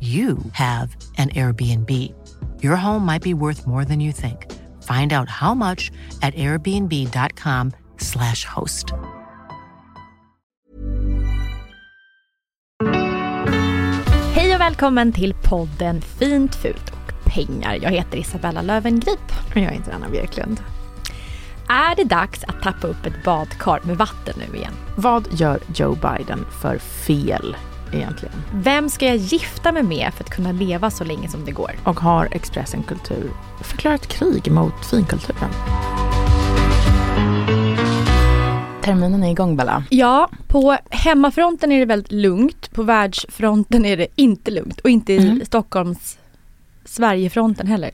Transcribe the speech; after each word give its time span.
you 0.00 0.38
have 0.52 0.96
an 1.18 1.28
Airbnb. 1.30 1.90
Your 2.62 2.76
home 2.76 3.04
might 3.04 3.22
be 3.22 3.34
worth 3.34 3.66
more 3.66 3.84
than 3.84 3.98
you 4.00 4.12
think. 4.12 4.46
Find 4.84 5.12
out 5.12 5.28
how 5.28 5.54
much 5.54 5.90
at 6.22 6.36
airbnb.com/slash 6.36 8.44
host. 8.44 8.92
Hej 14.34 14.54
och 14.54 14.60
välkommen 14.60 15.12
till 15.12 15.34
podden 15.34 16.02
Fint, 16.02 16.54
fult 16.54 16.90
och 16.90 17.12
pengar. 17.24 17.78
Jag 17.82 17.90
heter 17.90 18.18
Isabella 18.18 18.62
Lövengrip. 18.62 19.32
Och 19.50 19.56
jag 19.56 19.70
heter 19.70 19.92
Anna 19.92 20.08
Björklund. 20.08 20.60
Är 21.68 21.96
det 21.96 22.04
dags 22.04 22.44
att 22.44 22.62
tappa 22.62 22.86
upp 22.86 23.06
ett 23.06 23.24
badkar 23.24 23.80
med 23.84 23.96
vatten 23.96 24.34
nu 24.38 24.56
igen? 24.56 24.72
Vad 24.96 25.28
gör 25.32 25.58
Joe 25.74 25.94
Biden 25.94 26.46
för 26.62 26.78
fel 26.78 27.56
egentligen? 27.92 28.34
Vem 28.52 28.88
ska 28.88 29.06
jag 29.06 29.16
gifta 29.16 29.72
mig 29.72 29.82
med 29.82 30.14
för 30.14 30.24
att 30.24 30.30
kunna 30.30 30.52
leva 30.52 30.90
så 30.90 31.04
länge 31.04 31.28
som 31.28 31.44
det 31.44 31.52
går? 31.52 31.70
Och 31.84 32.00
har 32.00 32.28
Expressen 32.30 32.82
Kultur 32.82 33.30
förklarat 33.62 34.06
krig 34.06 34.50
mot 34.50 34.86
finkulturen? 34.90 35.50
Terminen 38.82 39.22
är 39.22 39.30
igång 39.30 39.56
Bella. 39.56 39.84
Ja, 39.90 40.28
på 40.46 40.76
hemmafronten 40.90 41.72
är 41.72 41.78
det 41.78 41.84
väldigt 41.84 42.12
lugnt. 42.12 42.70
På 42.72 42.82
världsfronten 42.82 43.84
är 43.84 43.96
det 43.96 44.06
inte 44.14 44.50
lugnt. 44.50 44.80
Och 44.80 44.90
inte 44.90 45.12
i 45.12 45.42
Stockholms 45.46 46.18
Sverigefronten 46.84 47.66
heller. 47.66 47.90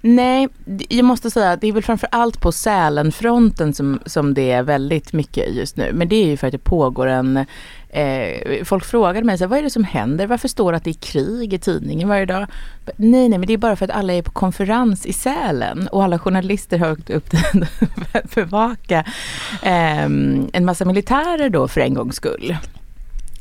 Nej, 0.00 0.48
jag 0.88 1.04
måste 1.04 1.30
säga 1.30 1.52
att 1.52 1.60
det 1.60 1.66
är 1.68 1.72
väl 1.72 1.82
framför 1.82 2.08
allt 2.12 2.40
på 2.40 2.52
Sälenfronten 2.52 3.74
som, 3.74 4.00
som 4.06 4.34
det 4.34 4.50
är 4.50 4.62
väldigt 4.62 5.12
mycket 5.12 5.54
just 5.54 5.76
nu. 5.76 5.92
Men 5.94 6.08
det 6.08 6.16
är 6.16 6.26
ju 6.26 6.36
för 6.36 6.46
att 6.46 6.52
det 6.52 6.58
pågår 6.58 7.06
en 7.06 7.44
eh, 7.88 8.64
Folk 8.64 8.84
frågade 8.84 9.26
mig 9.26 9.38
så 9.38 9.44
här, 9.44 9.48
vad 9.48 9.58
är 9.58 9.62
det 9.62 9.70
som 9.70 9.84
händer? 9.84 10.26
Varför 10.26 10.48
står 10.48 10.72
det 10.72 10.76
att 10.76 10.84
det 10.84 10.90
är 10.90 10.94
krig 10.94 11.52
i 11.52 11.58
tidningen 11.58 12.08
varje 12.08 12.26
dag? 12.26 12.46
Nej, 12.96 13.28
nej, 13.28 13.38
men 13.38 13.46
det 13.46 13.52
är 13.52 13.58
bara 13.58 13.76
för 13.76 13.84
att 13.84 13.90
alla 13.90 14.12
är 14.12 14.22
på 14.22 14.30
konferens 14.30 15.06
i 15.06 15.12
Sälen 15.12 15.88
och 15.88 16.04
alla 16.04 16.18
journalister 16.18 16.78
har 16.78 16.92
åkt 16.92 17.10
upp 17.10 17.30
dit 17.52 17.68
för 18.12 18.18
att 18.18 18.34
bevaka 18.34 18.98
eh, 19.62 20.04
en 20.52 20.64
massa 20.64 20.84
militärer 20.84 21.48
då 21.48 21.68
för 21.68 21.80
en 21.80 21.94
gångs 21.94 22.16
skull. 22.16 22.56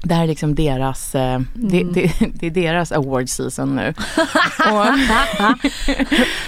Det 0.03 0.13
här 0.13 0.23
är 0.23 0.27
liksom 0.27 0.55
deras, 0.55 1.15
eh, 1.15 1.33
mm. 1.33 1.47
det, 1.53 1.83
det, 1.83 2.11
det, 2.33 2.47
är 2.47 2.51
deras 2.51 2.91
award 2.91 3.29
season 3.29 3.75
nu. 3.75 3.93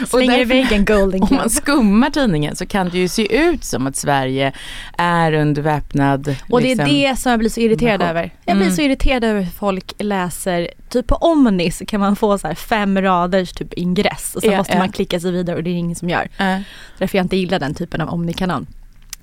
Slänger 0.07 0.39
iväg 0.39 0.71
en 0.71 0.85
golden 0.85 1.23
Om 1.23 1.35
man 1.35 1.49
skummar 1.49 2.09
tidningen 2.09 2.55
så 2.55 2.65
kan 2.65 2.89
det 2.89 2.97
ju 2.97 3.07
se 3.07 3.38
ut 3.38 3.63
som 3.63 3.88
att 3.88 3.95
Sverige 3.95 4.53
är 4.97 5.33
under 5.33 5.61
väpnad 5.61 6.35
Och 6.49 6.61
det 6.61 6.71
är 6.71 6.75
liksom, 6.75 6.95
det 6.95 7.19
som 7.19 7.29
jag 7.29 7.39
blir 7.39 7.49
så 7.49 7.59
irriterad 7.59 8.01
mm. 8.01 8.07
över. 8.07 8.33
Jag 8.45 8.55
blir 8.55 8.65
mm. 8.65 8.75
så 8.75 8.81
irriterad 8.81 9.23
över 9.23 9.41
hur 9.41 9.51
folk 9.51 9.93
läser, 9.97 10.69
typ 10.89 11.07
på 11.07 11.15
Omnis 11.15 11.81
kan 11.88 11.99
man 11.99 12.15
få 12.15 12.38
så 12.38 12.55
fem 12.55 13.01
raders 13.01 13.51
typ 13.51 13.73
ingress 13.73 14.35
och 14.35 14.41
så 14.41 14.47
ja, 14.47 14.57
måste 14.57 14.73
ja. 14.73 14.79
man 14.79 14.91
klicka 14.91 15.19
sig 15.19 15.31
vidare 15.31 15.55
och 15.55 15.63
det 15.63 15.69
är 15.69 15.75
ingen 15.75 15.95
som 15.95 16.09
gör. 16.09 16.29
Ja. 16.38 16.61
Därför 16.97 17.17
jag 17.17 17.25
inte 17.25 17.38
gillar 17.38 17.59
den 17.59 17.73
typen 17.73 18.01
av 18.01 18.09
Omni-kanal. 18.09 18.65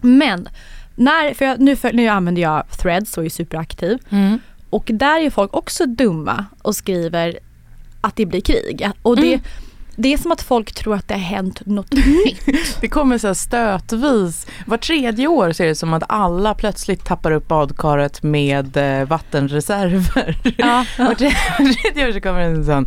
Men 0.00 0.48
när, 0.96 1.34
för 1.34 1.44
jag, 1.44 1.60
nu, 1.60 1.76
för, 1.76 1.92
nu 1.92 2.08
använder 2.08 2.42
jag 2.42 2.64
threads 2.82 3.18
och 3.18 3.24
är 3.24 3.28
superaktiv. 3.28 3.98
Mm. 4.10 4.38
Och 4.70 4.90
där 4.94 5.20
är 5.20 5.30
folk 5.30 5.54
också 5.54 5.86
dumma 5.86 6.44
och 6.62 6.76
skriver 6.76 7.38
att 8.00 8.16
det 8.16 8.26
blir 8.26 8.40
krig. 8.40 8.90
Och 9.02 9.16
det, 9.16 9.34
mm. 9.34 9.44
det 9.96 10.12
är 10.12 10.18
som 10.18 10.32
att 10.32 10.42
folk 10.42 10.72
tror 10.72 10.94
att 10.94 11.08
det 11.08 11.14
har 11.14 11.20
hänt 11.20 11.66
något 11.66 11.92
nytt. 12.24 12.80
Det 12.80 12.88
kommer 12.88 13.18
så 13.18 13.34
stötvis. 13.34 14.46
Var 14.66 14.76
tredje 14.76 15.26
år 15.26 15.52
så 15.52 15.62
är 15.62 15.66
det 15.66 15.74
som 15.74 15.94
att 15.94 16.02
alla 16.08 16.54
plötsligt 16.54 17.04
tappar 17.04 17.30
upp 17.30 17.48
badkaret 17.48 18.22
med 18.22 18.76
eh, 18.76 19.08
vattenreserver. 19.08 20.38
Ja. 20.56 20.84
Var 20.98 21.14
tredje 21.14 22.08
år 22.08 22.12
så 22.12 22.20
kommer 22.20 22.40
en 22.40 22.64
sån, 22.64 22.86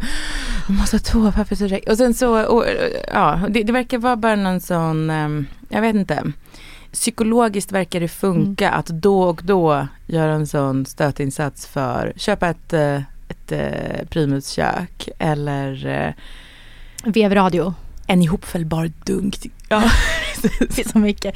man 0.67 0.77
måste 0.77 0.95
ha 0.95 1.01
toapapper 1.01 1.55
så 1.55 1.91
Och 1.91 1.97
sen 1.97 2.13
så, 2.13 2.45
och, 2.45 2.65
ja, 3.13 3.39
det, 3.49 3.63
det 3.63 3.71
verkar 3.71 3.97
vara 3.97 4.15
bara 4.15 4.35
någon 4.35 4.61
sån, 4.61 5.09
ehm, 5.09 5.47
jag 5.69 5.81
vet 5.81 5.95
inte 5.95 6.23
psykologiskt 6.91 7.71
verkar 7.71 7.99
det 7.99 8.07
funka 8.07 8.67
mm. 8.67 8.79
att 8.79 8.87
då 8.87 9.21
och 9.23 9.41
då 9.43 9.87
göra 10.07 10.33
en 10.33 10.47
sån 10.47 10.85
stötinsats 10.85 11.67
för 11.67 12.13
köpa 12.15 12.47
ett, 12.47 12.73
eh, 12.73 12.95
ett, 12.95 13.03
ett 13.29 13.51
eh, 13.51 14.07
primuskök 14.09 15.09
eller 15.19 15.87
eh, 15.87 16.13
Vevradio. 17.03 17.73
En 18.07 18.21
ihopfällbar 18.21 18.91
dunk. 19.05 19.37
Ja, 19.69 19.83
det 20.59 20.79
är 20.79 20.89
så 20.89 20.99
mycket. 20.99 21.35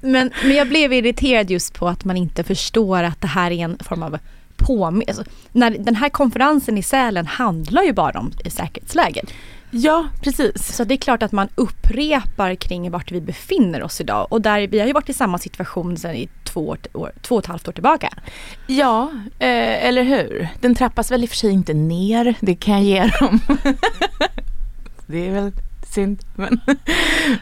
Men, 0.00 0.30
men 0.42 0.56
jag 0.56 0.68
blev 0.68 0.92
irriterad 0.92 1.50
just 1.50 1.74
på 1.74 1.88
att 1.88 2.04
man 2.04 2.16
inte 2.16 2.44
förstår 2.44 3.02
att 3.02 3.20
det 3.20 3.26
här 3.26 3.50
är 3.50 3.64
en 3.64 3.78
form 3.78 4.02
av 4.02 4.18
påminnelse. 4.56 5.24
Alltså, 5.52 5.82
den 5.82 5.94
här 5.94 6.08
konferensen 6.08 6.78
i 6.78 6.82
Sälen 6.82 7.26
handlar 7.26 7.82
ju 7.82 7.92
bara 7.92 8.20
om 8.20 8.32
säkerhetsläget. 8.46 9.32
Ja, 9.70 10.06
precis. 10.20 10.76
Så 10.76 10.84
det 10.84 10.94
är 10.94 10.98
klart 10.98 11.22
att 11.22 11.32
man 11.32 11.48
upprepar 11.54 12.54
kring 12.54 12.90
vart 12.90 13.12
vi 13.12 13.20
befinner 13.20 13.82
oss 13.82 14.00
idag. 14.00 14.26
Och 14.30 14.42
där, 14.42 14.66
vi 14.66 14.80
har 14.80 14.86
ju 14.86 14.92
varit 14.92 15.08
i 15.08 15.14
samma 15.14 15.38
situation 15.38 15.96
sedan 15.96 16.14
i 16.14 16.28
två, 16.44 16.68
år, 16.92 17.12
två 17.22 17.34
och 17.34 17.42
ett 17.42 17.46
halvt 17.46 17.68
år 17.68 17.72
tillbaka. 17.72 18.12
Ja, 18.66 19.10
eh, 19.38 19.86
eller 19.86 20.02
hur. 20.02 20.48
Den 20.60 20.74
trappas 20.74 21.10
väl 21.10 21.22
i 21.22 21.26
och 21.26 21.30
för 21.30 21.36
sig 21.36 21.50
inte 21.50 21.74
ner, 21.74 22.34
det 22.40 22.54
kan 22.54 22.74
jag 22.74 22.82
ge 22.82 23.12
dem. 23.20 23.40
det 25.06 25.28
är 25.28 25.32
väl 25.32 25.52
synd. 25.86 26.24
Men, 26.34 26.60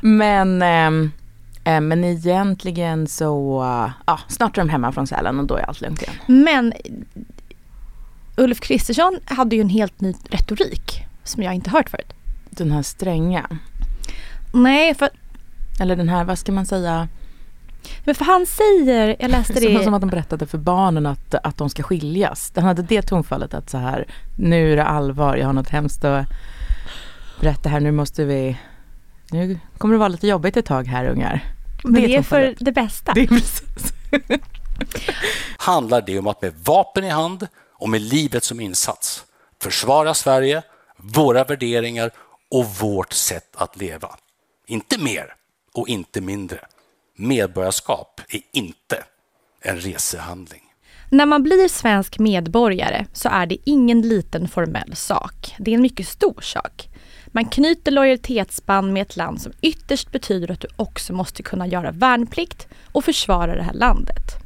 men, 0.00 0.62
eh, 0.62 1.11
eh, 1.75 1.81
men 1.81 2.05
egentligen 2.05 3.06
så, 3.06 3.62
ja, 4.06 4.20
snart 4.29 4.58
är 4.58 4.62
de 4.62 4.69
hemma 4.69 4.93
från 4.93 5.06
Sälen 5.06 5.40
och 5.40 5.46
då 5.46 5.56
är 5.56 5.62
allt 5.62 5.81
lugnt 5.81 6.02
igen. 6.02 6.14
Men 6.26 6.72
Ulf 8.37 8.61
Kristersson 8.61 9.19
hade 9.25 9.56
ju 9.56 9.62
en 9.62 9.69
helt 9.69 10.00
ny 10.00 10.14
retorik 10.31 11.06
som 11.25 11.43
jag 11.43 11.55
inte 11.55 11.70
hört 11.70 11.90
förut. 11.90 12.15
Den 12.56 12.73
här 12.73 12.82
stränga? 12.82 13.58
Nej, 14.53 14.94
för... 14.94 15.08
Eller 15.81 15.97
den 15.97 16.08
här, 16.08 16.25
vad 16.25 16.38
ska 16.38 16.53
man 16.53 16.67
säga? 16.67 17.08
Men 18.05 18.14
för 18.14 18.25
han 18.25 18.47
säger, 18.47 19.17
jag 19.19 19.31
läste 19.31 19.61
det. 19.61 19.85
Som 19.85 19.94
att 19.94 20.00
de 20.00 20.11
berättade 20.11 20.47
för 20.47 20.58
barnen 20.58 21.06
att, 21.06 21.35
att 21.35 21.56
de 21.56 21.70
ska 21.70 21.82
skiljas. 21.82 22.53
Han 22.55 22.64
hade 22.64 22.82
det 22.82 23.03
tonfallet 23.03 23.55
att 23.55 23.70
så 23.70 23.79
här, 23.79 24.06
nu 24.37 24.73
är 24.73 24.76
det 24.76 24.85
allvar, 24.85 25.37
jag 25.37 25.47
har 25.47 25.53
något 25.53 25.69
hemskt 25.69 26.05
att 26.05 26.26
berätta 27.41 27.69
här, 27.69 27.81
nu 27.81 27.93
måste 27.93 28.25
vi, 28.25 28.56
nu 29.31 29.58
kommer 29.79 29.94
det 29.94 29.99
vara 29.99 30.08
lite 30.08 30.26
jobbigt 30.26 30.56
ett 30.56 30.67
tag 30.67 30.87
här 30.87 31.06
ungar. 31.06 31.44
Men 31.85 31.94
det, 31.94 32.06
det 32.06 32.17
är 32.17 32.23
för 32.23 32.55
det 32.58 32.73
bästa. 32.73 33.12
Det 33.12 33.20
är. 33.20 33.43
Handlar 35.58 36.03
det 36.03 36.19
om 36.19 36.26
att 36.26 36.43
med 36.43 36.53
vapen 36.64 37.05
i 37.05 37.11
hand 37.11 37.47
och 37.73 37.88
med 37.88 38.00
livet 38.00 38.44
som 38.44 38.61
insats 38.61 39.25
försvara 39.62 40.14
Sverige, 40.14 40.62
våra 40.97 41.44
värderingar 41.44 42.11
och 42.50 42.66
vårt 42.66 43.12
sätt 43.12 43.56
att 43.56 43.76
leva. 43.76 44.16
Inte 44.66 45.00
mer 45.00 45.34
och 45.75 45.88
inte 45.88 46.20
mindre. 46.20 46.60
Medborgarskap 47.16 48.20
är 48.28 48.40
inte 48.52 49.04
en 49.60 49.76
resehandling. 49.76 50.62
När 51.10 51.26
man 51.26 51.43
blir 51.43 51.69
svensk 51.69 52.19
medborgare 52.19 53.06
så 53.12 53.28
är 53.28 53.46
det 53.46 53.56
ingen 53.64 54.02
liten 54.02 54.48
formell 54.48 54.96
sak. 54.96 55.54
Det 55.58 55.70
är 55.70 55.75
en 55.75 55.82
mycket 55.82 56.08
stor 56.08 56.40
sak. 56.40 56.88
Man 57.26 57.44
knyter 57.44 57.90
lojalitetsband 57.90 58.93
med 58.93 59.02
ett 59.02 59.16
land 59.16 59.43
som 59.43 59.52
ytterst 59.62 60.12
betyder 60.12 60.50
att 60.50 60.60
du 60.60 60.69
också 60.76 61.12
måste 61.12 61.43
kunna 61.43 61.66
göra 61.66 61.90
värnplikt 61.90 62.69
och 62.93 63.04
försvara 63.04 63.54
det 63.54 63.62
här 63.62 63.72
landet. 63.72 64.37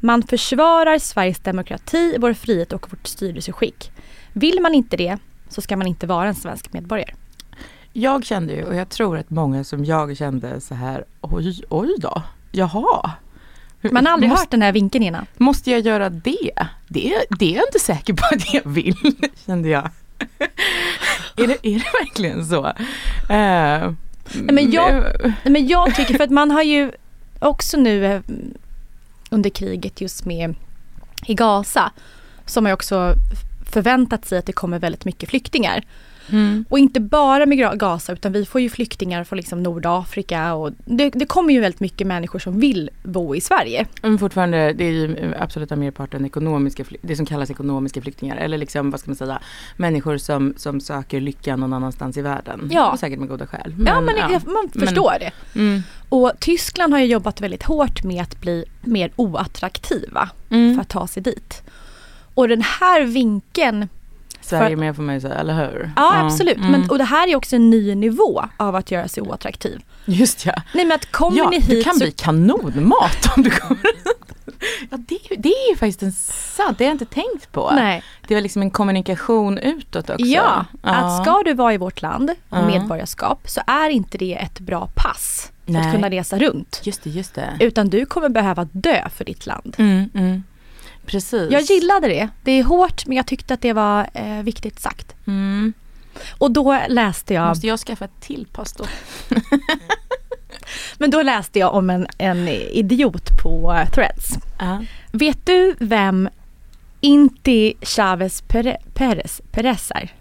Man 0.00 0.22
försvarar 0.22 0.98
Sveriges 0.98 1.38
demokrati, 1.38 2.16
vår 2.18 2.32
frihet 2.32 2.72
och 2.72 2.90
vårt 2.90 3.06
styrelseskick. 3.06 3.90
Vill 4.32 4.60
man 4.60 4.74
inte 4.74 4.96
det 4.96 5.18
så 5.48 5.60
ska 5.60 5.76
man 5.76 5.86
inte 5.86 6.06
vara 6.06 6.28
en 6.28 6.34
svensk 6.34 6.72
medborgare. 6.72 7.14
Jag 7.92 8.24
kände 8.24 8.52
ju, 8.52 8.64
och 8.64 8.74
jag 8.74 8.88
tror 8.88 9.18
att 9.18 9.30
många 9.30 9.64
som 9.64 9.84
jag 9.84 10.16
kände 10.16 10.60
så 10.60 10.74
här, 10.74 11.04
oj, 11.20 11.62
oj 11.68 11.94
då, 11.98 12.22
jaha. 12.52 13.10
Man 13.90 14.06
har 14.06 14.12
aldrig 14.12 14.30
måste, 14.30 14.42
hört 14.42 14.50
den 14.50 14.62
här 14.62 14.72
vinkeln 14.72 15.04
innan. 15.04 15.26
Måste 15.36 15.70
jag 15.70 15.80
göra 15.80 16.10
det? 16.10 16.52
Det, 16.88 17.14
det 17.30 17.52
är 17.52 17.56
jag 17.56 17.64
inte 17.68 17.78
säker 17.78 18.14
på 18.14 18.22
att 18.32 18.54
jag 18.54 18.70
vill, 18.70 18.96
kände 19.46 19.68
jag. 19.68 19.90
är, 21.36 21.46
det, 21.46 21.66
är 21.66 21.74
det 21.74 21.92
verkligen 22.00 22.46
så? 22.46 22.66
Uh, 22.66 23.92
men, 24.34 24.70
jag, 24.70 25.04
men 25.44 25.66
jag 25.66 25.94
tycker, 25.94 26.14
för 26.14 26.24
att 26.24 26.30
man 26.30 26.50
har 26.50 26.62
ju 26.62 26.92
också 27.38 27.76
nu 27.76 28.06
eh, 28.06 28.20
under 29.30 29.50
kriget 29.50 30.00
just 30.00 30.24
med 30.24 30.54
i 31.26 31.34
Gaza, 31.34 31.92
som 32.46 32.66
har 32.66 32.72
också 32.72 33.14
förväntat 33.72 34.24
sig 34.24 34.38
att 34.38 34.46
det 34.46 34.52
kommer 34.52 34.78
väldigt 34.78 35.04
mycket 35.04 35.28
flyktingar. 35.28 35.84
Mm. 36.30 36.64
Och 36.68 36.78
inte 36.78 37.00
bara 37.00 37.46
med 37.46 37.78
Gaza 37.78 38.12
utan 38.12 38.32
vi 38.32 38.44
får 38.44 38.60
ju 38.60 38.70
flyktingar 38.70 39.24
från 39.24 39.36
liksom 39.36 39.62
Nordafrika 39.62 40.54
och 40.54 40.70
det, 40.84 41.10
det, 41.10 41.26
kommer 41.26 41.54
ju 41.54 41.60
väldigt 41.60 41.80
mycket 41.80 42.06
människor 42.06 42.38
som 42.38 42.60
vill 42.60 42.90
bo 43.02 43.34
i 43.34 43.40
Sverige. 43.40 43.86
Men 44.02 44.18
fortfarande, 44.18 44.72
det 44.72 44.84
är 44.84 44.90
ju 44.90 45.34
absoluta 45.38 45.76
merparten 45.76 46.26
ekonomiska, 46.26 46.84
det 47.02 47.16
som 47.16 47.26
kallas 47.26 47.50
ekonomiska 47.50 48.02
flyktingar 48.02 48.36
eller 48.36 48.58
liksom 48.58 48.90
vad 48.90 49.00
ska 49.00 49.10
man 49.10 49.16
säga, 49.16 49.40
människor 49.76 50.18
som, 50.18 50.54
som 50.56 50.80
söker 50.80 51.20
lycka 51.20 51.56
någon 51.56 51.72
annanstans 51.72 52.16
i 52.16 52.22
världen. 52.22 52.68
Ja. 52.72 52.96
säkert 53.00 53.18
med 53.18 53.28
goda 53.28 53.46
skäl. 53.46 53.74
Men, 53.76 53.86
ja 53.86 54.00
men 54.00 54.16
ja. 54.16 54.40
man 54.44 54.86
förstår 54.86 55.10
men, 55.10 55.20
det. 55.20 55.58
Mm. 55.60 55.82
Och 56.08 56.32
Tyskland 56.40 56.92
har 56.92 57.00
ju 57.00 57.06
jobbat 57.06 57.40
väldigt 57.40 57.62
hårt 57.62 58.04
med 58.04 58.22
att 58.22 58.40
bli 58.40 58.64
mer 58.80 59.10
oattraktiva 59.16 60.30
mm. 60.50 60.74
för 60.74 60.82
att 60.82 60.88
ta 60.88 61.06
sig 61.06 61.22
dit. 61.22 61.62
Och 62.34 62.48
den 62.48 62.62
här 62.62 63.04
vinkeln 63.04 63.88
Sverige 64.42 64.76
med 64.76 64.96
får 64.96 65.02
man 65.02 65.14
ju 65.14 65.20
säga, 65.20 65.34
eller 65.34 65.54
hur? 65.54 65.92
Ja 65.96 66.14
mm. 66.14 66.26
absolut. 66.26 66.58
Men, 66.58 66.90
och 66.90 66.98
det 66.98 67.04
här 67.04 67.28
är 67.28 67.36
också 67.36 67.56
en 67.56 67.70
ny 67.70 67.94
nivå 67.94 68.44
av 68.56 68.76
att 68.76 68.90
göra 68.90 69.08
sig 69.08 69.22
oattraktiv. 69.22 69.80
Just 70.04 70.46
ja. 70.46 70.54
Nej 70.74 70.84
men 70.84 70.94
att 70.94 71.12
kommer 71.12 71.38
ja, 71.38 71.50
ni 71.50 71.56
hit 71.56 71.68
du 71.68 71.82
kan 71.82 71.94
så... 71.94 72.04
bli 72.04 72.12
kanonmat 72.12 73.36
om 73.36 73.42
du 73.42 73.50
kommer 73.50 73.80
Ja 74.90 74.96
det, 74.96 75.18
det 75.38 75.48
är 75.48 75.70
ju 75.70 75.76
faktiskt 75.76 76.02
en 76.02 76.12
sant, 76.12 76.78
det 76.78 76.84
har 76.84 76.88
jag 76.88 76.94
inte 76.94 77.04
tänkt 77.04 77.52
på. 77.52 77.70
Nej. 77.74 78.02
Det 78.28 78.34
var 78.34 78.40
liksom 78.40 78.62
en 78.62 78.70
kommunikation 78.70 79.58
utåt 79.58 80.10
också. 80.10 80.24
Ja, 80.24 80.66
ja. 80.82 80.90
att 80.90 81.22
ska 81.22 81.42
du 81.44 81.54
vara 81.54 81.74
i 81.74 81.76
vårt 81.76 82.02
land, 82.02 82.30
ja. 82.48 82.66
medborgarskap, 82.66 83.48
så 83.48 83.60
är 83.66 83.90
inte 83.90 84.18
det 84.18 84.34
ett 84.34 84.60
bra 84.60 84.88
pass 84.94 85.52
för 85.64 85.72
Nej. 85.72 85.86
att 85.86 85.94
kunna 85.94 86.10
resa 86.10 86.38
runt. 86.38 86.80
Just 86.84 87.02
det, 87.02 87.10
just 87.10 87.34
det. 87.34 87.56
Utan 87.60 87.88
du 87.88 88.06
kommer 88.06 88.28
behöva 88.28 88.64
dö 88.72 89.08
för 89.16 89.24
ditt 89.24 89.46
land. 89.46 89.74
Mm, 89.78 90.10
mm. 90.14 90.42
Precis. 91.06 91.52
Jag 91.52 91.62
gillade 91.62 92.08
det. 92.08 92.28
Det 92.42 92.52
är 92.52 92.62
hårt 92.62 93.06
men 93.06 93.16
jag 93.16 93.26
tyckte 93.26 93.54
att 93.54 93.60
det 93.60 93.72
var 93.72 94.10
eh, 94.14 94.42
viktigt 94.42 94.80
sagt. 94.80 95.14
Mm. 95.26 95.72
Och 96.38 96.50
då 96.50 96.78
läste 96.88 97.34
jag... 97.34 97.48
Måste 97.48 97.66
jag 97.66 97.78
skaffa 97.78 98.04
ett 98.04 98.20
till 98.20 98.46
pass 98.52 98.72
då? 98.72 98.84
men 100.98 101.10
då 101.10 101.22
läste 101.22 101.58
jag 101.58 101.74
om 101.74 101.90
en, 101.90 102.06
en 102.18 102.48
idiot 102.48 103.42
på 103.42 103.84
Threads. 103.94 104.36
Uh. 104.62 104.80
Vet 105.12 105.46
du 105.46 105.74
vem 105.78 106.28
Inti 107.00 107.74
Chavez 107.82 108.42
Perez, 108.94 109.40
Perez 109.50 109.90
är? 109.94 110.12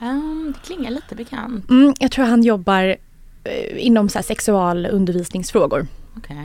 Um, 0.00 0.54
det 0.56 0.66
klingar 0.66 0.90
lite 0.90 1.14
bekant. 1.14 1.70
Mm, 1.70 1.94
jag 1.98 2.10
tror 2.10 2.24
han 2.24 2.42
jobbar 2.42 2.84
uh, 2.84 2.96
inom 3.86 4.08
så 4.08 4.18
här, 4.18 4.24
sexualundervisningsfrågor. 4.24 5.86
Okay. 6.16 6.36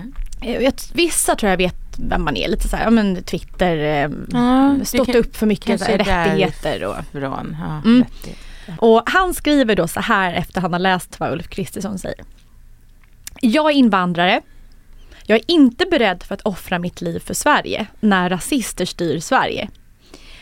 Eh, 0.41 0.73
vissa 0.93 1.35
tror 1.35 1.49
jag 1.49 1.57
vet 1.57 1.86
man 1.97 2.37
är. 2.37 2.47
Lite 2.47 2.67
så 2.67 2.75
här, 2.77 2.83
ja 2.83 2.89
men 2.89 3.23
Twitter, 3.23 3.77
eh, 3.77 4.11
ja, 4.31 4.75
stått 4.85 5.15
upp 5.15 5.35
för 5.35 5.45
mycket 5.45 5.81
här, 5.81 5.97
rättigheter. 5.97 6.83
Och, 6.83 6.95
från, 7.11 7.57
ja, 7.59 7.81
mm. 7.85 8.05
och 8.77 9.03
han 9.05 9.33
skriver 9.33 9.75
då 9.75 9.87
så 9.87 9.99
här 9.99 10.33
efter 10.33 10.61
han 10.61 10.73
har 10.73 10.79
läst 10.79 11.19
vad 11.19 11.31
Ulf 11.31 11.47
Kristersson 11.47 11.99
säger. 11.99 12.25
Jag 13.41 13.71
är 13.71 13.75
invandrare. 13.75 14.41
Jag 15.25 15.35
är 15.35 15.43
inte 15.47 15.85
beredd 15.85 16.23
för 16.23 16.35
att 16.35 16.41
offra 16.41 16.79
mitt 16.79 17.01
liv 17.01 17.19
för 17.19 17.33
Sverige 17.33 17.87
när 17.99 18.29
rasister 18.29 18.85
styr 18.85 19.19
Sverige. 19.19 19.69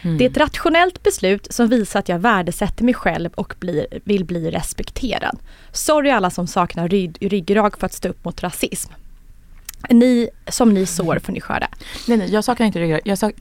Mm. 0.05 0.17
Det 0.17 0.25
är 0.25 0.29
ett 0.29 0.37
rationellt 0.37 1.03
beslut 1.03 1.53
som 1.53 1.67
visar 1.67 1.99
att 1.99 2.09
jag 2.09 2.19
värdesätter 2.19 2.83
mig 2.83 2.93
själv 2.93 3.29
och 3.35 3.53
blir, 3.59 3.87
vill 4.03 4.25
bli 4.25 4.51
respekterad. 4.51 5.39
Sorry 5.71 6.09
alla 6.09 6.29
som 6.29 6.47
saknar 6.47 6.87
rygg, 6.87 7.17
ryggrad 7.21 7.75
för 7.79 7.85
att 7.85 7.93
stå 7.93 8.09
upp 8.09 8.25
mot 8.25 8.43
rasism. 8.43 8.93
Ni, 9.89 10.29
som 10.47 10.73
ni 10.73 10.85
sår 10.85 11.19
får 11.19 11.33
ni 11.33 11.41
skörda. 11.41 11.67
Nej, 12.07 12.17
nej, 12.17 12.31
jag 12.31 12.43
saknar 12.43 12.67
inte 12.67 12.79
ryggrad. 12.79 13.01
Jag 13.05 13.17
sak 13.17 13.33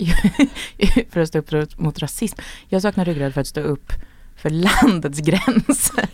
för 1.10 1.20
att 1.20 1.28
stå 1.28 1.38
upp 1.38 1.78
mot 1.78 1.98
rasism. 1.98 2.40
Jag 2.68 2.82
saknar 2.82 3.04
ryggrad 3.04 3.34
för 3.34 3.40
att 3.40 3.46
stå 3.46 3.60
upp 3.60 3.92
för 4.36 4.50
landets 4.50 5.18
gränser. 5.20 6.08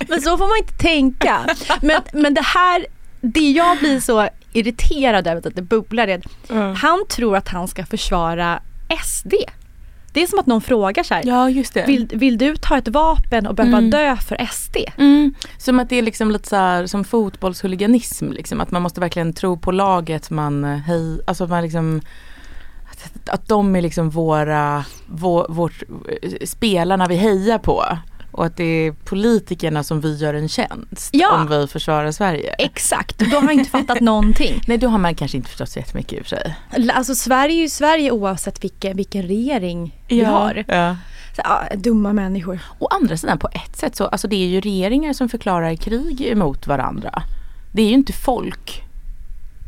men 0.08 0.22
så 0.22 0.38
får 0.38 0.48
man 0.48 0.58
inte 0.58 0.74
tänka. 0.74 1.46
Men, 1.82 2.02
men 2.12 2.34
det 2.34 2.44
här, 2.44 2.86
det 3.20 3.50
jag 3.50 3.78
blir 3.78 4.00
så 4.00 4.28
irriterad 4.52 5.26
över 5.26 5.48
att 5.48 5.54
det 5.54 5.62
bubblar 5.62 6.08
är 6.08 6.22
mm. 6.48 6.74
han 6.74 7.04
tror 7.08 7.36
att 7.36 7.48
han 7.48 7.68
ska 7.68 7.86
försvara 7.86 8.62
SD. 9.04 9.34
Det 10.12 10.22
är 10.22 10.26
som 10.26 10.38
att 10.38 10.46
någon 10.46 10.60
frågar 10.60 11.02
så 11.02 11.14
här, 11.14 11.22
ja, 11.26 11.50
just 11.50 11.74
det. 11.74 11.86
Vill, 11.86 12.06
vill 12.12 12.38
du 12.38 12.56
ta 12.56 12.78
ett 12.78 12.88
vapen 12.88 13.46
och 13.46 13.54
behöva 13.54 13.78
mm. 13.78 13.90
dö 13.90 14.16
för 14.16 14.46
SD? 14.52 14.76
Mm. 14.98 15.34
Som 15.58 15.80
att 15.80 15.88
det 15.88 15.96
är 15.96 16.02
liksom 16.02 16.30
lite 16.30 16.48
så 16.48 16.56
här, 16.56 16.86
som 16.86 17.04
fotbollshuliganism, 17.04 18.30
liksom, 18.30 18.60
att 18.60 18.70
man 18.70 18.82
måste 18.82 19.00
verkligen 19.00 19.32
tro 19.32 19.56
på 19.56 19.72
laget 19.72 20.30
man, 20.30 20.64
hej, 20.64 21.20
alltså 21.26 21.46
man 21.46 21.62
liksom 21.62 22.00
att, 23.04 23.28
att 23.28 23.48
de 23.48 23.76
är 23.76 23.82
liksom 23.82 24.10
våra, 24.10 24.84
vår, 25.06 25.46
vårt, 25.48 25.82
spelarna 26.44 27.06
vi 27.06 27.16
hejar 27.16 27.58
på. 27.58 27.84
Och 28.30 28.46
att 28.46 28.56
det 28.56 28.64
är 28.64 28.92
politikerna 28.92 29.84
som 29.84 30.00
vi 30.00 30.16
gör 30.16 30.34
en 30.34 30.48
tjänst 30.48 31.10
ja. 31.12 31.34
om 31.34 31.46
vi 31.46 31.66
försvarar 31.66 32.12
Sverige. 32.12 32.54
Exakt, 32.58 33.18
då 33.18 33.36
har 33.36 33.42
jag 33.42 33.52
inte 33.52 33.70
fattat 33.70 34.00
någonting. 34.00 34.62
Nej, 34.66 34.78
då 34.78 34.88
har 34.88 34.98
man 34.98 35.14
kanske 35.14 35.36
inte 35.36 35.48
förstått 35.48 35.70
så 35.70 35.78
jättemycket 35.78 36.12
i 36.12 36.20
och 36.20 36.26
för 36.26 36.36
sig. 36.36 36.54
Alltså 36.94 37.14
Sverige 37.14 37.54
är 37.54 37.62
ju 37.62 37.68
Sverige 37.68 38.10
oavsett 38.10 38.64
vilken, 38.64 38.96
vilken 38.96 39.22
regering 39.22 40.00
ja. 40.08 40.16
vi 40.16 40.24
har. 40.24 40.64
Ja. 40.68 40.96
Så, 41.36 41.42
ja, 41.44 41.76
dumma 41.76 42.12
människor. 42.12 42.60
Å 42.78 42.86
andra 42.86 43.16
sidan 43.16 43.38
på 43.38 43.48
ett 43.52 43.76
sätt 43.76 43.96
så, 43.96 44.06
alltså 44.06 44.28
det 44.28 44.36
är 44.36 44.46
ju 44.46 44.60
regeringar 44.60 45.12
som 45.12 45.28
förklarar 45.28 45.74
krig 45.74 46.20
emot 46.20 46.66
varandra. 46.66 47.22
Det 47.72 47.82
är 47.82 47.86
ju 47.86 47.94
inte 47.94 48.12
folk. 48.12 48.84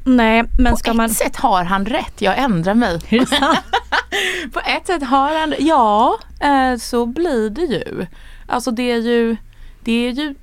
Nej, 0.05 0.45
men 0.59 0.73
på 0.73 0.77
ska 0.77 0.93
man... 0.93 1.09
På 1.09 1.13
ett 1.13 1.19
sätt 1.19 1.37
har 1.37 1.65
han 1.65 1.87
rätt, 1.87 2.15
jag 2.19 2.39
ändrar 2.39 2.75
mig. 2.75 3.01
på 4.53 4.61
ett 4.61 4.87
sätt 4.87 5.03
har 5.03 5.41
han 5.41 5.55
ja, 5.59 6.19
eh, 6.41 6.79
så 6.79 7.07
blir 7.07 7.51
det 7.51 7.63
ju. 7.63 8.07
Alltså 8.47 8.71
det 8.71 8.91
är 8.91 9.01
ju, 9.01 9.37
det 9.85 9.93
är 9.93 10.13
ju, 10.13 10.35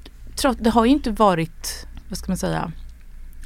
det 0.58 0.70
har 0.70 0.86
ju 0.86 0.91
inte 0.91 1.12
varit, 1.12 1.88
vad 2.10 2.18
ska 2.18 2.32
man 2.32 2.38
säga, 2.38 2.72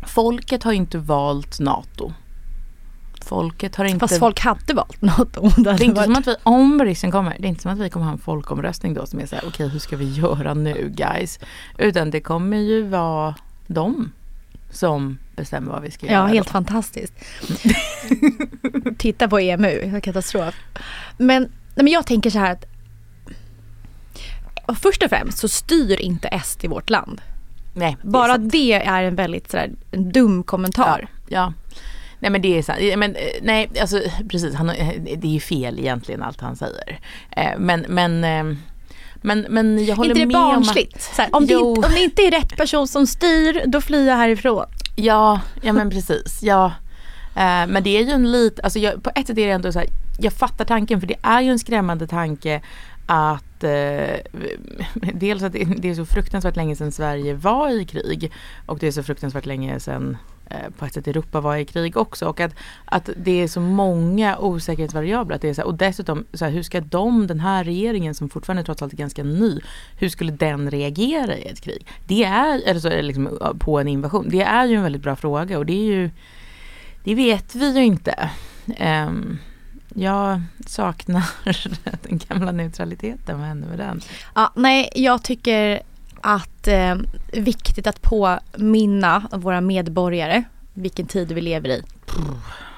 folket 0.07 0.63
har 0.63 0.71
ju 0.71 0.77
inte 0.77 0.97
valt 0.97 1.59
NATO. 1.59 2.13
Folket 3.25 3.75
har 3.75 3.85
inte... 3.85 3.99
Fast 3.99 4.19
folk 4.19 4.39
hade 4.39 4.73
valt 4.73 5.01
NATO. 5.01 5.49
Det, 5.57 5.63
det 5.63 5.69
är 5.69 5.83
inte 5.83 5.95
varit... 5.95 6.05
som 6.05 6.15
att 6.15 6.27
vi, 6.27 6.35
om 6.43 6.83
ryssen 6.83 7.11
kommer, 7.11 7.35
det 7.39 7.47
är 7.47 7.49
inte 7.49 7.61
som 7.61 7.71
att 7.71 7.79
vi 7.79 7.89
kommer 7.89 8.05
ha 8.05 8.13
en 8.13 8.19
folkomröstning 8.19 8.93
då 8.93 9.05
som 9.05 9.19
är 9.19 9.25
så 9.25 9.35
här, 9.35 9.41
okej 9.41 9.49
okay, 9.49 9.67
hur 9.67 9.79
ska 9.79 9.97
vi 9.97 10.11
göra 10.11 10.53
nu 10.53 10.91
guys? 10.95 11.39
Utan 11.77 12.11
det 12.11 12.21
kommer 12.21 12.57
ju 12.57 12.87
vara 12.87 13.35
de 13.67 14.11
som 14.71 15.17
bestämmer 15.35 15.71
vad 15.71 15.81
vi 15.81 15.91
ska 15.91 16.05
ja, 16.05 16.11
göra. 16.11 16.27
Ja, 16.27 16.33
helt 16.33 16.47
då. 16.47 16.51
fantastiskt. 16.51 17.13
Titta 18.97 19.27
på 19.27 19.39
EMU, 19.39 20.01
katastrof. 20.01 20.55
Men, 21.17 21.51
men 21.75 21.87
jag 21.87 22.07
tänker 22.07 22.29
så 22.29 22.39
här 22.39 22.51
att 22.51 22.65
först 24.81 25.03
och 25.03 25.09
främst 25.09 25.37
så 25.37 25.47
styr 25.47 26.01
inte 26.01 26.39
SD 26.43 26.65
vårt 26.65 26.89
land. 26.89 27.21
Nej, 27.73 27.97
det 28.01 28.07
Bara 28.09 28.37
det 28.37 28.73
är 28.73 29.03
en 29.03 29.15
väldigt 29.15 29.51
sådär, 29.51 29.71
en 29.91 30.11
dum 30.11 30.43
kommentar. 30.43 31.07
Ja, 31.27 31.37
ja. 31.37 31.53
Nej 32.23 32.31
men 32.31 32.41
det 32.41 32.57
är 32.57 32.63
sant. 32.63 32.79
Men, 32.97 33.15
eh, 33.15 33.21
nej, 33.41 33.69
alltså 33.81 34.01
precis. 34.29 34.55
Han, 34.55 34.69
eh, 34.69 34.93
det 35.17 35.27
är 35.27 35.31
ju 35.31 35.39
fel 35.39 35.79
egentligen 35.79 36.23
allt 36.23 36.41
han 36.41 36.55
säger. 36.55 36.99
Eh, 37.31 37.51
men, 37.57 37.85
men 37.89 38.21
men, 39.25 39.45
men 39.49 39.85
jag 39.85 39.95
håller 39.95 40.17
inte 40.17 40.25
med 40.25 40.55
om 40.55 40.61
att... 40.61 41.17
Här, 41.17 41.29
om, 41.31 41.47
det, 41.47 41.55
om 41.55 41.81
det 41.81 42.03
inte 42.03 42.21
är 42.21 42.31
rätt 42.31 42.57
person 42.57 42.87
som 42.87 43.07
styr, 43.07 43.61
då 43.65 43.81
flyr 43.81 44.07
jag 44.07 44.15
härifrån. 44.15 44.65
Ja, 44.95 45.39
ja 45.61 45.73
men 45.73 45.89
precis. 45.89 46.39
Ja. 46.41 46.71
men 47.67 47.83
det 47.83 47.97
är 47.97 48.03
ju 48.03 48.09
en 48.09 48.31
lite, 48.31 48.61
alltså 48.61 48.79
jag, 48.79 49.03
på 49.03 49.11
ett 49.15 49.27
sätt 49.27 49.37
är 49.37 49.45
det 49.45 49.51
ändå 49.51 49.71
så 49.71 49.79
här, 49.79 49.87
jag 50.19 50.33
fattar 50.33 50.65
tanken 50.65 50.99
för 50.99 51.07
det 51.07 51.15
är 51.21 51.41
ju 51.41 51.51
en 51.51 51.59
skrämmande 51.59 52.07
tanke 52.07 52.61
att 53.05 53.52
eh, 53.63 54.19
dels 55.13 55.43
att 55.43 55.53
det 55.53 55.89
är 55.89 55.95
så 55.95 56.05
fruktansvärt 56.05 56.55
länge 56.55 56.75
sedan 56.75 56.91
Sverige 56.91 57.33
var 57.33 57.69
i 57.69 57.85
krig 57.85 58.31
och 58.65 58.79
det 58.79 58.87
är 58.87 58.91
så 58.91 59.03
fruktansvärt 59.03 59.45
länge 59.45 59.79
sedan 59.79 60.17
eh, 60.49 60.69
på 60.77 60.85
ett 60.85 60.93
sätt 60.93 61.07
Europa 61.07 61.41
var 61.41 61.55
i 61.55 61.65
krig 61.65 61.97
också 61.97 62.25
och 62.25 62.39
att, 62.39 62.55
att 62.85 63.09
det 63.17 63.41
är 63.41 63.47
så 63.47 63.59
många 63.59 64.37
osäkerhetsvariabler. 64.37 65.35
Att 65.35 65.41
det 65.41 65.49
är 65.49 65.53
så 65.53 65.61
här, 65.61 65.67
och 65.67 65.75
dessutom, 65.75 66.25
så 66.33 66.45
här, 66.45 66.51
hur 66.51 66.63
ska 66.63 66.81
de, 66.81 67.27
den 67.27 67.39
här 67.39 67.63
regeringen 67.63 68.15
som 68.15 68.29
fortfarande 68.29 68.63
trots 68.63 68.81
allt 68.81 68.93
är 68.93 68.97
ganska 68.97 69.23
ny, 69.23 69.59
hur 69.99 70.09
skulle 70.09 70.31
den 70.31 70.71
reagera 70.71 71.37
i 71.37 71.47
ett 71.47 71.61
krig? 71.61 71.87
Det 72.07 72.23
är, 72.23 72.61
eller 72.65 72.79
så 72.79 72.87
är 72.87 72.95
det 72.95 73.01
liksom 73.01 73.55
på 73.59 73.79
en 73.79 73.87
invasion. 73.87 74.29
Det 74.29 74.41
är 74.41 74.65
ju 74.65 74.75
en 74.75 74.83
väldigt 74.83 75.01
bra 75.01 75.15
fråga 75.15 75.57
och 75.57 75.65
det 75.65 75.73
är 75.73 75.93
ju, 75.93 76.09
det 77.03 77.15
vet 77.15 77.55
vi 77.55 77.75
ju 77.75 77.83
inte. 77.83 78.29
Um, 78.65 79.39
jag 79.95 80.41
saknar 80.65 81.23
den 82.07 82.17
gamla 82.17 82.51
neutraliteten. 82.51 83.39
Vad 83.39 83.47
händer 83.47 83.67
med 83.67 83.77
den? 83.77 84.01
Ja, 84.35 84.51
nej, 84.55 84.89
jag 84.95 85.23
tycker 85.23 85.81
att 86.21 86.63
det 86.63 86.73
eh, 86.73 86.97
är 87.31 87.41
viktigt 87.41 87.87
att 87.87 88.01
påminna 88.01 89.27
våra 89.31 89.61
medborgare 89.61 90.43
vilken 90.73 91.05
tid 91.05 91.31
vi 91.31 91.41
lever 91.41 91.69
i. 91.69 91.83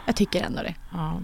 Jag 0.06 0.16
tycker 0.16 0.44
ändå 0.44 0.62
det. 0.62 0.76
Ja. 0.92 1.22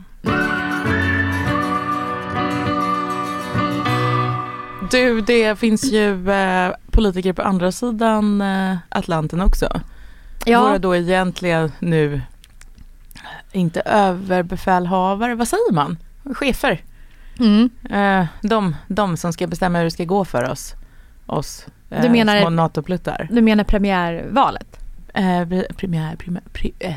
Du, 4.92 5.22
det 5.22 5.60
finns 5.60 5.92
ju 5.92 6.32
eh, 6.32 6.74
politiker 6.92 7.34
på 7.34 7.42
andra 7.42 7.72
sidan 7.72 8.42
eh, 8.42 8.78
Atlanten 8.90 9.42
också. 9.42 9.82
Ja. 10.46 10.62
Våra 10.62 10.78
då 10.78 10.96
egentligen 10.96 11.72
nu 11.80 12.22
inte 13.54 13.82
överbefälhavare, 13.82 15.36
vad 15.36 15.48
säger 15.48 15.74
man? 15.74 15.98
Chefer. 16.34 16.82
Mm. 17.40 17.70
Eh, 17.90 18.26
de, 18.42 18.76
de 18.88 19.18
som 19.18 19.34
ska 19.34 19.48
bestämma 19.48 19.78
hur 19.78 19.86
det 19.86 19.92
ska 19.92 20.06
gå 20.06 20.26
för 20.26 20.50
oss, 20.50 20.74
oss 21.26 21.66
eh, 21.90 22.02
du 22.02 22.10
menar, 22.10 22.40
små 22.40 22.50
NATO-pluttar. 22.50 23.28
Du 23.32 23.42
menar 23.42 23.64
premiärvalet? 23.64 24.80
Eh, 25.14 25.64
premiär, 25.76 26.16
primär, 26.16 26.44
pri, 26.54 26.74
eh, 26.80 26.96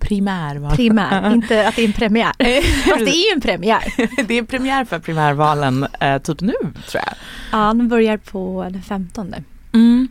primärval. 0.00 0.76
Primär, 0.76 1.32
inte 1.32 1.68
att 1.68 1.76
det 1.76 1.82
är 1.82 1.86
en 1.86 1.92
premiär. 1.92 2.32
Fast 2.88 3.04
det 3.04 3.10
är 3.10 3.30
ju 3.30 3.34
en 3.34 3.40
premiär. 3.40 3.94
det 4.26 4.34
är 4.34 4.38
en 4.38 4.46
premiär 4.46 4.84
för 4.84 4.98
primärvalen 4.98 5.86
eh, 6.00 6.18
typ 6.18 6.40
nu 6.40 6.54
tror 6.62 7.02
jag. 7.06 7.14
Ja, 7.52 7.66
den 7.66 7.88
börjar 7.88 8.16
på 8.16 8.68
den 8.70 8.82
15. 8.82 9.34
Mm. 9.72 10.08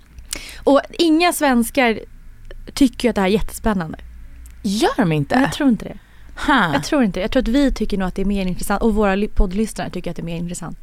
Och 0.64 0.82
inga 0.92 1.34
svenskar 1.34 2.00
tycker 2.74 3.10
att 3.10 3.16
det 3.16 3.22
här 3.22 3.28
är 3.28 3.32
jättespännande. 3.32 3.98
Gör 4.68 4.98
de 4.98 5.12
inte? 5.12 5.36
Jag 5.36 5.54
tror 5.54 5.70
inte 5.70 5.86
det. 5.86 5.98
Huh. 6.48 6.74
Jag 6.74 6.84
tror 6.84 7.04
inte 7.04 7.20
det. 7.20 7.22
Jag 7.22 7.32
tror 7.32 7.42
att 7.42 7.48
vi 7.48 7.72
tycker 7.72 7.98
nog 7.98 8.08
att 8.08 8.16
det 8.16 8.22
är 8.22 8.26
mer 8.26 8.46
intressant 8.46 8.82
och 8.84 8.96
våra 8.96 9.28
poddlyssnare 9.28 9.90
tycker 9.90 10.10
att 10.12 10.16
det 10.16 10.22
är 10.22 10.26
mer 10.26 10.38
intressant. 10.38 10.78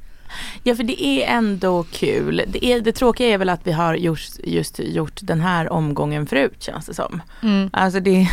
Ja 0.63 0.75
för 0.75 0.85
det 0.85 1.05
är 1.05 1.37
ändå 1.37 1.85
kul. 1.91 2.43
Det, 2.47 2.65
är, 2.65 2.81
det 2.81 2.93
tråkiga 2.93 3.29
är 3.29 3.39
väl 3.39 3.49
att 3.49 3.67
vi 3.67 3.73
har 3.73 3.95
just, 3.95 4.41
just 4.45 4.79
gjort 4.79 5.19
den 5.23 5.41
här 5.41 5.73
omgången 5.73 6.27
förut 6.27 6.63
känns 6.63 6.87
det 6.87 6.95
som. 6.95 7.23
Mm. 7.43 7.71
Alltså 7.73 8.01
det... 8.01 8.29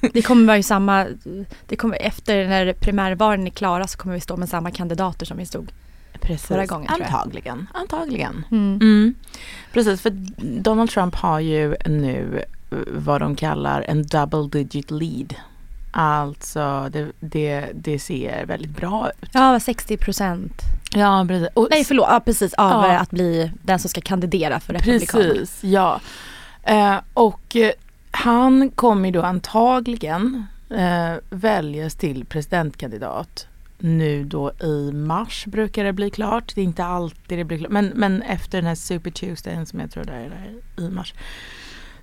det 0.12 0.22
kommer 0.22 0.46
vara 0.46 0.56
ju 0.56 0.62
samma, 0.62 1.06
det 1.68 1.76
kommer, 1.76 1.96
efter 2.00 2.48
när 2.48 2.72
primärvalen 2.72 3.46
är 3.46 3.50
klara 3.50 3.86
så 3.86 3.98
kommer 3.98 4.14
vi 4.14 4.20
stå 4.20 4.36
med 4.36 4.48
samma 4.48 4.70
kandidater 4.70 5.26
som 5.26 5.36
vi 5.36 5.46
stod 5.46 5.72
Precis. 6.20 6.46
förra 6.46 6.66
gången. 6.66 6.88
Antagligen. 6.88 7.66
Antagligen. 7.74 8.44
Mm. 8.50 8.78
Mm. 8.82 9.14
Precis 9.72 10.00
för 10.00 10.10
Donald 10.60 10.90
Trump 10.90 11.14
har 11.14 11.40
ju 11.40 11.74
nu 11.86 12.44
vad 12.88 13.20
de 13.20 13.36
kallar 13.36 13.84
en 13.88 14.02
double 14.02 14.48
digit 14.48 14.90
lead. 14.90 15.34
Alltså 15.90 16.88
det, 16.92 17.12
det, 17.20 17.68
det 17.74 17.98
ser 17.98 18.46
väldigt 18.46 18.76
bra 18.76 19.10
ut. 19.22 19.30
Ja, 19.32 19.60
60 19.60 19.96
procent. 19.96 20.62
Ja, 20.94 21.24
precis. 21.28 21.48
Och, 21.54 21.68
Nej, 21.70 21.84
förlåt. 21.84 22.06
Ja, 22.10 22.20
precis. 22.20 22.54
Av 22.54 22.84
ja. 22.84 22.98
att 22.98 23.10
bli 23.10 23.50
den 23.62 23.78
som 23.78 23.90
ska 23.90 24.00
kandidera 24.00 24.60
för 24.60 24.72
Republikanerna. 24.72 25.34
Precis, 25.34 25.64
ja. 25.64 26.00
Eh, 26.62 26.96
och 27.14 27.56
eh, 27.56 27.70
han 28.10 28.70
kommer 28.70 29.10
då 29.10 29.22
antagligen 29.22 30.46
eh, 30.70 31.14
väljas 31.30 31.94
till 31.94 32.24
presidentkandidat 32.24 33.46
nu 33.78 34.24
då 34.24 34.52
i 34.62 34.92
mars 34.92 35.46
brukar 35.46 35.84
det 35.84 35.92
bli 35.92 36.10
klart. 36.10 36.54
Det 36.54 36.60
är 36.60 36.64
inte 36.64 36.84
alltid 36.84 37.38
det 37.38 37.44
blir 37.44 37.58
klart. 37.58 37.70
Men, 37.70 37.92
men 37.94 38.22
efter 38.22 38.58
den 38.58 38.66
här 38.66 38.74
Super 38.74 39.10
Tuesday 39.10 39.66
som 39.66 39.80
jag 39.80 39.90
tror 39.90 40.04
det 40.04 40.12
är 40.12 40.54
i 40.84 40.90
mars. 40.90 41.14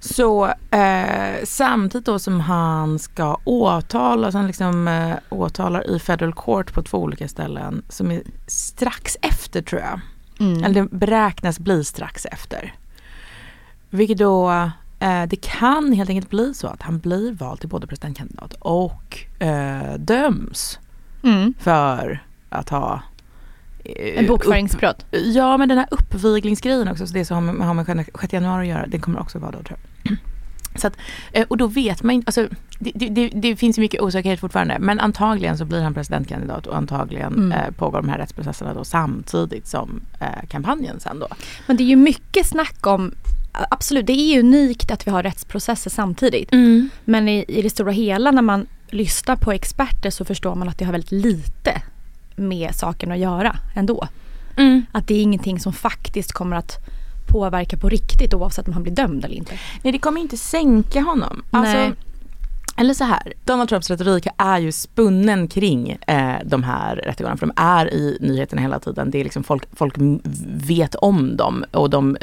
Så 0.03 0.45
eh, 0.71 1.43
samtidigt 1.43 2.05
då 2.05 2.19
som 2.19 2.39
han 2.39 2.99
ska 2.99 3.37
åtalas, 3.43 4.33
han 4.33 4.47
liksom 4.47 4.87
eh, 4.87 5.15
åtalar 5.29 5.89
i 5.89 5.99
federal 5.99 6.33
court 6.33 6.73
på 6.73 6.83
två 6.83 6.97
olika 6.97 7.27
ställen 7.27 7.81
som 7.89 8.11
är 8.11 8.21
strax 8.47 9.17
efter 9.21 9.61
tror 9.61 9.81
jag. 9.81 9.99
Mm. 10.39 10.63
Eller 10.63 10.81
det 10.81 10.91
beräknas 10.91 11.59
bli 11.59 11.83
strax 11.83 12.25
efter. 12.25 12.73
Vilket 13.89 14.17
då, 14.17 14.51
eh, 14.99 15.23
det 15.27 15.41
kan 15.41 15.93
helt 15.93 16.09
enkelt 16.09 16.29
bli 16.29 16.53
så 16.53 16.67
att 16.67 16.81
han 16.81 16.99
blir 16.99 17.33
vald 17.33 17.59
till 17.59 17.69
både 17.69 17.87
presidentkandidat 17.87 18.53
och 18.59 19.19
eh, 19.39 19.93
döms 19.97 20.79
mm. 21.23 21.53
för 21.59 22.23
att 22.49 22.69
ha 22.69 23.01
eh, 23.83 24.19
en 24.19 24.27
bokföringsbrott? 24.27 25.05
ja 25.11 25.57
men 25.57 25.69
den 25.69 25.77
här 25.77 25.87
uppviglingsgrejen 25.91 26.87
också, 26.87 27.07
så 27.07 27.13
det 27.13 27.25
som 27.25 27.61
har 27.61 27.73
med 27.73 28.05
6 28.21 28.33
januari 28.33 28.61
att 28.61 28.67
göra, 28.67 28.87
det 28.87 28.99
kommer 28.99 29.19
också 29.19 29.39
vara 29.39 29.51
då 29.51 29.63
tror 29.63 29.79
jag. 29.81 29.90
Så 30.75 30.87
att, 30.87 30.97
eh, 31.31 31.45
och 31.47 31.57
då 31.57 31.67
vet 31.67 32.03
man 32.03 32.15
inte, 32.15 32.25
alltså, 32.27 32.55
det, 32.79 33.09
det, 33.09 33.29
det, 33.33 33.55
finns 33.55 33.77
mycket 33.77 34.01
osäkerhet 34.01 34.39
fortfarande 34.39 34.79
men 34.79 34.99
antagligen 34.99 35.57
så 35.57 35.65
blir 35.65 35.81
han 35.81 35.93
presidentkandidat 35.93 36.67
och 36.67 36.77
antagligen 36.77 37.33
mm. 37.33 37.51
eh, 37.51 37.71
pågår 37.71 38.01
de 38.01 38.09
här 38.09 38.17
rättsprocesserna 38.17 38.73
då 38.73 38.83
samtidigt 38.83 39.67
som 39.67 40.01
eh, 40.19 40.47
kampanjen 40.49 40.99
sen 40.99 41.19
då. 41.19 41.27
Men 41.67 41.77
det 41.77 41.83
är 41.83 41.85
ju 41.85 41.95
mycket 41.95 42.47
snack 42.47 42.87
om 42.87 43.13
Absolut, 43.69 44.07
det 44.07 44.13
är 44.13 44.39
unikt 44.39 44.91
att 44.91 45.07
vi 45.07 45.11
har 45.11 45.23
rättsprocesser 45.23 45.89
samtidigt. 45.89 46.51
Mm. 46.51 46.89
Men 47.05 47.27
i, 47.27 47.45
i 47.47 47.61
det 47.61 47.69
stora 47.69 47.91
hela 47.91 48.31
när 48.31 48.41
man 48.41 48.67
lyssnar 48.89 49.35
på 49.35 49.51
experter 49.51 50.09
så 50.09 50.25
förstår 50.25 50.55
man 50.55 50.69
att 50.69 50.77
det 50.77 50.85
har 50.85 50.91
väldigt 50.91 51.11
lite 51.11 51.81
med 52.35 52.75
saken 52.75 53.11
att 53.11 53.17
göra 53.17 53.55
ändå. 53.75 54.07
Mm. 54.57 54.85
Att 54.91 55.07
det 55.07 55.13
är 55.13 55.21
ingenting 55.21 55.59
som 55.59 55.73
faktiskt 55.73 56.31
kommer 56.31 56.55
att 56.55 56.77
påverka 57.31 57.77
på 57.77 57.89
riktigt 57.89 58.33
oavsett 58.33 58.67
om 58.67 58.73
han 58.73 58.83
blir 58.83 58.93
dömd 58.93 59.25
eller 59.25 59.35
inte. 59.35 59.53
Nej 59.83 59.91
det 59.91 59.99
kommer 59.99 60.21
inte 60.21 60.37
sänka 60.37 61.01
honom. 61.01 61.43
Alltså, 61.51 61.91
eller 62.77 62.93
så 62.93 63.03
här, 63.03 63.33
Donald 63.45 63.69
Trumps 63.69 63.89
retorik 63.89 64.27
är 64.37 64.59
ju 64.59 64.71
spunnen 64.71 65.47
kring 65.47 65.89
eh, 65.89 66.35
de 66.45 66.63
här 66.63 66.95
rättegångarna 66.95 67.37
för 67.37 67.45
de 67.47 67.53
är 67.55 67.93
i 67.93 68.17
nyheterna 68.21 68.61
hela 68.61 68.79
tiden. 68.79 69.11
Det 69.11 69.19
är 69.19 69.23
liksom 69.23 69.43
folk, 69.43 69.63
folk 69.73 69.95
vet 70.45 70.95
om 70.95 71.37
dem 71.37 71.65
och 71.71 71.89
de 71.89 72.17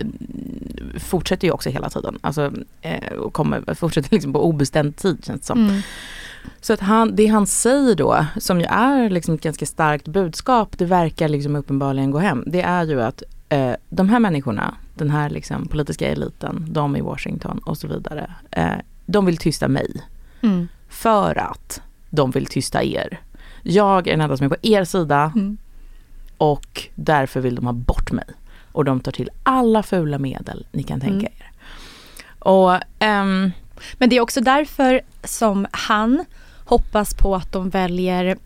fortsätter 0.98 1.46
ju 1.46 1.52
också 1.52 1.70
hela 1.70 1.90
tiden. 1.90 2.18
Alltså 2.20 2.52
eh, 2.82 3.12
och 3.12 3.32
kommer, 3.32 3.74
fortsätter 3.74 4.12
liksom 4.12 4.32
på 4.32 4.44
obestämd 4.44 4.96
tid 4.96 5.24
känns 5.24 5.40
det 5.40 5.46
som. 5.46 5.68
Mm. 5.68 5.80
Så 6.60 6.72
att 6.72 6.80
han, 6.80 7.16
det 7.16 7.26
han 7.26 7.46
säger 7.46 7.94
då, 7.94 8.26
som 8.36 8.60
ju 8.60 8.66
är 8.66 9.10
liksom 9.10 9.34
ett 9.34 9.42
ganska 9.42 9.66
starkt 9.66 10.08
budskap, 10.08 10.78
det 10.78 10.84
verkar 10.84 11.28
liksom 11.28 11.56
uppenbarligen 11.56 12.10
gå 12.10 12.18
hem. 12.18 12.44
Det 12.46 12.62
är 12.62 12.84
ju 12.84 13.02
att 13.02 13.22
eh, 13.48 13.72
de 13.88 14.08
här 14.08 14.18
människorna, 14.18 14.74
den 14.98 15.10
här 15.10 15.30
liksom 15.30 15.68
politiska 15.68 16.08
eliten, 16.08 16.66
de 16.68 16.96
i 16.96 17.00
Washington 17.00 17.58
och 17.58 17.78
så 17.78 17.88
vidare, 17.88 18.34
eh, 18.50 18.72
de 19.06 19.26
vill 19.26 19.36
tysta 19.36 19.68
mig. 19.68 20.02
Mm. 20.40 20.68
För 20.88 21.38
att 21.38 21.82
de 22.10 22.30
vill 22.30 22.46
tysta 22.46 22.82
er. 22.82 23.20
Jag 23.62 24.06
är 24.06 24.10
den 24.12 24.20
enda 24.20 24.36
som 24.36 24.44
är 24.44 24.50
på 24.50 24.56
er 24.62 24.84
sida 24.84 25.32
mm. 25.34 25.56
och 26.38 26.88
därför 26.94 27.40
vill 27.40 27.54
de 27.54 27.66
ha 27.66 27.72
bort 27.72 28.12
mig. 28.12 28.24
Och 28.72 28.84
de 28.84 29.00
tar 29.00 29.12
till 29.12 29.30
alla 29.42 29.82
fula 29.82 30.18
medel 30.18 30.66
ni 30.72 30.82
kan 30.82 31.00
tänka 31.00 31.26
mm. 31.26 31.32
er. 31.38 31.50
Och, 32.38 32.80
ehm, 32.98 33.50
Men 33.94 34.08
det 34.08 34.16
är 34.16 34.20
också 34.20 34.40
därför 34.40 35.00
som 35.24 35.66
han 35.70 36.24
hoppas 36.64 37.14
på 37.14 37.34
att 37.34 37.52
de 37.52 37.70
väljer 37.70 38.36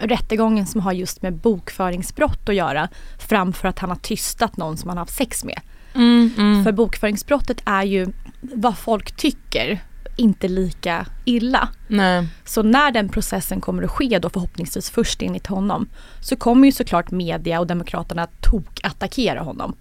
rättegången 0.00 0.66
som 0.66 0.80
har 0.80 0.92
just 0.92 1.22
med 1.22 1.32
bokföringsbrott 1.32 2.48
att 2.48 2.54
göra 2.54 2.88
framför 3.18 3.68
att 3.68 3.78
han 3.78 3.90
har 3.90 3.96
tystat 3.96 4.56
någon 4.56 4.76
som 4.76 4.88
han 4.88 4.98
har 4.98 5.02
haft 5.02 5.16
sex 5.16 5.44
med. 5.44 5.60
Mm, 5.96 6.30
mm. 6.38 6.64
För 6.64 6.72
bokföringsbrottet 6.72 7.62
är 7.64 7.84
ju 7.84 8.06
vad 8.40 8.78
folk 8.78 9.16
tycker 9.16 9.80
inte 10.16 10.48
lika 10.48 11.06
illa. 11.24 11.68
Nej. 11.88 12.28
Så 12.44 12.62
när 12.62 12.90
den 12.90 13.08
processen 13.08 13.60
kommer 13.60 13.82
att 13.82 13.90
ske 13.90 14.18
då 14.18 14.30
förhoppningsvis 14.30 14.90
först 14.90 15.22
enligt 15.22 15.46
honom 15.46 15.88
så 16.20 16.36
kommer 16.36 16.66
ju 16.66 16.72
såklart 16.72 17.10
media 17.10 17.60
och 17.60 17.66
demokraterna 17.66 18.26
tok-attackera 18.40 19.40
honom. 19.40 19.74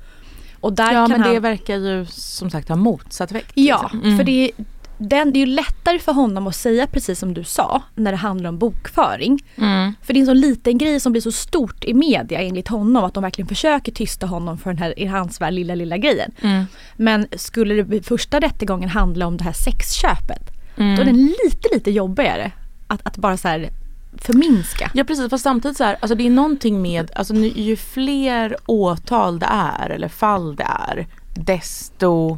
Och 0.59 0.73
där 0.73 0.93
ja 0.93 1.07
men 1.07 1.21
han... 1.21 1.33
det 1.33 1.39
verkar 1.39 1.75
ju 1.75 2.05
som 2.05 2.49
sagt 2.49 2.69
ha 2.69 2.75
motsatt 2.75 3.31
effekt. 3.31 3.51
Ja, 3.53 3.81
liksom. 3.83 4.01
mm. 4.01 4.17
för 4.17 4.23
det, 4.23 4.51
den, 4.97 5.33
det 5.33 5.39
är 5.39 5.45
ju 5.45 5.53
lättare 5.53 5.99
för 5.99 6.13
honom 6.13 6.47
att 6.47 6.55
säga 6.55 6.87
precis 6.87 7.19
som 7.19 7.33
du 7.33 7.43
sa 7.43 7.83
när 7.95 8.11
det 8.11 8.17
handlar 8.17 8.49
om 8.49 8.57
bokföring. 8.57 9.43
Mm. 9.55 9.93
För 10.01 10.13
det 10.13 10.17
är 10.17 10.21
en 10.21 10.25
så 10.25 10.33
liten 10.33 10.77
grej 10.77 10.99
som 10.99 11.11
blir 11.11 11.21
så 11.21 11.31
stort 11.31 11.83
i 11.83 11.93
media 11.93 12.41
enligt 12.41 12.67
honom 12.67 13.03
att 13.03 13.13
de 13.13 13.23
verkligen 13.23 13.47
försöker 13.47 13.91
tysta 13.91 14.27
honom 14.27 14.57
för 14.57 14.69
den 14.69 14.77
här 14.77 14.99
i 14.99 15.05
hans 15.05 15.41
värld 15.41 15.53
lilla 15.53 15.75
lilla 15.75 15.97
grejen. 15.97 16.31
Mm. 16.41 16.65
Men 16.95 17.27
skulle 17.35 17.83
det 17.83 18.01
första 18.01 18.39
rättegången 18.39 18.89
handla 18.89 19.27
om 19.27 19.37
det 19.37 19.43
här 19.43 19.53
sexköpet 19.53 20.51
mm. 20.77 20.95
då 20.95 21.01
är 21.01 21.05
den 21.05 21.33
lite 21.43 21.69
lite 21.73 21.91
jobbigare 21.91 22.51
att, 22.87 23.07
att 23.07 23.17
bara 23.17 23.37
så 23.37 23.47
här 23.47 23.69
förminska. 24.17 24.91
Ja 24.93 25.03
precis, 25.03 25.29
fast 25.29 25.43
samtidigt 25.43 25.77
så 25.77 25.83
här, 25.83 25.97
alltså 25.99 26.15
det 26.15 26.25
är 26.25 26.29
någonting 26.29 26.81
med, 26.81 27.11
alltså 27.15 27.33
ju 27.35 27.75
fler 27.75 28.55
åtal 28.65 29.39
det 29.39 29.47
är 29.49 29.89
eller 29.89 30.07
fall 30.07 30.55
det 30.55 30.63
är, 30.63 31.07
desto 31.33 32.37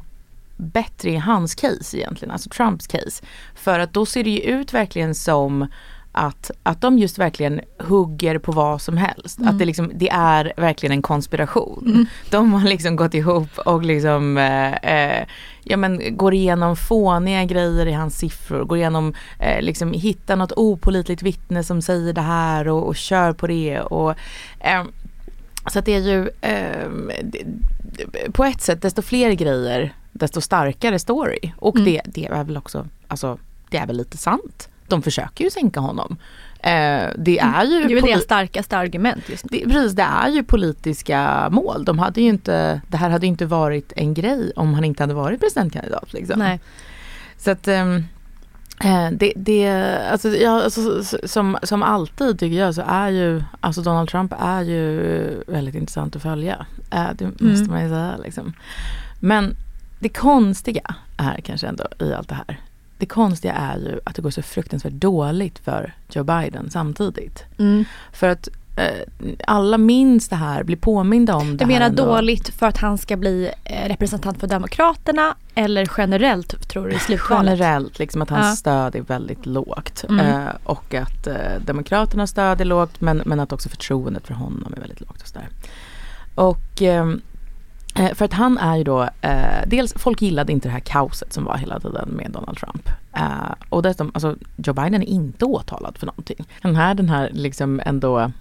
bättre 0.58 1.10
i 1.10 1.16
hans 1.16 1.56
case 1.56 1.98
egentligen, 1.98 2.32
alltså 2.32 2.50
Trumps 2.50 2.88
case. 2.88 3.26
För 3.56 3.80
att 3.80 3.94
då 3.94 4.06
ser 4.06 4.24
det 4.24 4.30
ju 4.30 4.42
ut 4.42 4.74
verkligen 4.74 5.16
som 5.16 5.68
att, 6.18 6.52
att 6.64 6.82
de 6.82 7.00
just 7.00 7.18
verkligen 7.18 7.62
hugger 7.80 8.40
på 8.40 8.52
vad 8.52 8.82
som 8.82 8.98
helst. 8.98 9.40
Mm. 9.40 9.50
Att 9.50 9.60
det, 9.60 9.66
liksom, 9.66 9.92
det 9.96 10.10
är 10.10 10.54
verkligen 10.58 10.92
en 10.92 11.02
konspiration. 11.02 11.84
Mm. 11.88 12.06
De 12.30 12.54
har 12.54 12.70
liksom 12.70 12.96
gått 12.96 13.14
ihop 13.14 13.58
och 13.58 13.84
liksom 13.84 14.38
eh, 14.38 14.74
eh, 14.74 15.28
ja, 15.64 15.78
men, 15.78 16.18
går 16.18 16.34
igenom 16.34 16.76
fåniga 16.76 17.46
grejer 17.46 17.86
i 17.86 17.94
hans 17.94 18.18
siffror. 18.18 18.64
Går 18.64 18.78
igenom, 18.78 19.14
eh, 19.40 19.62
liksom 19.62 19.94
hittar 19.94 20.36
något 20.36 20.52
opolitligt 20.56 21.22
vittne 21.24 21.64
som 21.64 21.82
säger 21.82 22.14
det 22.14 22.22
här 22.22 22.68
och, 22.68 22.88
och 22.88 22.96
kör 22.96 23.34
på 23.34 23.48
det. 23.48 23.80
Och, 23.80 24.16
eh, 24.60 24.84
så 25.72 25.80
att 25.80 25.86
det 25.86 25.94
är 25.94 26.00
ju 26.00 26.30
eh, 26.42 26.90
på 28.32 28.44
ett 28.44 28.62
sätt 28.62 28.82
desto 28.82 29.02
fler 29.02 29.32
grejer 29.32 29.94
desto 30.12 30.42
starkare 30.42 31.00
story. 31.00 31.54
Och 31.58 31.76
mm. 31.76 31.86
det, 31.86 32.02
det 32.06 32.26
är 32.26 32.44
väl 32.44 32.58
också, 32.58 32.88
alltså 33.08 33.38
det 33.70 33.78
är 33.78 33.88
väl 33.88 33.98
lite 33.98 34.18
sant. 34.18 34.70
De 34.88 35.02
försöker 35.02 35.44
ju 35.44 35.50
sänka 35.50 35.80
honom. 35.80 36.18
Eh, 36.60 37.10
det 37.18 37.40
är 37.40 37.66
ju... 37.66 37.88
Det 37.88 37.94
är 37.94 37.96
väl 37.96 38.04
deras 38.04 38.24
starkaste 38.24 38.78
argument 38.78 39.30
just 39.30 39.52
nu. 39.52 39.58
Det, 39.58 39.66
precis, 39.66 39.92
det 39.92 40.04
är 40.04 40.30
ju 40.30 40.44
politiska 40.44 41.50
mål. 41.52 41.86
De 41.86 42.00
hade 42.00 42.22
ju 42.22 42.30
inte, 42.30 42.82
det 42.88 42.98
här 42.98 43.10
hade 43.10 43.28
inte 43.28 43.46
varit 43.46 43.94
en 43.96 44.14
grej 44.14 44.52
om 44.56 44.74
han 44.74 44.84
inte 44.84 45.04
hade 45.04 45.14
varit 45.14 45.40
presidentkandidat. 45.40 46.14
Liksom. 46.14 46.40
Nej. 46.40 46.60
Så 47.38 47.52
att 47.52 47.68
um, 47.68 48.04
det, 49.12 49.34
det, 49.36 49.68
alltså, 50.12 50.30
ja, 50.30 50.64
alltså, 50.64 51.04
som, 51.28 51.58
som 51.64 51.84
alltid 51.84 52.40
tycker 52.40 52.58
jag 52.58 52.76
så 52.76 52.84
är 52.88 53.10
ju, 53.10 53.44
alltså 53.60 53.82
Donald 53.82 54.10
Trump 54.10 54.34
är 54.40 54.62
ju 54.62 55.44
väldigt 55.48 55.76
intressant 55.76 56.16
att 56.16 56.22
följa. 56.22 56.66
Eh, 56.92 57.08
det 57.16 57.26
måste 57.26 57.64
mm. 57.64 57.72
man 57.72 57.84
ju 57.84 57.90
säga 57.90 58.18
liksom. 58.24 58.54
Men 59.20 59.56
det 60.00 60.10
konstiga 60.10 60.96
är 61.18 61.42
kanske 61.42 61.68
ändå 61.68 61.88
i 62.00 62.14
allt 62.14 62.30
det 62.30 62.36
här. 62.36 62.60
Det 62.98 63.06
konstiga 63.06 63.54
är 63.54 63.78
ju 63.78 64.00
att 64.04 64.16
det 64.16 64.22
går 64.22 64.30
så 64.30 64.42
fruktansvärt 64.42 64.94
dåligt 64.94 65.60
för 65.60 65.94
Joe 66.10 66.24
Biden 66.24 66.70
samtidigt. 66.70 67.44
Mm. 67.60 67.86
För 68.12 68.30
att 68.30 68.48
eh, 68.48 68.54
alla 69.48 69.78
minns 69.78 70.30
det 70.30 70.36
här, 70.36 70.64
blir 70.64 70.76
påminda 70.76 71.36
om 71.36 71.58
det 71.58 71.66
Du 71.66 71.66
menar 71.66 71.86
ändå. 71.86 72.06
dåligt 72.06 72.50
för 72.50 72.66
att 72.66 72.78
han 72.78 72.98
ska 72.98 73.18
bli 73.18 73.52
eh, 73.64 73.88
representant 73.88 74.40
för 74.40 74.48
Demokraterna 74.48 75.36
eller 75.56 75.90
generellt 75.98 76.70
tror 76.70 76.88
du 76.88 76.96
i 76.96 77.00
slutvalet? 77.00 77.60
Generellt, 77.60 78.00
liksom 78.00 78.22
att 78.22 78.30
hans 78.30 78.46
ja. 78.46 78.56
stöd 78.56 78.96
är 78.96 79.02
väldigt 79.02 79.46
lågt. 79.46 80.06
Mm. 80.10 80.26
Eh, 80.26 80.48
och 80.64 80.94
att 80.94 81.28
eh, 81.28 81.36
Demokraternas 81.66 82.30
stöd 82.30 82.62
är 82.62 82.66
lågt 82.66 83.02
men, 83.02 83.22
men 83.26 83.40
att 83.40 83.52
också 83.52 83.70
förtroendet 83.70 84.28
för 84.28 84.34
honom 84.34 84.74
är 84.78 84.80
väldigt 84.80 85.02
lågt. 85.02 85.22
Och, 85.22 85.28
så 85.28 85.40
där. 85.40 85.48
och 86.36 86.82
ehm, 86.82 87.22
Eh, 87.98 88.14
för 88.14 88.26
att 88.26 88.34
han 88.34 88.58
är 88.58 88.78
ju 88.78 88.84
då, 88.84 89.10
eh, 89.22 89.62
dels 89.68 89.94
folk 89.94 90.22
gillade 90.22 90.52
inte 90.54 90.68
det 90.68 90.72
här 90.72 90.80
kaoset 90.80 91.34
som 91.34 91.44
var 91.44 91.58
hela 91.58 91.80
tiden 91.80 92.10
med 92.10 92.32
Donald 92.32 92.58
Trump. 92.58 92.90
Eh, 93.14 93.54
och 93.70 93.82
dessutom, 93.84 94.12
alltså 94.14 94.36
Joe 94.56 94.74
Biden 94.74 95.02
är 95.02 95.08
inte 95.08 95.46
åtalad 95.46 95.98
för 95.98 96.06
någonting. 96.06 96.46
Den 96.62 96.76
här, 96.76 96.94
den 96.94 97.10
här 97.10 97.30
liksom 97.34 97.82
ändå 97.86 98.32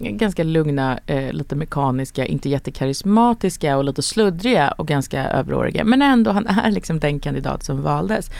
ganska 0.00 0.44
lugna, 0.44 0.98
eh, 1.06 1.32
lite 1.32 1.56
mekaniska, 1.56 2.26
inte 2.26 2.48
jättekarismatiska 2.48 3.76
och 3.76 3.84
lite 3.84 4.02
sluddriga 4.02 4.70
och 4.70 4.88
ganska 4.88 5.28
överåriga. 5.28 5.84
Men 5.84 6.02
ändå, 6.02 6.30
han 6.30 6.46
är 6.46 6.70
liksom 6.70 7.00
den 7.00 7.20
kandidat 7.20 7.64
som 7.64 7.82
valdes. 7.82 8.30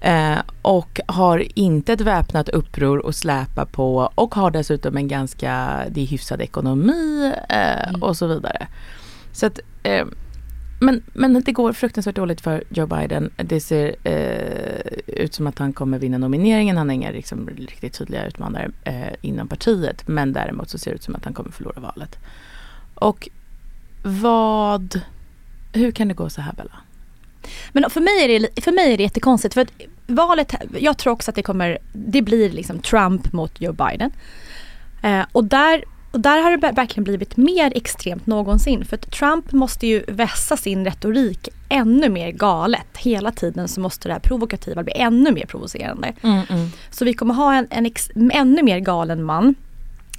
Eh, 0.00 0.38
och 0.62 1.00
har 1.06 1.58
inte 1.58 1.92
ett 1.92 2.00
väpnat 2.00 2.48
uppror 2.48 3.08
att 3.08 3.16
släpa 3.16 3.66
på 3.66 4.10
och 4.14 4.34
har 4.34 4.50
dessutom 4.50 4.96
en 4.96 5.08
ganska, 5.08 5.82
det 5.90 6.02
är 6.02 6.06
hyfsad 6.06 6.40
ekonomi 6.40 7.32
eh, 7.48 7.88
mm. 7.88 8.02
och 8.02 8.16
så 8.16 8.26
vidare. 8.26 8.66
Så 9.32 9.46
att, 9.46 9.60
eh, 9.82 10.04
men, 10.78 11.02
men 11.12 11.42
det 11.42 11.52
går 11.52 11.72
fruktansvärt 11.72 12.16
dåligt 12.16 12.40
för 12.40 12.64
Joe 12.68 12.86
Biden. 12.86 13.30
Det 13.36 13.60
ser 13.60 13.96
eh, 14.04 14.80
ut 15.06 15.34
som 15.34 15.46
att 15.46 15.58
han 15.58 15.72
kommer 15.72 15.98
vinna 15.98 16.18
nomineringen. 16.18 16.76
Han 16.76 16.88
har 16.88 16.94
inga 16.94 17.10
liksom, 17.10 17.48
riktigt 17.48 17.98
tydliga 17.98 18.26
utmanare 18.26 18.70
eh, 18.84 19.12
inom 19.20 19.48
partiet. 19.48 20.08
Men 20.08 20.32
däremot 20.32 20.70
så 20.70 20.78
ser 20.78 20.90
det 20.90 20.94
ut 20.94 21.02
som 21.02 21.14
att 21.14 21.24
han 21.24 21.34
kommer 21.34 21.50
förlora 21.50 21.80
valet. 21.80 22.18
Och 22.94 23.28
vad... 24.02 25.00
Hur 25.72 25.90
kan 25.90 26.08
det 26.08 26.14
gå 26.14 26.30
så 26.30 26.40
här 26.40 26.52
Bella? 26.52 26.76
Men 27.72 27.90
för 27.90 28.00
mig 28.00 28.24
är 28.24 28.40
det, 28.40 28.62
för 28.62 28.72
mig 28.72 28.92
är 28.92 28.96
det 28.96 29.02
jättekonstigt. 29.02 29.54
För 29.54 29.60
att 29.60 29.72
valet, 30.06 30.54
jag 30.78 30.98
tror 30.98 31.12
också 31.12 31.30
att 31.30 31.34
det 31.34 31.42
kommer, 31.42 31.78
det 31.92 32.22
blir 32.22 32.50
liksom 32.50 32.78
Trump 32.78 33.32
mot 33.32 33.60
Joe 33.60 33.72
Biden. 33.72 34.10
Eh, 35.02 35.24
och 35.32 35.44
där 35.44 35.84
och 36.16 36.22
där 36.22 36.42
har 36.42 36.56
det 36.56 36.72
verkligen 36.72 37.04
blivit 37.04 37.36
mer 37.36 37.72
extremt 37.74 38.26
någonsin. 38.26 38.84
För 38.84 38.96
att 38.96 39.10
Trump 39.10 39.52
måste 39.52 39.86
ju 39.86 40.04
vässa 40.08 40.56
sin 40.56 40.84
retorik 40.84 41.48
ännu 41.68 42.08
mer 42.08 42.30
galet. 42.30 42.96
Hela 42.98 43.32
tiden 43.32 43.68
så 43.68 43.80
måste 43.80 44.08
det 44.08 44.12
här 44.12 44.20
provokativa 44.20 44.82
bli 44.82 44.92
ännu 44.96 45.32
mer 45.32 45.46
provocerande. 45.46 46.12
Mm, 46.22 46.42
mm. 46.48 46.68
Så 46.90 47.04
vi 47.04 47.14
kommer 47.14 47.34
ha 47.34 47.54
en, 47.54 47.66
en 47.70 47.86
ex, 47.86 48.10
ännu 48.32 48.62
mer 48.62 48.78
galen 48.78 49.22
man. 49.22 49.54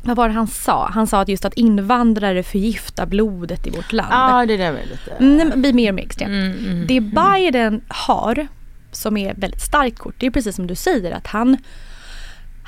Vad 0.03 0.17
var 0.17 0.27
det 0.27 0.33
han 0.33 0.47
sa? 0.47 0.89
Han 0.93 1.07
sa 1.07 1.21
att 1.21 1.29
just 1.29 1.45
att 1.45 1.53
invandrare 1.53 2.43
förgiftar 2.43 3.05
blodet 3.05 3.67
i 3.67 3.69
vårt 3.69 3.91
land. 3.91 4.11
Ja, 4.11 4.45
det 4.45 4.57
där 4.57 4.71
var 4.71 4.79
lite... 4.79 5.11
Mm, 5.19 5.49
det 5.49 5.57
blir 5.57 5.73
mer 5.73 5.89
och 5.89 5.95
mer 5.95 6.03
extremt. 6.03 6.29
Mm, 6.29 6.65
mm, 6.65 6.87
det 6.87 7.01
Biden 7.01 7.81
har, 7.87 8.47
som 8.91 9.17
är 9.17 9.33
väldigt 9.33 9.61
starkt 9.61 9.99
kort, 9.99 10.15
det 10.17 10.25
är 10.25 10.31
precis 10.31 10.55
som 10.55 10.67
du 10.67 10.75
säger 10.75 11.11
att 11.11 11.27
han 11.27 11.57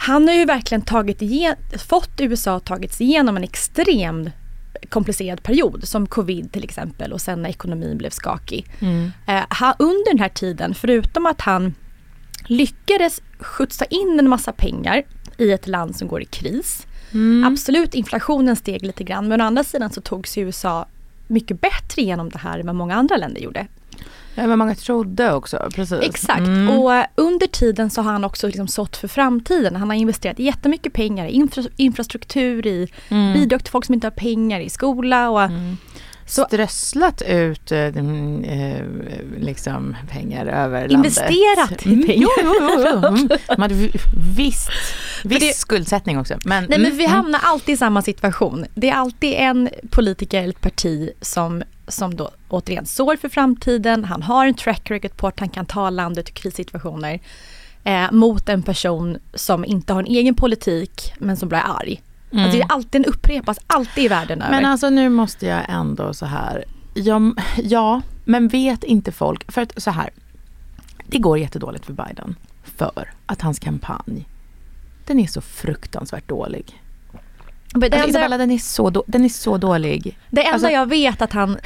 han 0.02 0.28
har 0.28 0.36
ju 0.36 0.46
verkligen 0.46 0.82
tagit 0.82 1.22
igen, 1.22 1.56
fått 1.88 2.22
USA 2.22 2.60
tagits 2.60 3.02
igenom 3.02 3.38
en 3.38 3.44
extremt 3.44 4.30
komplicerad 4.90 5.44
period 5.44 5.88
som 5.88 6.08
covid 6.08 6.52
till 6.52 6.64
exempel 6.64 7.14
och 7.14 7.22
sen 7.22 7.42
när 7.42 7.50
ekonomin 7.50 7.98
blev 7.98 8.10
skakig. 8.10 8.66
Mm. 8.80 9.12
Eh, 9.28 9.44
han, 9.50 9.74
under 9.80 10.12
den 10.12 10.20
här 10.20 10.30
tiden, 10.30 10.74
förutom 10.74 11.26
att 11.26 11.42
han 11.42 11.74
lyckades 12.46 13.22
skjutsa 13.40 13.86
in 13.86 14.20
en 14.20 14.30
massa 14.30 14.52
pengar 14.52 15.04
i 15.38 15.52
ett 15.52 15.68
land 15.68 15.96
som 15.96 16.08
går 16.08 16.22
i 16.22 16.26
kris. 16.26 16.88
Mm. 17.12 17.44
Absolut, 17.54 17.94
inflationen 17.94 18.56
steg 18.56 18.86
lite 18.86 19.04
grann 19.04 19.28
men 19.28 19.42
å 19.42 19.44
andra 19.44 19.64
sidan 19.64 19.90
så 19.90 20.02
tog 20.02 20.28
sig 20.28 20.44
USA 20.44 20.86
mycket 21.28 21.62
bättre 21.62 22.02
igenom 22.02 22.30
det 22.30 22.38
här 22.40 22.60
än 22.60 22.66
vad 22.66 22.76
många 22.76 22.96
andra 22.96 23.18
länder 23.18 23.42
gjorde. 23.42 23.68
Ja, 24.40 24.48
men 24.48 24.60
många 24.60 24.76
trodde 24.76 25.34
också, 25.34 25.70
precis. 25.76 26.00
Exakt, 26.02 26.40
mm. 26.40 26.70
och 26.70 26.94
eh, 26.94 27.06
under 27.16 27.48
tiden 27.48 27.90
så 27.90 28.02
har 28.02 28.12
han 28.12 28.24
också 28.24 28.48
liksom 28.48 28.68
sått 28.68 28.98
för 28.98 29.08
framtiden. 29.08 29.76
Han 29.76 29.90
har 29.90 29.98
investerat 29.98 30.40
jättemycket 30.40 30.94
pengar 30.94 31.26
i 31.26 31.32
infra 31.32 31.64
infrastruktur, 31.76 32.68
i 32.68 32.88
mm. 33.10 33.34
bidrag 33.34 33.64
till 33.64 33.72
folk 33.72 33.86
som 33.86 33.94
inte 33.94 34.08
har 34.08 34.12
pengar, 34.12 34.60
i 34.60 34.70
skola 34.70 35.30
och 35.30 35.42
mm. 35.42 35.78
Så, 36.30 36.46
strösslat 36.46 37.22
ut 37.22 37.72
äh, 37.72 37.88
liksom 39.38 39.96
pengar 40.12 40.46
över 40.46 40.92
investerat 40.92 41.58
landet. 41.58 41.86
Investerat 41.86 42.04
i 42.04 42.08
pengar. 42.08 42.16
Jo, 42.22 42.30
jo, 42.44 42.70
jo, 42.78 43.08
mm. 43.08 43.30
Man 43.48 43.62
hade 43.62 43.76
visst, 44.36 44.70
viss 45.24 45.40
det, 45.40 45.56
skuldsättning 45.56 46.20
också. 46.20 46.38
Men, 46.46 46.66
nej, 46.70 46.80
men 46.80 46.98
vi 46.98 47.06
mm. 47.06 47.16
hamnar 47.16 47.40
alltid 47.44 47.74
i 47.74 47.78
samma 47.78 48.02
situation. 48.02 48.66
Det 48.76 48.90
är 48.90 48.94
alltid 48.94 49.34
en 49.34 49.70
politiker 49.90 50.40
eller 50.40 50.50
ett 50.50 50.62
parti 50.62 51.10
som 51.22 51.64
som 51.90 52.16
då 52.16 52.30
återigen 52.50 52.86
sår 52.86 53.16
för 53.16 53.30
framtiden. 53.30 54.06
Han 54.06 54.24
har 54.24 54.46
en 54.46 54.54
track 54.54 54.92
record 54.92 55.18
på 55.18 55.28
att 55.28 55.40
han 55.40 55.50
kan 55.50 55.66
ta 55.66 55.90
landet 55.90 56.30
ur 56.30 56.34
krissituationer. 56.34 57.20
Eh, 57.84 58.12
mot 58.12 58.50
en 58.50 58.64
person 58.64 59.18
som 59.34 59.66
inte 59.66 59.94
har 59.94 60.00
en 60.00 60.08
egen 60.08 60.36
politik 60.36 61.14
men 61.20 61.38
som 61.38 61.50
blir 61.50 61.60
arg. 61.66 62.02
Mm. 62.32 62.44
Alltså 62.44 62.58
det 62.58 62.64
är 62.64 62.72
alltid 62.72 63.06
en 63.06 63.14
upprepas, 63.14 63.60
alltid 63.68 64.04
i 64.04 64.08
världen 64.08 64.42
över. 64.42 64.52
Men 64.52 64.66
alltså 64.66 64.90
nu 64.90 65.10
måste 65.10 65.46
jag 65.46 65.62
ändå 65.70 66.14
så 66.14 66.26
här. 66.26 66.66
Ja, 66.94 67.34
ja, 67.64 68.02
men 68.26 68.48
vet 68.48 68.84
inte 68.84 69.12
folk, 69.12 69.52
för 69.52 69.62
att 69.62 69.82
så 69.82 69.92
här. 69.92 70.10
Det 71.08 71.18
går 71.18 71.38
jättedåligt 71.38 71.86
för 71.86 71.94
Biden. 71.94 72.36
För 72.64 73.14
att 73.26 73.42
hans 73.42 73.60
kampanj, 73.60 74.28
den 75.06 75.20
är 75.20 75.28
så 75.28 75.42
fruktansvärt 75.42 76.28
dålig. 76.28 76.82
Men 77.74 77.94
alltså, 77.94 78.10
Isabella 78.10 78.38
den 78.38 78.52
är, 78.52 78.58
så 78.58 78.90
då, 78.90 79.04
den 79.08 79.26
är 79.26 79.30
så 79.30 79.58
dålig. 79.58 80.18
Det 80.30 80.42
enda 80.42 80.54
alltså, 80.54 80.70
jag 80.70 80.90
vet 80.90 81.22
att 81.22 81.34
han, 81.34 81.58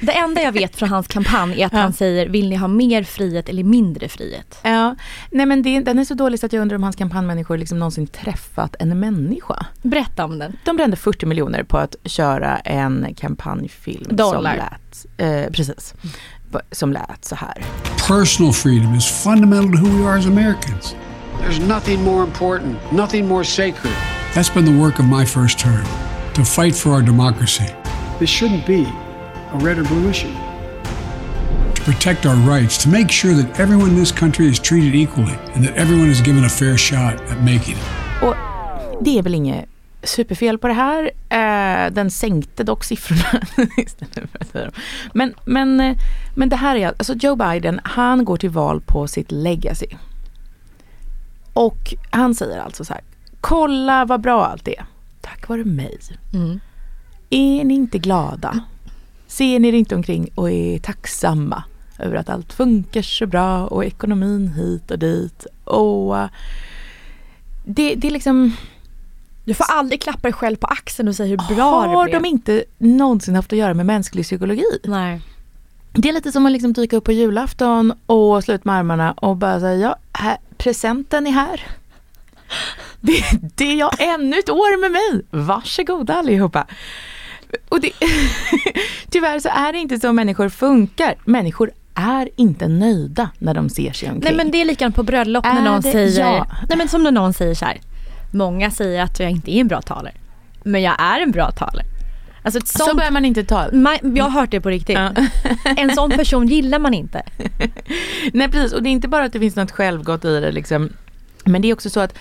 det 0.00 0.12
enda 0.12 0.42
jag 0.42 0.52
vet 0.52 0.76
från 0.76 0.88
hans 0.88 1.06
kampanj 1.06 1.62
är 1.62 1.66
att 1.66 1.72
ja. 1.72 1.78
han 1.78 1.92
säger 1.92 2.28
vill 2.28 2.48
ni 2.48 2.56
ha 2.56 2.68
mer 2.68 3.02
frihet 3.02 3.48
eller 3.48 3.64
mindre 3.64 4.08
frihet? 4.08 4.58
Ja, 4.62 4.96
nej 5.30 5.46
men 5.46 5.62
det, 5.62 5.80
den 5.80 5.98
är 5.98 6.04
så 6.04 6.14
dålig 6.14 6.40
så 6.40 6.46
att 6.46 6.52
jag 6.52 6.62
undrar 6.62 6.76
om 6.76 6.82
hans 6.82 6.96
kampanjmänniskor 6.96 7.58
liksom 7.58 7.78
någonsin 7.78 8.06
träffat 8.06 8.76
en 8.78 9.00
människa. 9.00 9.66
Berätta 9.82 10.24
om 10.24 10.38
den. 10.38 10.56
De 10.64 10.76
brände 10.76 10.96
40 10.96 11.26
miljoner 11.26 11.62
på 11.62 11.78
att 11.78 11.96
köra 12.04 12.58
en 12.58 13.14
kampanjfilm 13.14 14.16
Dollar. 14.16 14.32
som 14.32 14.42
lät, 14.42 15.46
eh, 15.46 15.52
precis, 15.52 15.94
som 16.70 16.92
lät 16.92 17.24
så 17.24 17.34
här. 17.34 17.64
Personal 18.08 18.52
freedom 18.52 18.94
is 18.94 19.22
fundamental 19.24 19.78
to 19.78 19.86
who 19.86 19.98
we 19.98 20.10
are 20.10 20.18
as 20.18 20.26
Americans. 20.26 20.96
There's 21.40 21.68
nothing 21.68 22.02
more 22.04 22.24
important, 22.24 22.92
nothing 22.92 23.28
more 23.28 23.44
sacred 23.44 24.11
That's 24.34 24.48
been 24.48 24.64
the 24.64 24.78
work 24.84 24.98
of 24.98 25.04
my 25.04 25.26
first 25.26 25.58
term 25.58 25.84
to 26.32 26.42
fight 26.42 26.74
for 26.74 26.92
our 26.92 27.02
democracy. 27.02 27.66
This 28.18 28.30
shouldn't 28.30 28.66
be 28.66 28.86
a 29.52 29.58
red 29.58 29.78
or 29.78 29.84
blue 29.84 30.08
issue. 30.08 30.32
To 31.74 31.82
protect 31.82 32.24
our 32.24 32.36
rights, 32.36 32.82
to 32.84 32.88
make 32.88 33.10
sure 33.10 33.34
that 33.34 33.60
everyone 33.60 33.90
in 33.90 33.96
this 33.96 34.12
country 34.12 34.46
is 34.46 34.58
treated 34.58 34.94
equally 34.94 35.36
and 35.54 35.62
that 35.64 35.76
everyone 35.76 36.08
is 36.08 36.22
given 36.22 36.44
a 36.44 36.48
fair 36.48 36.78
shot 36.78 37.20
at 37.30 37.42
making 37.42 37.76
it. 37.76 37.82
Och 38.22 38.34
det 39.00 39.18
är 39.18 39.22
väl 39.22 39.34
inget 39.34 39.68
superfel 40.02 40.58
på 40.58 40.68
det 40.68 40.74
här. 40.74 41.10
Eh, 41.28 41.92
den 41.92 42.10
sänkte 42.10 42.64
dock 42.64 42.84
siffrorna. 42.84 43.42
men, 45.14 45.34
men, 45.44 45.80
eh, 45.80 45.96
men 46.34 46.48
det 46.48 46.56
här 46.56 46.76
är 46.76 46.86
alltså 46.86 47.14
Joe 47.14 47.36
Biden, 47.36 47.80
han 47.84 48.24
går 48.24 48.36
till 48.36 48.50
val 48.50 48.80
på 48.80 49.06
sitt 49.06 49.32
legacy. 49.32 49.86
Och 51.52 51.94
han 52.10 52.34
säger 52.34 52.60
alltså 52.60 52.84
så 52.84 52.92
här, 52.92 53.02
kolla 53.42 54.04
vad 54.04 54.20
bra 54.20 54.46
allt 54.46 54.68
är. 54.68 54.84
Tack 55.20 55.48
vare 55.48 55.64
mig. 55.64 55.98
Mm. 56.34 56.60
Är 57.30 57.64
ni 57.64 57.74
inte 57.74 57.98
glada? 57.98 58.60
Ser 59.26 59.58
ni 59.58 59.68
inte 59.68 59.94
omkring 59.94 60.28
och 60.34 60.50
är 60.50 60.78
tacksamma 60.78 61.64
över 61.98 62.16
att 62.16 62.28
allt 62.28 62.52
funkar 62.52 63.02
så 63.02 63.26
bra 63.26 63.66
och 63.66 63.84
ekonomin 63.84 64.48
hit 64.48 64.90
och 64.90 64.98
dit. 64.98 65.46
Och 65.64 66.16
det, 67.64 67.94
det 67.94 68.06
är 68.06 68.10
liksom 68.10 68.56
du 69.44 69.54
får 69.54 69.66
aldrig 69.68 70.02
klappa 70.02 70.22
dig 70.22 70.32
själv 70.32 70.56
på 70.56 70.66
axeln 70.66 71.08
och 71.08 71.16
säga 71.16 71.28
hur 71.28 71.54
bra 71.54 71.70
har 71.70 71.82
det 71.82 71.88
blev. 71.88 71.96
Har 71.96 72.08
de 72.08 72.28
inte 72.28 72.64
någonsin 72.78 73.34
haft 73.34 73.52
att 73.52 73.58
göra 73.58 73.74
med 73.74 73.86
mänsklig 73.86 74.24
psykologi? 74.24 74.64
Nej. 74.84 75.20
Det 75.92 76.08
är 76.08 76.12
lite 76.12 76.32
som 76.32 76.46
att 76.46 76.52
liksom 76.52 76.72
dyka 76.72 76.96
upp 76.96 77.04
på 77.04 77.12
julafton 77.12 77.92
och 78.06 78.44
slå 78.44 78.54
ut 78.54 78.64
med 78.64 78.74
armarna 78.74 79.12
och 79.12 79.36
bara 79.36 79.60
säga 79.60 79.78
ja, 79.88 79.96
här, 80.12 80.38
presenten 80.56 81.26
är 81.26 81.30
här. 81.30 81.66
Det, 83.02 83.24
det 83.54 83.64
är 83.64 83.74
jag 83.74 83.92
ännu 83.98 84.38
ett 84.38 84.50
år 84.50 84.80
med 84.80 84.92
mig. 84.92 85.24
Varsågoda 85.30 86.14
allihopa. 86.14 86.66
Och 87.68 87.80
det, 87.80 87.90
tyvärr 89.10 89.38
så 89.38 89.48
är 89.48 89.72
det 89.72 89.78
inte 89.78 90.00
så 90.00 90.12
människor 90.12 90.48
funkar. 90.48 91.14
Människor 91.24 91.70
är 91.94 92.28
inte 92.36 92.68
nöjda 92.68 93.30
när 93.38 93.54
de 93.54 93.68
ser 93.68 93.92
sig 93.92 94.08
omkring. 94.08 94.24
Nej 94.24 94.34
men 94.36 94.50
det 94.50 94.60
är 94.60 94.64
likadant 94.64 94.94
på 94.96 95.02
bröllop 95.02 95.44
när 95.44 95.62
någon 95.62 95.82
säger, 95.82 96.20
ja. 96.20 96.46
nej 96.68 96.78
men 96.78 96.88
som 96.88 97.02
när 97.02 97.10
någon 97.10 97.32
säger 97.32 97.54
så 97.54 97.64
här, 97.64 97.80
Många 98.32 98.70
säger 98.70 99.02
att 99.02 99.20
jag 99.20 99.30
inte 99.30 99.56
är 99.56 99.60
en 99.60 99.68
bra 99.68 99.82
talare. 99.82 100.14
Men 100.62 100.82
jag 100.82 100.94
är 100.98 101.20
en 101.20 101.30
bra 101.30 101.50
talare. 101.50 101.86
Alltså 102.42 102.60
sånt, 102.60 102.90
så 102.90 102.96
börjar 102.96 103.10
man 103.10 103.24
inte 103.24 103.44
tala. 103.44 103.72
Man, 103.72 104.16
jag 104.16 104.24
har 104.24 104.40
hört 104.40 104.50
det 104.50 104.60
på 104.60 104.68
riktigt. 104.68 104.96
Ja. 104.96 105.12
en 105.76 105.94
sån 105.94 106.10
person 106.10 106.48
gillar 106.48 106.78
man 106.78 106.94
inte. 106.94 107.22
Nej 108.32 108.50
precis 108.50 108.72
och 108.72 108.82
det 108.82 108.88
är 108.88 108.90
inte 108.90 109.08
bara 109.08 109.24
att 109.24 109.32
det 109.32 109.38
finns 109.38 109.56
något 109.56 109.70
självgott 109.70 110.24
i 110.24 110.40
det 110.40 110.52
liksom. 110.52 110.92
Men 111.44 111.62
det 111.62 111.70
är 111.70 111.72
också 111.74 111.90
så 111.90 112.00
att 112.00 112.18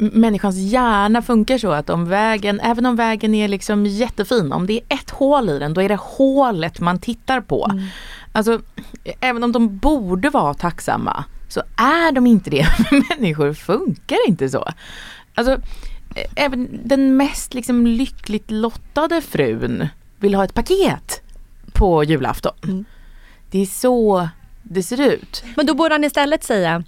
människans 0.00 0.56
hjärna 0.56 1.22
funkar 1.22 1.58
så 1.58 1.72
att 1.72 1.90
om 1.90 2.08
vägen, 2.08 2.60
även 2.60 2.86
om 2.86 2.96
vägen 2.96 3.34
är 3.34 3.48
liksom 3.48 3.86
jättefin, 3.86 4.52
om 4.52 4.66
det 4.66 4.72
är 4.72 4.94
ett 4.94 5.10
hål 5.10 5.48
i 5.48 5.58
den, 5.58 5.74
då 5.74 5.82
är 5.82 5.88
det 5.88 5.98
hålet 6.00 6.80
man 6.80 6.98
tittar 6.98 7.40
på. 7.40 7.68
Mm. 7.70 7.84
Alltså, 8.32 8.60
även 9.20 9.44
om 9.44 9.52
de 9.52 9.78
borde 9.78 10.30
vara 10.30 10.54
tacksamma 10.54 11.24
så 11.48 11.62
är 11.76 12.12
de 12.12 12.26
inte 12.26 12.50
det. 12.50 12.66
Människor 13.08 13.52
funkar 13.52 14.18
inte 14.28 14.48
så. 14.48 14.68
Alltså, 15.34 15.58
även 16.36 16.80
den 16.84 17.16
mest 17.16 17.54
liksom 17.54 17.86
lyckligt 17.86 18.50
lottade 18.50 19.20
frun 19.20 19.88
vill 20.18 20.34
ha 20.34 20.44
ett 20.44 20.54
paket 20.54 21.22
på 21.72 22.04
julafton. 22.04 22.54
Mm. 22.64 22.84
Det 23.50 23.58
är 23.58 23.66
så 23.66 24.28
det 24.62 24.82
ser 24.82 25.00
ut. 25.00 25.44
Men 25.56 25.66
då 25.66 25.74
borde 25.74 25.94
han 25.94 26.04
istället 26.04 26.44
säga, 26.44 26.84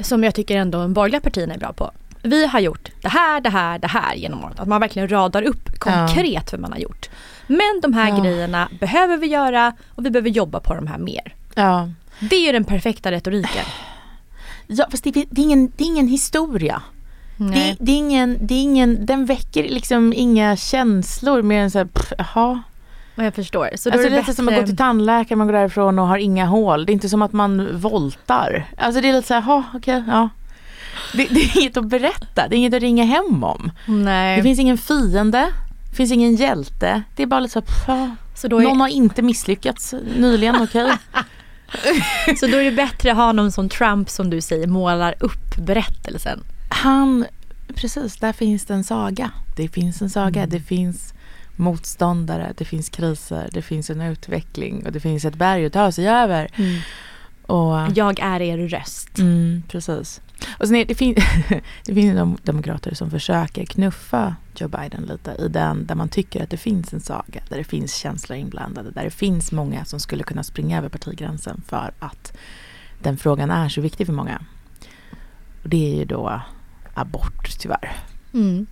som 0.00 0.24
jag 0.24 0.34
tycker 0.34 0.56
ändå 0.56 0.78
de 0.78 0.92
borgerliga 0.92 1.20
partierna 1.20 1.54
är 1.54 1.58
bra 1.58 1.72
på. 1.72 1.90
Vi 2.22 2.46
har 2.46 2.60
gjort 2.60 2.90
det 3.02 3.08
här, 3.08 3.40
det 3.40 3.50
här, 3.50 3.78
det 3.78 3.86
här 3.86 4.14
genom 4.14 4.44
året. 4.44 4.60
Att 4.60 4.68
man 4.68 4.80
verkligen 4.80 5.08
radar 5.08 5.42
upp 5.42 5.78
konkret 5.78 6.32
ja. 6.32 6.42
hur 6.52 6.58
man 6.58 6.72
har 6.72 6.78
gjort. 6.78 7.10
Men 7.46 7.80
de 7.82 7.92
här 7.92 8.08
ja. 8.08 8.22
grejerna 8.22 8.68
behöver 8.80 9.16
vi 9.16 9.26
göra 9.26 9.72
och 9.94 10.06
vi 10.06 10.10
behöver 10.10 10.30
jobba 10.30 10.60
på 10.60 10.74
de 10.74 10.86
här 10.86 10.98
mer. 10.98 11.34
Ja. 11.54 11.90
Det 12.20 12.36
är 12.36 12.46
ju 12.46 12.52
den 12.52 12.64
perfekta 12.64 13.10
retoriken. 13.10 13.64
Ja 14.66 14.86
fast 14.90 15.04
det, 15.04 15.10
det, 15.10 15.40
är, 15.40 15.44
ingen, 15.44 15.72
det 15.76 15.84
är 15.84 15.86
ingen 15.86 16.08
historia. 16.08 16.82
Det, 17.36 17.76
det, 17.78 17.92
är 17.92 17.96
ingen, 17.96 18.38
det 18.40 18.54
är 18.54 18.62
ingen, 18.62 19.06
den 19.06 19.26
väcker 19.26 19.62
liksom 19.62 20.12
inga 20.12 20.56
känslor 20.56 21.42
mer 21.42 21.60
än 21.60 21.70
såhär, 21.70 21.88
jaha. 22.18 22.62
Jag 23.24 23.34
förstår. 23.34 23.70
Så 23.76 23.90
alltså 23.90 24.08
det, 24.08 24.14
är 24.14 24.18
lite 24.18 24.34
som 24.34 24.48
att 24.48 24.54
gå 24.54 24.62
till 24.62 24.76
tandläkaren, 24.76 25.38
man 25.38 25.46
går 25.46 25.54
därifrån 25.54 25.98
och 25.98 26.06
har 26.06 26.18
inga 26.18 26.46
hål. 26.46 26.86
Det 26.86 26.92
är 26.92 26.94
inte 26.94 27.08
som 27.08 27.22
att 27.22 27.32
man 27.32 27.80
voltar. 27.80 28.66
Alltså 28.76 29.00
det 29.00 29.08
är 29.08 29.12
lite 29.12 29.28
såhär, 29.28 29.40
jaha 29.46 29.64
okej, 29.74 29.98
okay, 29.98 30.14
ja. 30.14 30.28
Det, 31.12 31.26
det, 31.30 31.40
är 31.40 31.58
inget 31.60 31.76
att 31.76 31.86
berätta, 31.86 32.48
det 32.48 32.56
är 32.56 32.58
inget 32.58 32.74
att 32.74 32.80
ringa 32.80 33.04
hem 33.04 33.44
om. 33.44 33.70
Nej. 33.86 34.36
Det 34.36 34.42
finns 34.42 34.58
ingen 34.58 34.78
fiende, 34.78 35.46
det 35.90 35.96
finns 35.96 36.12
ingen 36.12 36.36
hjälte. 36.36 37.02
Det 37.16 37.22
är 37.22 37.26
bara 37.26 37.40
lite 37.40 37.52
såhär, 37.52 37.66
ja. 37.98 38.16
så 38.34 38.48
då 38.48 38.58
är... 38.58 38.64
någon 38.64 38.80
har 38.80 38.88
inte 38.88 39.22
misslyckats 39.22 39.94
nyligen, 40.16 40.62
okej. 40.62 40.84
Okay. 40.84 40.96
Så 42.36 42.46
då 42.46 42.56
är 42.56 42.64
det 42.64 42.70
bättre 42.70 43.10
att 43.10 43.16
ha 43.16 43.32
någon 43.32 43.52
som 43.52 43.68
Trump 43.68 44.10
som 44.10 44.30
du 44.30 44.40
säger 44.40 44.66
målar 44.66 45.14
upp 45.20 45.56
berättelsen. 45.66 46.40
Han, 46.68 47.26
precis, 47.74 48.16
där 48.16 48.32
finns 48.32 48.64
det 48.64 48.74
en 48.74 48.84
saga. 48.84 49.30
Det 49.56 49.68
finns 49.68 50.02
en 50.02 50.10
saga, 50.10 50.40
mm. 50.40 50.50
det 50.50 50.60
finns 50.60 51.14
motståndare, 51.56 52.52
det 52.56 52.64
finns 52.64 52.88
kriser, 52.88 53.48
det 53.52 53.62
finns 53.62 53.90
en 53.90 54.00
utveckling 54.00 54.86
och 54.86 54.92
det 54.92 55.00
finns 55.00 55.24
ett 55.24 55.34
berg 55.34 55.66
att 55.66 55.72
ta 55.72 55.92
sig 55.92 56.08
över. 56.08 56.50
Mm. 56.56 56.80
Och, 57.46 57.76
jag 57.94 58.20
är 58.20 58.42
er 58.42 58.68
röst. 58.68 59.18
Mm, 59.18 59.62
precis. 59.68 60.20
Och 60.58 60.68
sen 60.68 60.76
är, 60.76 60.84
det, 60.84 60.94
fin 60.94 61.14
det 61.84 61.94
finns 61.94 62.16
de 62.16 62.38
demokrater 62.42 62.94
som 62.94 63.10
försöker 63.10 63.64
knuffa 63.64 64.36
Joe 64.56 64.68
Biden 64.68 65.02
lite 65.02 65.30
i 65.30 65.48
den 65.48 65.86
där 65.86 65.94
man 65.94 66.08
tycker 66.08 66.42
att 66.42 66.50
det 66.50 66.56
finns 66.56 66.92
en 66.92 67.00
saga, 67.00 67.42
där 67.48 67.58
det 67.58 67.64
finns 67.64 67.94
känslor 67.94 68.38
inblandade, 68.38 68.90
där 68.90 69.04
det 69.04 69.10
finns 69.10 69.52
många 69.52 69.84
som 69.84 70.00
skulle 70.00 70.24
kunna 70.24 70.42
springa 70.42 70.78
över 70.78 70.88
partigränsen 70.88 71.62
för 71.68 71.92
att 71.98 72.36
den 73.02 73.16
frågan 73.16 73.50
är 73.50 73.68
så 73.68 73.80
viktig 73.80 74.06
för 74.06 74.14
många. 74.14 74.42
Och 75.62 75.68
det 75.68 75.92
är 75.92 75.96
ju 75.96 76.04
då 76.04 76.40
abort 76.94 77.58
tyvärr. 77.58 77.96
Mm. 78.34 78.66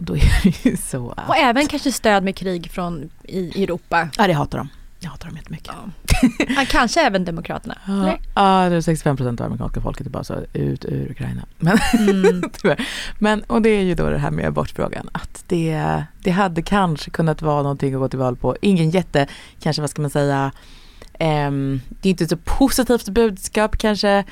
Och 0.00 0.06
då 0.06 0.16
är 0.16 0.42
det 0.42 0.70
ju 0.70 0.76
så 0.76 1.10
att... 1.16 1.28
Och 1.28 1.36
även 1.36 1.66
kanske 1.66 1.92
stöd 1.92 2.24
med 2.24 2.36
krig 2.36 2.70
från 2.70 3.10
i 3.22 3.64
Europa. 3.64 4.08
Ja, 4.18 4.26
det 4.26 4.32
hatar 4.32 4.58
de. 4.58 4.68
Jag 5.00 5.10
hatar 5.10 5.28
dem 5.28 5.36
jättemycket. 5.36 5.74
Ja. 6.56 6.64
kanske 6.68 7.00
även 7.00 7.24
Demokraterna? 7.24 7.78
Ja, 7.86 8.18
ja 8.34 8.68
det 8.68 8.76
är 8.76 8.80
65 8.80 9.16
procent 9.16 9.40
av 9.40 9.46
amerikanska 9.46 9.80
folket 9.80 10.06
är 10.06 10.10
bara 10.10 10.24
så 10.24 10.34
ut 10.52 10.84
ur 10.84 11.10
Ukraina. 11.10 11.42
Men, 11.58 11.78
mm. 11.98 12.42
Men, 13.18 13.42
och 13.42 13.62
det 13.62 13.68
är 13.68 13.82
ju 13.82 13.94
då 13.94 14.10
det 14.10 14.18
här 14.18 14.30
med 14.30 14.46
abortfrågan. 14.46 15.08
Att 15.12 15.44
det, 15.46 16.04
det 16.22 16.30
hade 16.30 16.62
kanske 16.62 17.10
kunnat 17.10 17.42
vara 17.42 17.62
någonting 17.62 17.94
att 17.94 18.00
gå 18.00 18.08
till 18.08 18.18
val 18.18 18.36
på. 18.36 18.56
Ingen 18.60 18.90
jätte, 18.90 19.26
kanske 19.60 19.82
vad 19.82 19.90
ska 19.90 20.02
man 20.02 20.10
säga, 20.10 20.52
um, 21.20 21.80
det 21.88 22.08
är 22.08 22.10
inte 22.10 22.28
så 22.28 22.36
positivt 22.36 23.08
budskap 23.08 23.78
kanske. 23.78 24.24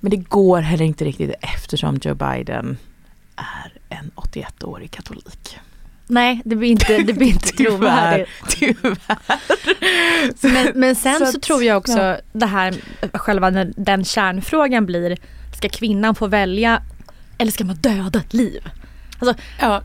Men 0.00 0.10
det 0.10 0.16
går 0.16 0.60
heller 0.60 0.84
inte 0.84 1.04
riktigt 1.04 1.34
eftersom 1.40 1.98
Joe 2.02 2.14
Biden 2.14 2.76
är 3.36 3.72
en 3.98 4.10
81-årig 4.16 4.90
katolik. 4.90 5.58
Nej, 6.06 6.42
det 6.44 6.56
blir 6.56 6.68
inte, 6.68 6.98
det 6.98 7.12
blir 7.12 7.26
inte 7.26 7.48
trovärdigt. 7.56 8.28
Tyvärr. 8.48 8.96
Men, 10.40 10.72
men 10.74 10.94
sen 10.94 11.18
så, 11.18 11.26
så, 11.26 11.40
tror 11.40 11.62
jag 11.62 11.76
också 11.76 11.98
ja. 11.98 12.16
det 12.32 12.46
här, 12.46 12.74
själva 13.12 13.50
den, 13.50 13.74
den 13.76 14.04
kärnfrågan 14.04 14.86
blir, 14.86 15.16
ska 15.56 15.68
kvinnan 15.68 16.14
få 16.14 16.26
välja 16.26 16.82
eller 17.38 17.52
ska 17.52 17.64
man 17.64 17.76
döda 17.76 18.18
ett 18.18 18.34
liv? 18.34 18.68
Alltså, 19.18 19.42
ja, 19.60 19.82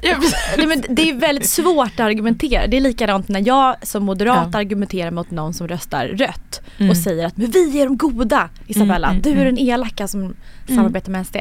det, 0.55 0.67
men 0.67 0.83
det 0.89 1.09
är 1.09 1.13
väldigt 1.13 1.49
svårt 1.49 1.93
att 1.93 1.99
argumentera. 1.99 2.67
Det 2.67 2.77
är 2.77 2.81
likadant 2.81 3.27
när 3.27 3.47
jag 3.47 3.75
som 3.87 4.03
moderat 4.03 4.49
ja. 4.53 4.59
argumenterar 4.59 5.11
mot 5.11 5.31
någon 5.31 5.53
som 5.53 5.67
röstar 5.67 6.07
rött 6.07 6.61
mm. 6.77 6.89
och 6.89 6.97
säger 6.97 7.25
att 7.25 7.37
men 7.37 7.51
vi 7.51 7.81
är 7.81 7.85
de 7.85 7.97
goda 7.97 8.49
Isabella, 8.67 9.07
mm, 9.07 9.09
mm, 9.09 9.21
du 9.21 9.29
är 9.29 9.45
mm. 9.45 9.55
den 9.55 9.65
elaka 9.65 10.07
som 10.07 10.21
mm. 10.21 10.35
samarbetar 10.67 11.11
med 11.11 11.27
SD. 11.27 11.37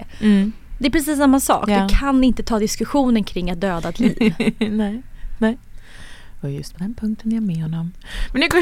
Det 0.79 0.87
är 0.87 0.91
precis 0.91 1.19
samma 1.19 1.41
sak. 1.41 1.69
Ja. 1.69 1.81
Du 1.83 1.95
kan 1.95 2.25
inte 2.25 2.43
ta 2.43 2.59
diskussionen 2.59 3.25
kring 3.25 3.51
att 3.51 3.61
döda 3.61 3.89
ett 3.89 3.99
liv. 3.99 4.35
nej, 4.59 5.03
nej. 5.39 5.59
Och 6.41 6.51
just 6.51 6.73
på 6.73 6.79
den 6.79 6.95
punkten 6.95 7.33
är 7.33 7.35
jag 7.35 7.43
med 7.43 7.63
honom. 7.63 7.93
Men 8.33 8.41
nu 8.41 8.49
går 8.49 8.61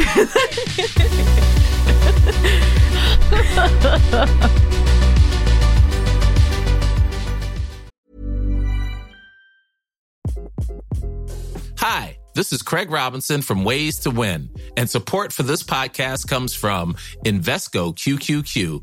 Hi, 11.80 12.16
this 12.34 12.52
is 12.52 12.62
Craig 12.62 12.90
Robinson 12.90 13.42
from 13.42 13.64
Ways 13.64 14.00
to 14.00 14.10
Win, 14.10 14.48
and 14.76 14.90
support 14.90 15.32
for 15.32 15.42
this 15.42 15.62
podcast 15.62 16.28
comes 16.28 16.54
from 16.56 16.96
Invesco 17.24 17.94
QQQ 17.94 18.82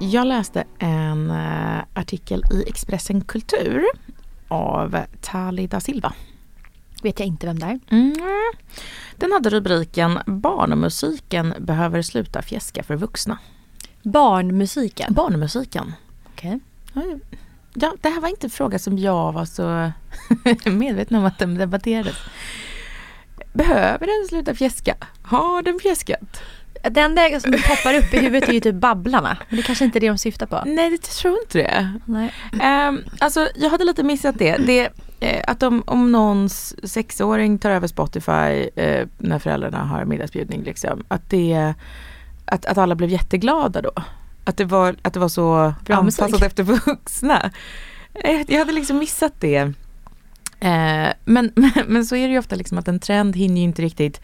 Jag 0.00 0.26
läste 0.26 0.64
en 0.78 1.30
uh, 1.30 1.82
artikel 1.94 2.44
i 2.52 2.64
Expressen 2.68 3.20
Kultur 3.20 3.84
av 4.48 4.98
Tali 5.20 5.66
da 5.66 5.80
Silva. 5.80 6.12
Vet 7.02 7.20
jag 7.20 7.26
inte 7.26 7.46
vem 7.46 7.58
det 7.58 7.66
är. 7.66 7.80
Mm. 7.90 8.14
Den 9.16 9.32
hade 9.32 9.50
rubriken 9.50 10.18
Barnmusiken 10.26 11.54
behöver 11.58 12.02
sluta 12.02 12.42
fjäska 12.42 12.82
för 12.82 12.96
vuxna. 12.96 13.38
Barnmusiken? 14.02 15.14
Barnmusiken. 15.14 15.94
Okej. 16.32 16.60
Okay. 16.94 17.18
Ja, 17.74 17.94
det 18.00 18.08
här 18.08 18.20
var 18.20 18.28
inte 18.28 18.46
en 18.46 18.50
fråga 18.50 18.78
som 18.78 18.98
jag 18.98 19.32
var 19.32 19.44
så 19.44 19.92
medveten 20.70 21.16
om 21.16 21.24
att 21.24 21.38
den 21.38 21.54
debatterades. 21.54 22.16
Behöver 23.52 24.06
den 24.06 24.28
sluta 24.28 24.54
fjäska? 24.54 24.96
Har 25.22 25.62
den 25.62 25.78
fjäskat? 25.78 26.42
Det 26.90 27.00
enda 27.00 27.40
som 27.40 27.52
poppar 27.52 27.94
upp 27.94 28.14
i 28.14 28.18
huvudet 28.18 28.48
är 28.48 28.52
ju 28.52 28.60
typ 28.60 28.74
Babblarna. 28.74 29.38
Men 29.48 29.56
det 29.56 29.62
kanske 29.62 29.84
inte 29.84 29.98
är 29.98 30.00
det 30.00 30.08
de 30.08 30.18
syftar 30.18 30.46
på. 30.46 30.62
Nej, 30.66 30.90
det 30.90 31.02
tror 31.02 31.38
inte 31.42 31.58
det. 31.58 31.92
Nej. 32.04 32.32
Um, 32.88 33.04
alltså, 33.18 33.48
jag 33.54 33.70
hade 33.70 33.84
lite 33.84 34.02
missat 34.02 34.38
det. 34.38 34.56
det 34.56 34.88
eh, 35.20 35.44
att 35.46 35.62
om, 35.62 35.82
om 35.86 36.12
någons 36.12 36.74
sexåring 36.90 37.58
tar 37.58 37.70
över 37.70 37.86
Spotify 37.86 38.68
eh, 38.76 39.06
när 39.18 39.38
föräldrarna 39.38 39.84
har 39.84 40.04
middagsbjudning, 40.04 40.62
liksom, 40.62 41.04
att, 41.08 41.30
det, 41.30 41.74
att, 42.44 42.66
att 42.66 42.78
alla 42.78 42.94
blev 42.94 43.10
jätteglada 43.10 43.82
då. 43.82 43.92
Att 44.44 44.56
det 44.56 44.64
var, 44.64 44.96
att 45.02 45.14
det 45.14 45.20
var 45.20 45.28
så 45.28 45.74
Bra 45.84 45.96
anpassat 45.96 46.30
musik. 46.30 46.46
efter 46.46 46.62
vuxna. 46.62 47.50
Eh, 48.14 48.40
jag 48.48 48.58
hade 48.58 48.72
liksom 48.72 48.98
missat 48.98 49.32
det. 49.40 49.72
Eh, 50.60 51.08
men, 51.24 51.52
men, 51.54 51.70
men 51.86 52.06
så 52.06 52.16
är 52.16 52.26
det 52.26 52.32
ju 52.32 52.38
ofta 52.38 52.56
liksom 52.56 52.78
att 52.78 52.88
en 52.88 53.00
trend 53.00 53.36
hinner 53.36 53.56
ju 53.56 53.64
inte 53.64 53.82
riktigt 53.82 54.20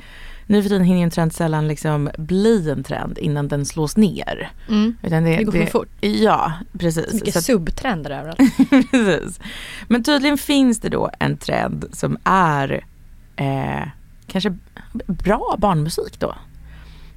nu 0.47 0.63
för 0.63 0.69
tiden 0.69 0.85
hinner 0.85 1.03
en 1.03 1.11
trend 1.11 1.33
sällan 1.33 1.69
liksom 1.69 2.11
bli 2.19 2.71
en 2.71 2.85
trend 2.85 3.19
innan 3.19 3.49
den 3.49 3.67
slås 3.67 3.97
ner. 3.97 4.51
Mm. 4.69 4.97
Det, 5.01 5.21
det 5.21 5.45
går 5.45 5.53
för 5.53 5.67
fort. 5.67 5.89
Ja, 6.01 6.53
precis. 6.79 7.11
Så 7.11 7.15
mycket 7.15 7.35
så 7.35 7.43
subtrender 7.43 8.11
överallt. 8.11 8.41
precis. 8.91 9.41
Men 9.89 10.03
tydligen 10.03 10.39
finns 10.39 10.81
det 10.81 10.89
då 10.89 11.11
en 11.19 11.37
trend 11.37 11.85
som 11.93 12.19
är 12.25 12.85
eh, 13.37 13.89
kanske 14.27 14.57
bra 15.07 15.57
barnmusik 15.59 16.21
då. 16.21 16.35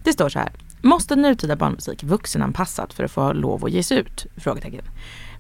Det 0.04 0.14
står 0.14 0.30
så 0.30 0.40
här. 0.40 0.52
Måste 0.82 1.16
nutida 1.16 1.56
barnmusik 1.56 2.04
vuxenanpassat 2.04 2.94
för 2.94 3.04
att 3.04 3.12
få 3.12 3.34
lov 3.34 3.66
att 3.66 3.72
ges 3.72 3.92
ut? 3.92 4.26
Frågetecken. 4.38 4.82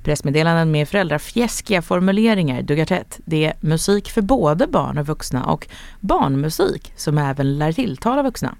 Pressmeddelanden 0.07 0.71
med 0.71 0.89
föräldrafjäskiga 0.89 1.81
formuleringar 1.81 2.61
duggar 2.61 2.85
tätt. 2.85 3.19
Det 3.25 3.45
är 3.45 3.53
musik 3.59 4.11
för 4.11 4.21
både 4.21 4.67
barn 4.67 4.97
och 4.97 5.05
vuxna 5.05 5.45
och 5.45 5.67
barnmusik 5.99 6.93
som 6.95 7.17
även 7.17 7.57
lär 7.57 7.71
tilltala 7.71 8.23
vuxna. 8.23 8.55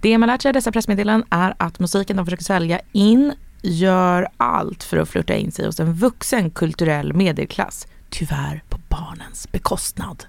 Det 0.00 0.18
man 0.18 0.26
lärt 0.26 0.42
sig 0.42 0.48
av 0.48 0.52
dessa 0.52 0.72
pressmeddelanden 0.72 1.28
är 1.30 1.54
att 1.58 1.78
musiken 1.78 2.16
de 2.16 2.26
försöker 2.26 2.44
sälja 2.44 2.80
in 2.92 3.32
gör 3.62 4.28
allt 4.36 4.82
för 4.82 4.96
att 4.96 5.08
flirta 5.08 5.34
in 5.34 5.52
sig 5.52 5.66
hos 5.66 5.80
en 5.80 5.94
vuxen 5.94 6.50
kulturell 6.50 7.12
medelklass. 7.12 7.86
Tyvärr 8.10 8.62
på 8.68 8.78
barnens 8.88 9.52
bekostnad. 9.52 10.24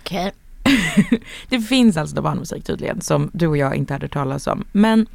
Okej. 0.00 0.32
Okay. 0.60 1.18
det 1.48 1.60
finns 1.60 1.96
alltså 1.96 2.22
barnmusik 2.22 2.64
tydligen 2.64 3.00
som 3.00 3.30
du 3.32 3.46
och 3.46 3.56
jag 3.56 3.76
inte 3.76 3.92
hade 3.92 4.08
talas 4.08 4.46
om. 4.46 4.64
Men 4.72 5.06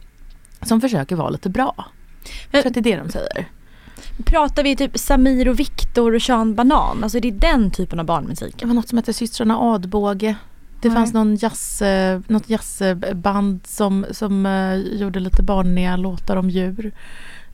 som 0.61 0.81
försöker 0.81 1.15
vara 1.15 1.29
lite 1.29 1.49
bra. 1.49 1.85
Jag 2.51 2.61
tror 2.61 2.69
att 2.69 2.73
det 2.73 2.79
är 2.79 2.95
det 2.95 3.03
de 3.03 3.09
säger. 3.09 3.47
Pratar 4.25 4.63
vi 4.63 4.75
typ 4.75 4.97
Samir 4.97 5.47
och 5.47 5.59
Viktor 5.59 6.15
och 6.15 6.21
Sean 6.21 6.55
Banan? 6.55 7.03
Alltså 7.03 7.19
det 7.19 7.27
är 7.27 7.31
den 7.31 7.71
typen 7.71 7.99
av 7.99 8.05
barnmusik. 8.05 8.55
Det 8.59 8.65
var 8.65 8.73
något 8.73 8.89
som 8.89 8.97
hette 8.97 9.13
Systrarna 9.13 9.59
Adbåge. 9.59 10.35
Det 10.81 10.87
Nej. 10.87 10.97
fanns 10.97 11.13
någon 11.13 11.35
jazz, 11.35 11.81
eh, 11.81 12.19
något 12.27 12.49
jazzband 12.49 13.67
som, 13.67 14.05
som 14.11 14.45
uh, 14.45 14.75
gjorde 14.75 15.19
lite 15.19 15.43
barniga 15.43 15.97
låtar 15.97 16.37
om 16.37 16.49
djur. 16.49 16.91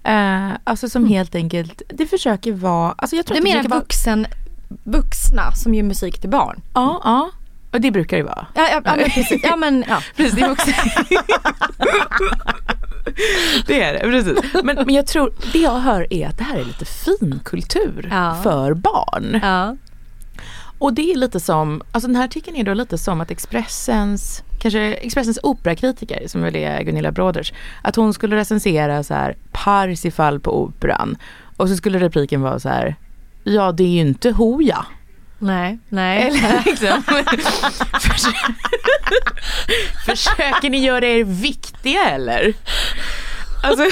Uh, 0.07 0.51
alltså 0.63 0.89
som 0.89 1.01
mm. 1.01 1.13
helt 1.13 1.35
enkelt, 1.35 1.81
det 1.89 2.05
försöker 2.05 2.53
vara... 2.53 2.91
Alltså 2.91 3.15
jag 3.15 3.25
tror 3.25 3.37
du 3.37 3.43
menar 3.43 3.63
vuxen, 3.63 4.27
vuxna 4.83 5.51
som 5.51 5.73
gör 5.73 5.83
musik 5.83 6.21
till 6.21 6.29
barn? 6.29 6.61
Ja, 6.73 7.01
ja. 7.03 7.29
Och 7.71 7.81
det 7.81 7.91
brukar 7.91 8.17
det 8.17 8.23
vara. 8.23 8.47
Ja, 8.53 8.67
ja, 8.71 8.81
ja 8.85 8.95
men 8.95 9.09
precis. 9.09 9.43
Ja, 9.43 9.55
men, 9.55 9.85
ja. 9.87 10.01
precis 10.15 10.35
det, 10.35 10.41
är 10.41 10.51
också. 10.51 10.71
det 13.67 13.83
är 13.83 13.93
det, 13.93 13.99
precis. 13.99 14.53
Men, 14.63 14.75
men 14.75 14.95
jag 14.95 15.07
tror, 15.07 15.33
det 15.53 15.59
jag 15.59 15.79
hör 15.79 16.13
är 16.13 16.27
att 16.27 16.37
det 16.37 16.43
här 16.43 16.57
är 16.57 16.65
lite 16.65 16.85
finkultur 16.85 18.07
ja. 18.11 18.39
för 18.43 18.73
barn. 18.73 19.39
Ja. 19.43 19.75
Och 20.79 20.93
det 20.93 21.11
är 21.11 21.15
lite 21.15 21.39
som, 21.39 21.81
alltså 21.91 22.07
den 22.07 22.15
här 22.15 22.23
artikeln 22.25 22.57
är 22.57 22.63
då 22.63 22.73
lite 22.73 22.97
som 22.97 23.21
att 23.21 23.31
Expressens, 23.31 24.43
kanske 24.59 24.93
Expressens 24.93 25.39
operakritiker 25.43 26.27
som 26.27 26.41
väl 26.41 26.55
är 26.55 26.83
Gunilla 26.83 27.11
Broders, 27.11 27.53
att 27.81 27.95
hon 27.95 28.13
skulle 28.13 28.35
recensera 28.35 29.03
så 29.03 29.13
här 29.13 29.37
Parsifal 29.51 30.39
på 30.39 30.63
operan. 30.63 31.17
Och 31.57 31.69
så 31.69 31.75
skulle 31.75 31.99
repliken 31.99 32.41
vara 32.41 32.59
så 32.59 32.69
här, 32.69 32.95
ja 33.43 33.71
det 33.71 33.83
är 33.83 33.87
ju 33.87 33.99
inte 33.99 34.31
Hoja. 34.31 34.85
Nej, 35.39 35.79
nej. 35.89 36.21
Eller 36.21 36.63
liksom, 36.65 37.03
försöker 40.05 40.69
ni 40.69 40.85
göra 40.85 41.05
er 41.05 41.23
viktiga 41.23 42.09
eller? 42.09 42.53
Alltså, 43.63 43.83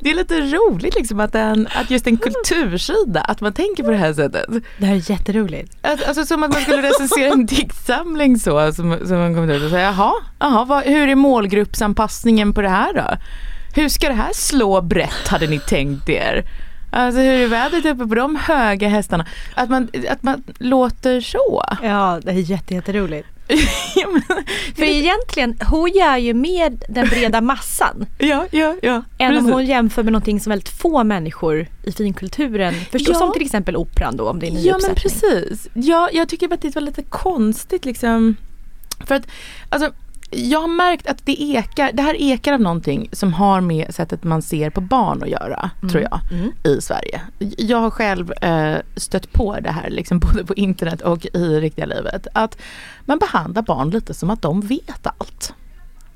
det 0.00 0.10
är 0.10 0.14
lite 0.14 0.40
roligt 0.40 0.94
liksom 0.94 1.20
att, 1.20 1.34
en, 1.34 1.68
att 1.74 1.90
just 1.90 2.06
en 2.06 2.16
kultursida, 2.16 3.20
att 3.20 3.40
man 3.40 3.52
tänker 3.52 3.82
på 3.82 3.90
det 3.90 3.96
här 3.96 4.12
sättet. 4.12 4.46
Det 4.78 4.86
här 4.86 4.94
är 4.94 5.10
jätteroligt. 5.10 5.76
Alltså, 5.82 6.06
alltså 6.06 6.26
som 6.26 6.42
att 6.42 6.52
man 6.52 6.62
skulle 6.62 6.82
recensera 6.82 7.32
en 7.32 7.46
diktsamling 7.46 8.38
så, 8.38 8.72
som, 8.72 8.98
som 9.06 9.18
man 9.18 9.34
kommer 9.34 9.54
ut 9.54 9.62
och 9.62 9.70
säger, 9.70 9.84
jaha, 9.84 10.12
jaha 10.38 10.64
vad, 10.64 10.84
hur 10.84 11.08
är 11.08 11.14
målgruppsanpassningen 11.14 12.52
på 12.54 12.62
det 12.62 12.68
här 12.68 12.92
då? 12.94 13.16
Hur 13.74 13.88
ska 13.88 14.08
det 14.08 14.14
här 14.14 14.32
slå 14.32 14.80
brett 14.80 15.28
hade 15.28 15.46
ni 15.46 15.58
tänkt 15.58 16.08
er? 16.08 16.44
Alltså 16.92 17.20
hur 17.20 17.32
är 17.34 17.46
vädret 17.46 17.86
uppe 17.86 18.06
på 18.06 18.14
de 18.14 18.36
höga 18.36 18.88
hästarna? 18.88 19.26
Att 19.54 19.70
man, 19.70 19.88
att 20.08 20.22
man 20.22 20.42
låter 20.58 21.20
så. 21.20 21.64
Ja, 21.82 22.20
det 22.22 22.30
är 22.30 22.72
jätteroligt. 22.72 23.28
ja, 23.94 24.36
För 24.76 24.82
egentligen, 24.82 25.58
hon 25.70 25.90
gör 25.90 26.16
ju 26.16 26.34
med 26.34 26.84
den 26.88 27.08
breda 27.08 27.40
massan. 27.40 28.06
ja, 28.18 28.46
ja, 28.50 28.76
ja. 28.82 29.04
Än 29.18 29.38
om 29.38 29.52
hon 29.52 29.66
jämför 29.66 30.02
med 30.02 30.12
någonting 30.12 30.40
som 30.40 30.50
väldigt 30.50 30.68
få 30.68 31.04
människor 31.04 31.66
i 31.82 31.92
finkulturen 31.92 32.74
förstår. 32.74 33.14
Ja. 33.14 33.18
Som 33.18 33.32
till 33.32 33.42
exempel 33.42 33.76
operan 33.76 34.16
då, 34.16 34.28
om 34.28 34.38
det 34.38 34.46
är 34.46 34.50
en 34.50 34.62
Ja, 34.62 34.78
men 34.86 34.94
precis. 34.94 35.68
Ja, 35.74 36.08
jag 36.12 36.28
tycker 36.28 36.54
att 36.54 36.62
det 36.62 36.74
var 36.74 36.82
lite 36.82 37.02
konstigt 37.02 37.84
liksom. 37.84 38.36
För 39.06 39.14
att, 39.14 39.26
alltså 39.68 39.92
jag 40.32 40.60
har 40.60 40.68
märkt 40.68 41.06
att 41.06 41.26
det 41.26 41.42
ekar, 41.42 41.92
det 41.92 42.02
här 42.02 42.14
ekar 42.22 42.52
av 42.52 42.60
någonting 42.60 43.08
som 43.12 43.32
har 43.32 43.60
med 43.60 43.94
sättet 43.94 44.24
man 44.24 44.42
ser 44.42 44.70
på 44.70 44.80
barn 44.80 45.22
att 45.22 45.28
göra, 45.28 45.70
mm. 45.80 45.90
tror 45.90 46.02
jag, 46.02 46.20
mm. 46.32 46.52
i 46.64 46.80
Sverige. 46.80 47.20
Jag 47.58 47.78
har 47.78 47.90
själv 47.90 48.32
eh, 48.32 48.76
stött 48.96 49.32
på 49.32 49.60
det 49.60 49.70
här, 49.70 49.90
liksom, 49.90 50.18
både 50.32 50.44
på 50.44 50.54
internet 50.54 51.00
och 51.00 51.26
i 51.26 51.60
riktiga 51.60 51.86
livet. 51.86 52.26
Att 52.34 52.58
man 53.04 53.18
behandlar 53.18 53.62
barn 53.62 53.90
lite 53.90 54.14
som 54.14 54.30
att 54.30 54.42
de 54.42 54.60
vet 54.60 55.06
allt. 55.06 55.54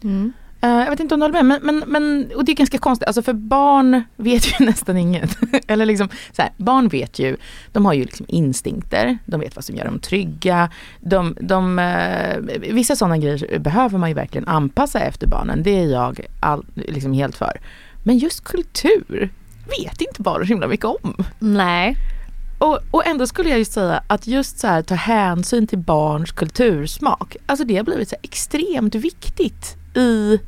Mm. 0.03 0.33
Uh, 0.67 0.73
jag 0.73 0.91
vet 0.91 1.01
inte 1.01 1.15
om 1.15 1.21
du 1.21 1.27
håller 1.27 1.43
med, 1.43 1.61
men, 1.63 1.77
men, 1.77 1.91
men 1.93 2.33
och 2.37 2.45
det 2.45 2.53
är 2.53 2.57
ganska 2.57 2.79
konstigt, 2.79 3.07
alltså 3.07 3.23
för 3.23 3.33
barn 3.33 4.03
vet 4.17 4.47
ju 4.47 4.65
nästan 4.67 4.97
inget. 4.97 5.39
Eller 5.67 5.87
liksom, 5.87 6.09
så 6.33 6.43
här, 6.43 6.51
barn 6.57 6.89
vet 6.89 7.19
ju, 7.19 7.37
de 7.73 7.85
har 7.85 7.93
ju 7.93 8.05
liksom 8.05 8.27
instinkter, 8.29 9.19
de 9.27 9.41
vet 9.41 9.57
vad 9.57 9.65
som 9.65 9.77
gör 9.77 9.85
dem 9.85 9.99
trygga. 9.99 10.71
De, 11.01 11.37
de, 11.41 11.79
uh, 11.79 12.73
vissa 12.73 12.97
sådana 12.97 13.19
grejer 13.19 13.59
behöver 13.59 13.99
man 13.99 14.09
ju 14.09 14.15
verkligen 14.15 14.49
anpassa 14.49 15.01
efter 15.01 15.27
barnen, 15.27 15.63
det 15.63 15.79
är 15.79 15.87
jag 15.87 16.21
all, 16.41 16.67
liksom 16.75 17.13
helt 17.13 17.37
för. 17.37 17.61
Men 18.03 18.19
just 18.19 18.45
kultur 18.45 19.31
vet 19.79 20.01
inte 20.01 20.23
bara 20.23 20.39
så 20.39 20.45
himla 20.45 20.69
mycket 20.69 20.87
om. 20.87 21.25
Nej. 21.39 21.97
Och, 22.59 22.79
och 22.91 23.07
ändå 23.07 23.27
skulle 23.27 23.51
jag 23.51 23.59
ju 23.59 23.65
säga 23.65 24.03
att 24.07 24.27
just 24.27 24.59
så 24.59 24.67
här, 24.67 24.83
ta 24.83 24.95
hänsyn 24.95 25.67
till 25.67 25.79
barns 25.79 26.33
kultursmak, 26.33 27.37
alltså 27.47 27.65
det 27.65 27.77
har 27.77 27.85
blivit 27.85 28.09
så 28.09 28.17
extremt 28.23 28.95
viktigt 28.95 29.77
i 29.95 30.39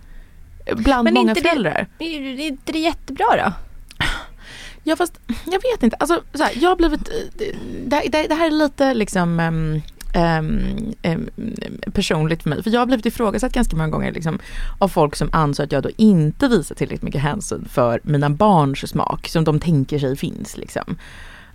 bland 0.77 1.05
Men 1.05 1.15
många 1.15 1.35
föräldrar. 1.35 1.87
Det, 1.99 2.05
är 2.05 2.41
inte 2.41 2.73
det 2.73 2.79
jättebra 2.79 3.27
då? 3.37 3.53
Ja 4.85 4.97
fast 4.97 5.21
jag 5.45 5.63
vet 5.73 5.83
inte, 5.83 5.97
alltså 5.97 6.23
så 6.35 6.43
här, 6.43 6.53
jag 6.57 6.69
har 6.69 6.77
blivit, 6.77 7.11
det, 7.87 8.03
det, 8.13 8.29
det, 8.29 8.35
här 8.35 8.47
är 8.47 8.51
lite 8.51 8.95
liksom 8.95 9.41
um, 9.41 9.83
um, 10.15 10.95
um, 11.03 11.31
personligt 11.93 12.43
för 12.43 12.51
mig. 12.51 12.63
För 12.63 12.71
jag 12.71 12.81
har 12.81 12.87
blivit 12.87 13.07
ifrågasatt 13.07 13.53
ganska 13.53 13.77
många 13.77 13.89
gånger 13.89 14.13
liksom, 14.13 14.39
av 14.79 14.89
folk 14.89 15.17
som 15.17 15.29
anser 15.33 15.65
att 15.65 15.73
jag 15.73 15.83
då 15.83 15.91
inte 15.97 16.49
visar 16.49 16.75
tillräckligt 16.75 17.03
mycket 17.03 17.23
hänsyn 17.23 17.69
för 17.71 18.01
mina 18.03 18.31
barns 18.31 18.91
smak 18.91 19.29
som 19.29 19.45
de 19.45 19.61
tänker 19.61 19.99
sig 19.99 20.17
finns. 20.17 20.57
Liksom. 20.57 20.97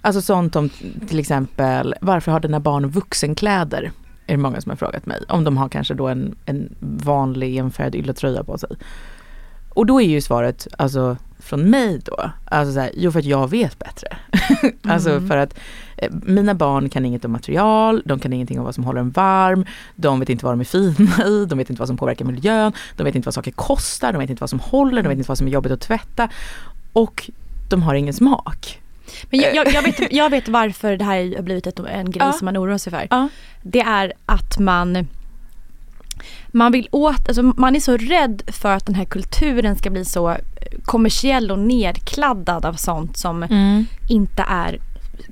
Alltså 0.02 0.22
sånt 0.22 0.56
om 0.56 0.70
till 1.08 1.20
exempel 1.20 1.96
varför 2.02 2.32
har 2.32 2.40
dina 2.40 2.60
barn 2.60 2.90
vuxenkläder? 2.90 3.92
Är 4.28 4.34
det 4.34 4.38
många 4.38 4.62
som 4.62 4.70
har 4.70 4.78
frågat 4.78 5.06
mig. 5.06 5.22
Om 5.30 5.44
de 5.44 5.58
har 5.58 5.70
kanske 5.70 5.94
då 5.94 6.08
en, 6.08 6.36
en 6.46 6.76
vanlig 6.80 7.58
enfärgad 7.58 7.96
ylletröja 7.96 8.44
på 8.44 8.58
sig. 8.58 8.70
Och 9.70 9.86
då 9.86 10.02
är 10.02 10.08
ju 10.08 10.22
svaret 10.22 10.68
alltså 10.78 11.18
från 11.40 11.70
mig 11.70 12.02
då, 12.06 12.32
alltså 12.46 12.74
så 12.74 12.80
här, 12.80 12.92
jo 12.96 13.12
för 13.12 13.20
att 13.20 13.26
jag 13.26 13.50
vet 13.50 13.80
bättre. 13.80 14.08
alltså 14.94 15.10
mm. 15.10 15.28
för 15.28 15.38
att 15.38 15.60
eh, 15.98 16.12
mina 16.12 16.54
barn 16.54 16.90
kan 16.90 17.06
inget 17.06 17.26
om 17.26 17.32
material, 17.32 18.04
de 18.06 18.20
kan 18.20 18.34
ingenting 18.34 18.60
om 18.60 18.66
vad 18.66 18.76
som 18.76 18.84
håller 18.84 19.00
en 19.00 19.12
varm, 19.12 19.66
de 19.96 20.20
vet 20.20 20.30
inte 20.30 20.46
vad 20.46 20.54
de 20.54 20.60
är 20.60 20.64
fina 20.64 21.28
i, 21.28 21.46
de 21.46 21.58
vet 21.58 21.70
inte 21.70 21.80
vad 21.80 21.88
som 21.88 21.98
påverkar 21.98 22.26
miljön, 22.26 22.74
de 22.98 23.04
vet 23.04 23.16
inte 23.16 23.26
vad 23.26 23.34
saker 23.34 23.52
kostar, 23.52 24.14
de 24.14 24.20
vet 24.20 24.30
inte 24.30 24.42
vad 24.42 24.50
som 24.50 24.60
håller, 24.60 25.04
de 25.04 25.10
vet 25.10 25.18
inte 25.18 25.28
vad 25.28 25.38
som 25.38 25.48
är 25.48 25.52
jobbigt 25.52 25.72
att 25.72 25.82
tvätta. 25.82 26.30
Och 26.94 27.30
de 27.70 27.84
har 27.84 27.96
ingen 27.96 28.14
smak. 28.14 28.83
Men 29.24 29.40
jag, 29.40 29.56
jag, 29.56 29.74
jag, 29.74 29.82
vet, 29.82 30.14
jag 30.14 30.30
vet 30.30 30.48
varför 30.48 30.98
det 30.98 31.06
här 31.06 31.36
har 31.36 31.44
blivit 31.44 31.68
ett, 31.68 31.80
en 31.80 32.12
grej 32.12 32.26
ja. 32.26 32.34
som 32.34 32.46
man 32.46 32.58
oroar 32.58 32.78
sig 32.78 32.92
för. 32.92 33.08
Ja. 33.10 33.30
Det 33.62 33.82
är 33.82 34.14
att 34.26 34.60
man 34.60 35.08
man 36.48 36.72
vill 36.72 36.88
åt, 36.92 37.28
alltså 37.28 37.44
man 37.44 37.76
är 37.76 37.80
så 37.80 37.98
rädd 37.98 38.42
för 38.48 38.72
att 38.72 38.86
den 38.86 38.96
här 38.96 39.06
kulturen 39.06 39.76
ska 39.76 39.90
bli 39.90 40.06
så 40.06 40.38
kommersiell 40.84 41.52
och 41.52 41.60
nedkladdad 41.60 42.66
av 42.66 42.74
sånt 42.74 43.18
som 43.18 43.44
mm. 43.44 43.86
inte 44.10 44.46
är 44.48 44.80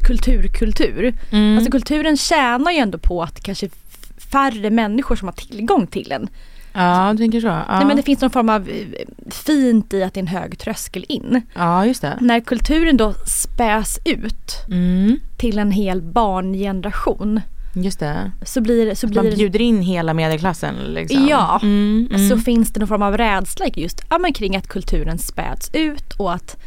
kulturkultur. 0.03 1.13
Mm. 1.31 1.57
Alltså 1.57 1.71
kulturen 1.71 2.17
tjänar 2.17 2.71
ju 2.71 2.77
ändå 2.77 2.97
på 2.97 3.23
att 3.23 3.43
kanske 3.43 3.69
färre 4.17 4.69
människor 4.69 5.15
som 5.15 5.27
har 5.27 5.33
tillgång 5.33 5.87
till 5.87 6.09
den. 6.09 6.29
Ja, 6.73 7.09
du 7.11 7.17
tänker 7.17 7.41
så. 7.41 7.47
Ja. 7.47 7.65
Nej, 7.69 7.85
men 7.85 7.97
det 7.97 8.03
finns 8.03 8.21
någon 8.21 8.31
form 8.31 8.49
av 8.49 8.69
eh, 8.69 8.85
fint 9.29 9.93
i 9.93 10.03
att 10.03 10.13
det 10.13 10.17
är 10.17 10.21
en 10.21 10.27
hög 10.27 10.59
tröskel 10.59 11.05
in. 11.09 11.41
Ja, 11.55 11.85
just 11.85 12.01
det. 12.01 12.17
När 12.21 12.39
kulturen 12.39 12.97
då 12.97 13.13
späs 13.27 13.99
ut 14.05 14.65
mm. 14.67 15.19
till 15.37 15.59
en 15.59 15.71
hel 15.71 16.01
barngeneration. 16.01 17.41
Just 17.73 17.99
det. 17.99 18.31
Så 18.45 18.61
blir, 18.61 18.95
så 18.95 19.07
att 19.07 19.11
blir 19.11 19.23
man 19.23 19.31
bjuder 19.31 19.61
in 19.61 19.81
hela 19.81 20.13
medelklassen 20.13 20.75
liksom. 20.75 21.27
Ja, 21.27 21.59
mm, 21.63 22.07
mm. 22.11 22.29
så 22.29 22.37
finns 22.37 22.73
det 22.73 22.79
någon 22.79 22.87
form 22.87 23.01
av 23.01 23.17
rädsla 23.17 23.65
just 23.75 24.01
ja, 24.09 24.17
men 24.17 24.33
kring 24.33 24.55
att 24.55 24.67
kulturen 24.67 25.17
späds 25.17 25.69
ut 25.73 26.13
och 26.17 26.33
att 26.33 26.57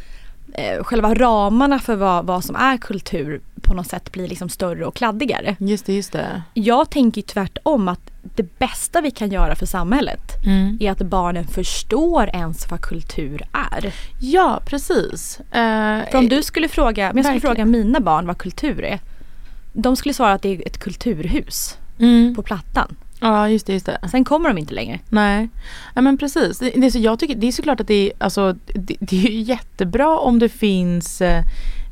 eh, 0.55 0.85
själva 0.85 1.15
ramarna 1.15 1.79
för 1.79 1.97
vad, 1.97 2.27
vad 2.27 2.45
som 2.45 2.57
är 2.57 2.77
kultur 2.77 3.41
på 3.63 3.75
något 3.75 3.87
sätt 3.87 4.13
blir 4.13 4.29
liksom 4.29 4.49
större 4.49 4.87
och 4.87 4.95
kladdigare. 4.95 5.57
Just 5.59 5.87
det, 5.87 5.93
just 5.93 6.13
det. 6.13 6.43
Jag 6.55 6.91
tänker 6.91 7.23
tvärtom 7.23 7.89
att 7.89 8.11
det 8.23 8.59
bästa 8.59 9.01
vi 9.01 9.11
kan 9.11 9.31
göra 9.31 9.55
för 9.55 9.67
samhället 9.67 10.45
mm. 10.47 10.79
är 10.81 10.91
att 10.91 10.99
barnen 10.99 11.47
förstår 11.47 12.29
ens 12.29 12.71
vad 12.71 12.81
kultur 12.81 13.43
är. 13.53 13.95
Ja, 14.21 14.61
precis. 14.67 15.39
Uh, 15.41 16.11
för 16.11 16.15
om 16.15 16.29
du 16.29 16.43
skulle 16.43 16.69
fråga, 16.69 17.11
om 17.11 17.17
jag 17.17 17.27
skulle 17.27 17.41
fråga 17.41 17.65
mina 17.65 18.01
barn 18.01 18.27
vad 18.27 18.39
kultur 18.39 18.85
är. 18.85 19.01
De 19.73 19.97
skulle 19.97 20.15
svara 20.15 20.33
att 20.33 20.43
det 20.43 20.49
är 20.49 20.67
ett 20.67 20.79
kulturhus 20.79 21.79
mm. 21.99 22.35
på 22.35 22.43
Plattan. 22.43 22.97
Ja 23.25 23.49
just 23.49 23.67
det, 23.67 23.73
just 23.73 23.87
det. 23.87 23.99
Sen 24.11 24.25
kommer 24.25 24.49
de 24.49 24.59
inte 24.59 24.75
längre. 24.75 25.01
Nej, 25.09 25.49
ja, 25.95 26.01
men 26.01 26.19
precis. 26.19 26.59
Det, 26.59 26.71
det, 26.71 26.91
så 26.91 26.99
jag 26.99 27.19
tycker, 27.19 27.35
det 27.35 27.47
är 27.47 27.53
såklart 27.53 27.81
att 27.81 27.89
det 27.89 27.95
är, 27.95 28.13
alltså, 28.19 28.57
det, 28.75 28.97
det 29.01 29.27
är 29.27 29.31
jättebra 29.31 30.19
om 30.19 30.39
det 30.39 30.49
finns 30.49 31.21
eh, 31.21 31.43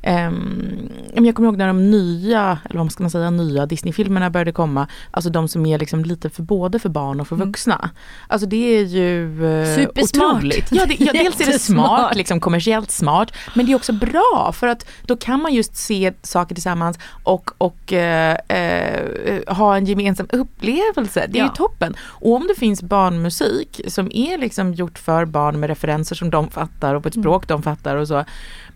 Um, 0.07 0.89
jag 1.15 1.35
kommer 1.35 1.49
ihåg 1.49 1.57
när 1.57 1.67
de 1.67 1.91
nya, 1.91 2.59
eller 2.71 2.81
vad 2.81 2.93
ska 2.93 3.03
man 3.03 3.11
säga, 3.11 3.31
nya 3.31 3.67
Disney-filmerna 3.67 4.31
började 4.31 4.53
komma. 4.53 4.89
Alltså 5.11 5.31
de 5.31 5.49
som 5.49 5.67
är 5.67 5.79
liksom 5.79 6.05
lite 6.05 6.31
för 6.31 6.43
både 6.43 6.79
för 6.79 6.89
barn 6.89 7.21
och 7.21 7.29
för 7.29 7.37
mm. 7.37 7.49
vuxna. 7.49 7.75
Mm. 7.75 7.91
Alltså 8.29 8.49
det 8.49 8.79
är 8.79 8.85
ju 8.85 9.43
uh, 9.43 9.77
Supersmart. 9.77 10.37
otroligt. 10.37 10.69
Ja, 10.71 10.87
det, 10.87 11.01
ja, 11.01 11.13
dels 11.13 11.41
är 11.41 11.47
det 11.47 11.59
smart, 11.59 12.17
liksom 12.17 12.41
kommersiellt 12.41 12.91
smart. 12.91 13.33
Men 13.55 13.67
det 13.67 13.73
är 13.73 13.77
också 13.77 13.93
bra 13.93 14.53
för 14.55 14.67
att 14.67 14.87
då 15.03 15.17
kan 15.17 15.43
man 15.43 15.55
just 15.55 15.77
se 15.77 16.13
saker 16.23 16.55
tillsammans 16.55 16.99
och, 17.23 17.51
och 17.59 17.93
uh, 17.93 17.99
uh, 17.99 19.55
ha 19.55 19.77
en 19.77 19.85
gemensam 19.85 20.27
upplevelse. 20.33 21.27
Det 21.29 21.39
är 21.39 21.43
ja. 21.43 21.47
ju 21.47 21.55
toppen. 21.55 21.95
Och 22.01 22.35
om 22.35 22.47
det 22.47 22.55
finns 22.55 22.83
barnmusik 22.83 23.81
som 23.87 24.11
är 24.13 24.39
liksom 24.39 24.75
gjort 24.75 24.99
för 24.99 25.25
barn 25.25 25.61
med 25.61 25.69
referenser 25.71 26.17
som 26.17 26.31
de 26.31 26.51
fattar 26.51 26.95
och 26.95 27.03
på 27.03 27.09
ett 27.09 27.15
mm. 27.15 27.23
språk 27.23 27.51
mm. 27.51 27.61
de 27.61 27.63
fattar 27.63 27.97
och 27.97 28.09
så. 28.09 28.25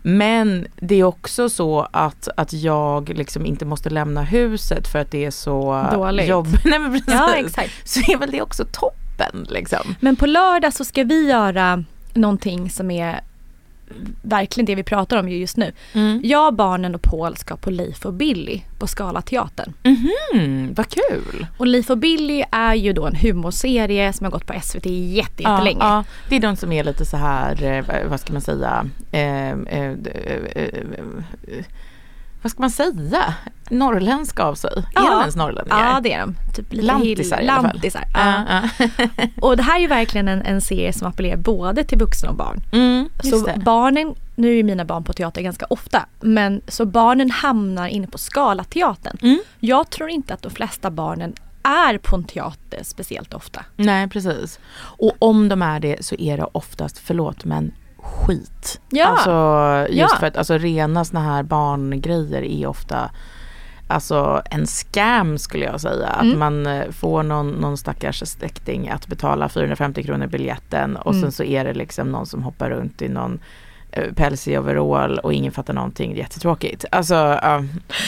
Men 0.09 0.67
det 0.75 0.95
är 0.95 1.03
också 1.03 1.49
så 1.49 1.87
att, 1.91 2.27
att 2.37 2.53
jag 2.53 3.09
liksom 3.09 3.45
inte 3.45 3.65
måste 3.65 3.89
lämna 3.89 4.21
huset 4.23 4.87
för 4.87 4.99
att 4.99 5.11
det 5.11 5.25
är 5.25 5.31
så 5.31 5.87
Dåligt. 5.93 6.27
jobbigt. 6.27 6.61
Nej 6.65 6.79
men 6.79 6.91
precis. 6.91 7.13
Ja, 7.13 7.35
exakt. 7.35 7.89
Så 7.89 7.99
är 7.99 8.17
väl 8.17 8.31
det 8.31 8.41
också 8.41 8.65
toppen 8.71 9.47
liksom. 9.49 9.95
Men 9.99 10.15
på 10.15 10.25
lördag 10.25 10.73
så 10.73 10.85
ska 10.85 11.03
vi 11.03 11.29
göra 11.29 11.83
någonting 12.13 12.69
som 12.69 12.91
är 12.91 13.21
verkligen 14.21 14.65
det 14.65 14.75
vi 14.75 14.83
pratar 14.83 15.17
om 15.17 15.29
just 15.29 15.57
nu. 15.57 15.71
Mm. 15.93 16.21
Jag, 16.23 16.55
barnen 16.55 16.95
och 16.95 17.01
Paul 17.01 17.37
ska 17.37 17.55
på 17.55 17.69
Leif 17.69 18.05
och 18.05 18.13
Billy 18.13 18.61
på 18.79 18.87
Scalateatern. 18.87 19.73
Mm, 20.33 20.73
vad 20.73 20.87
kul! 20.89 21.45
Och 21.57 21.67
Leif 21.67 21.89
och 21.89 21.97
Billy 21.97 22.43
är 22.51 22.75
ju 22.75 22.93
då 22.93 23.05
en 23.05 23.15
humorserie 23.15 24.13
som 24.13 24.23
har 24.23 24.31
gått 24.31 24.45
på 24.45 24.53
SVT 24.61 24.85
jätte, 24.85 25.43
jättelänge. 25.43 25.79
Ja, 25.79 25.95
ja. 25.97 26.03
Det 26.29 26.35
är 26.35 26.39
de 26.39 26.55
som 26.55 26.71
är 26.71 26.83
lite 26.83 27.05
så 27.05 27.17
här, 27.17 27.63
eh, 27.63 28.09
vad 28.09 28.19
ska 28.19 28.33
man 28.33 28.41
säga, 28.41 28.89
eh, 29.11 29.49
eh, 29.49 29.91
eh, 30.55 30.55
eh 30.55 31.65
vad 32.41 32.51
ska 32.51 32.61
man 32.61 32.71
säga, 32.71 33.33
norrländska 33.69 34.43
av 34.43 34.55
sig. 34.55 34.83
Ja. 34.93 35.07
Är 35.07 35.11
de 35.11 35.19
ens 35.19 35.35
norrlänningar? 35.35 35.93
Ja 35.93 35.99
det 35.99 36.13
är 36.13 36.19
de. 36.19 36.35
Typ 36.55 36.73
lite 36.73 36.85
lantisar 36.85 37.41
i 37.41 37.47
alla 37.47 37.61
fall. 37.61 37.63
Lantisar, 37.63 38.03
ja. 38.13 38.61
Och 39.41 39.57
det 39.57 39.63
här 39.63 39.75
är 39.75 39.81
ju 39.81 39.87
verkligen 39.87 40.27
en, 40.27 40.41
en 40.41 40.61
serie 40.61 40.93
som 40.93 41.07
appellerar 41.07 41.37
både 41.37 41.83
till 41.83 41.97
vuxna 41.97 42.29
och 42.29 42.35
barn. 42.35 42.61
Mm, 42.71 43.09
så 43.23 43.45
det. 43.45 43.61
barnen, 43.65 44.15
nu 44.35 44.59
är 44.59 44.63
mina 44.63 44.85
barn 44.85 45.03
på 45.03 45.13
teater 45.13 45.41
ganska 45.41 45.65
ofta, 45.69 46.05
men 46.19 46.61
så 46.67 46.85
barnen 46.85 47.31
hamnar 47.31 47.87
inne 47.87 48.07
på 48.07 48.17
Scalateatern. 48.17 49.17
Mm. 49.21 49.39
Jag 49.59 49.89
tror 49.89 50.09
inte 50.09 50.33
att 50.33 50.41
de 50.41 50.51
flesta 50.51 50.91
barnen 50.91 51.33
är 51.63 51.97
på 51.97 52.15
en 52.15 52.23
teater 52.23 52.79
speciellt 52.83 53.33
ofta. 53.33 53.65
Nej 53.75 54.07
precis. 54.07 54.59
Och 54.79 55.15
om 55.19 55.49
de 55.49 55.61
är 55.61 55.79
det 55.79 56.05
så 56.05 56.15
är 56.15 56.37
det 56.37 56.47
oftast, 56.51 56.97
förlåt 56.97 57.45
men 57.45 57.71
skit. 58.07 58.81
Ja. 58.89 59.05
Alltså 59.05 59.93
just 59.93 60.13
ja. 60.13 60.19
för 60.19 60.27
att 60.27 60.37
alltså, 60.37 60.57
rena 60.57 61.05
såna 61.05 61.21
här 61.21 61.43
barngrejer 61.43 62.43
är 62.43 62.67
ofta 62.67 63.09
Alltså 63.89 64.41
en 64.51 64.67
scam 64.67 65.37
skulle 65.37 65.65
jag 65.65 65.81
säga. 65.81 66.07
Mm. 66.07 66.31
Att 66.31 66.37
man 66.37 66.67
eh, 66.67 66.91
får 66.91 67.23
någon, 67.23 67.49
någon 67.49 67.77
stackars 67.77 68.23
släkting 68.25 68.89
att 68.89 69.07
betala 69.07 69.49
450 69.49 70.03
kronor 70.03 70.27
biljetten 70.27 70.95
och 70.95 71.11
mm. 71.11 71.21
sen 71.21 71.31
så 71.31 71.43
är 71.43 71.65
det 71.65 71.73
liksom 71.73 72.11
någon 72.11 72.25
som 72.25 72.43
hoppar 72.43 72.69
runt 72.69 73.01
i 73.01 73.09
någon 73.09 73.39
Eh, 73.91 74.13
pälsig 74.13 74.59
overall 74.59 75.19
och 75.19 75.33
ingen 75.33 75.51
fattar 75.51 75.73
någonting. 75.73 76.15
Jättetråkigt. 76.15 76.85
Alltså, 76.91 77.15
uh, 77.15 77.61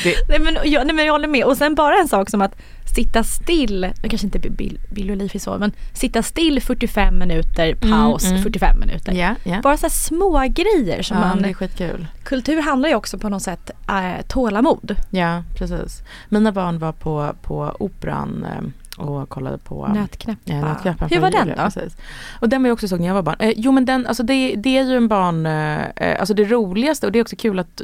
det... 0.03 0.15
nej, 0.29 0.39
men, 0.39 0.57
jag, 0.63 0.85
nej 0.85 0.95
men 0.95 1.05
jag 1.05 1.13
håller 1.13 1.27
med. 1.27 1.45
Och 1.45 1.57
sen 1.57 1.75
bara 1.75 1.95
en 1.95 2.07
sak 2.07 2.29
som 2.29 2.41
att 2.41 2.55
sitta 2.95 3.23
still, 3.23 3.93
kanske 4.01 4.27
inte 4.27 4.39
Bill, 4.39 4.79
Bill 4.89 5.11
och 5.11 5.17
Leif 5.17 5.35
är 5.35 5.39
så, 5.39 5.57
men 5.57 5.71
sitta 5.93 6.23
still 6.23 6.61
45 6.61 7.17
minuter, 7.17 7.75
paus 7.75 8.23
mm, 8.23 8.33
mm. 8.33 8.43
45 8.43 8.79
minuter. 8.79 9.13
Yeah, 9.13 9.35
yeah. 9.45 9.61
Bara 9.61 9.77
så 9.77 9.85
här 9.85 9.89
små 9.89 10.47
grejer 10.49 11.01
som 11.01 11.17
ja, 11.17 11.27
man... 11.27 11.41
Det 11.41 11.49
är 11.49 11.53
skitkul. 11.53 12.07
Kultur 12.23 12.61
handlar 12.61 12.89
ju 12.89 12.95
också 12.95 13.17
på 13.17 13.29
något 13.29 13.43
sätt 13.43 13.71
äh, 13.87 14.21
tålamod. 14.27 14.95
Ja, 15.09 15.43
precis. 15.57 16.03
Mina 16.29 16.51
barn 16.51 16.79
var 16.79 16.91
på, 16.91 17.35
på 17.41 17.75
operan 17.79 18.45
äh, 18.45 18.61
och 18.99 19.29
kollade 19.29 19.57
på 19.57 19.87
Nötknäppa. 19.87 20.41
Ja, 20.45 20.61
nötknäppa 20.61 21.07
Hur 21.07 21.19
var 21.19 21.31
den 21.31 21.47
då? 21.47 21.53
Precis. 21.53 21.97
Och 22.39 22.49
den 22.49 22.63
var 22.63 22.67
jag 22.67 22.73
också 22.73 22.87
såg 22.87 22.99
när 22.99 23.07
jag 23.07 23.13
var 23.13 23.21
barn. 23.21 23.35
Eh, 23.39 23.53
jo 23.55 23.71
men 23.71 23.85
den, 23.85 24.07
alltså 24.07 24.23
det, 24.23 24.55
det 24.55 24.77
är 24.77 24.83
ju 24.83 24.97
en 24.97 25.07
barn, 25.07 25.45
eh, 25.45 25.85
eh, 25.95 26.19
alltså 26.19 26.33
det 26.33 26.43
roligaste 26.43 27.05
och 27.05 27.11
det 27.11 27.19
är 27.19 27.23
också 27.23 27.35
kul 27.35 27.59
att 27.59 27.81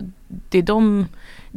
det 0.49 0.57
är 0.57 0.63
de 0.63 1.07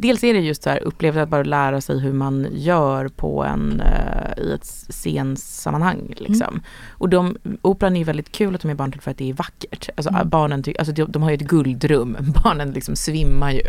Dels 0.01 0.23
är 0.23 0.33
det 0.33 0.39
just 0.39 0.63
så 0.63 0.69
här 0.69 0.83
upplevelsen 0.83 1.23
att 1.23 1.29
bara 1.29 1.43
lära 1.43 1.81
sig 1.81 1.99
hur 1.99 2.13
man 2.13 2.47
gör 2.51 3.07
på 3.07 3.43
en, 3.43 3.81
uh, 3.81 4.43
i 4.43 4.51
ett 4.53 4.65
scensammanhang. 4.89 6.13
Liksom. 6.17 6.47
Mm. 6.47 6.61
Och 6.89 7.09
de, 7.09 7.37
operan 7.61 7.95
är 7.95 8.05
väldigt 8.05 8.31
kul 8.31 8.55
att 8.55 8.61
de 8.61 8.71
är 8.71 8.75
barn 8.75 8.91
till 8.91 9.01
för 9.01 9.11
att 9.11 9.17
det 9.17 9.29
är 9.29 9.33
vackert. 9.33 9.89
Alltså, 9.97 10.09
mm. 10.09 10.29
barnen 10.29 10.63
ty, 10.63 10.73
alltså, 10.79 10.93
de, 10.93 11.11
de, 11.11 11.23
har 11.23 11.29
ju 11.29 11.35
ett 11.35 11.41
guldrum, 11.41 12.17
barnen 12.43 12.71
liksom 12.71 12.95
svimmar 12.95 13.51
ju. 13.51 13.61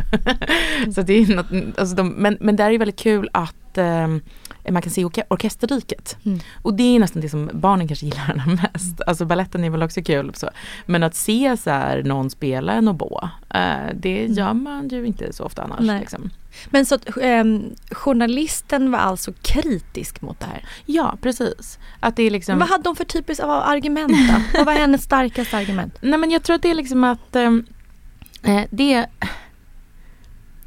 så 0.93 1.03
det 1.03 1.12
är 1.12 1.36
något, 1.36 1.78
alltså 1.78 1.97
de, 1.97 2.09
men, 2.09 2.36
men 2.41 2.57
det 2.57 2.62
är 2.62 2.78
väldigt 2.78 2.99
kul 2.99 3.28
att 3.32 3.78
uh, 3.78 4.16
man 4.73 4.83
kan 4.83 4.93
se 4.93 5.05
orke 5.05 5.25
orkesterriket. 5.29 6.16
Mm. 6.25 6.41
Och 6.62 6.75
det 6.75 6.83
är 6.83 7.01
nästan 7.01 7.23
det 7.23 7.29
som 7.29 7.51
barnen 7.53 7.89
kanske 7.89 8.07
gillar 8.07 8.31
allra 8.31 8.47
mest. 8.62 8.87
Mm. 8.87 9.05
Alltså 9.07 9.25
balletten 9.25 9.64
är 9.64 9.71
väl 9.71 9.83
också 9.83 10.03
kul. 10.03 10.33
Så. 10.35 10.51
Men 10.87 11.03
att 11.03 11.14
se 11.14 11.57
så 11.57 11.71
här, 11.71 12.03
någon 12.03 12.31
spela 12.31 12.73
en 12.73 12.89
oboe, 12.89 13.31
eh, 13.55 13.95
det 13.95 14.21
mm. 14.21 14.33
gör 14.33 14.55
man 14.55 14.89
ju 14.89 15.07
inte 15.07 15.33
så 15.33 15.45
ofta 15.45 15.62
annars. 15.62 16.01
Liksom. 16.01 16.31
Men 16.71 16.87
så 16.87 16.95
att 16.95 17.16
eh, 17.16 17.45
journalisten 17.91 18.91
var 18.91 18.99
alltså 18.99 19.33
kritisk 19.43 20.21
mot 20.21 20.41
det 20.41 20.47
här? 20.47 20.64
Ja, 20.87 21.16
precis. 21.23 21.79
Att 22.01 22.16
det 22.16 22.23
är 22.23 22.31
liksom... 22.31 22.59
vad 22.59 22.68
hade 22.68 22.89
hon 22.89 22.97
för 22.97 23.05
typiskt 23.05 23.45
av 23.45 23.51
argument 23.51 24.12
då? 24.12 24.59
vad 24.59 24.66
var 24.66 24.73
hennes 24.73 25.03
starkaste 25.03 25.57
argument? 25.57 25.99
Nej 26.01 26.18
men 26.18 26.31
jag 26.31 26.43
tror 26.43 26.57
att 26.57 26.62
det 26.62 26.71
är 26.71 26.75
liksom 26.75 27.05
att 27.05 27.37
ehm, 27.37 27.66
eh, 28.43 28.62
det 28.71 29.07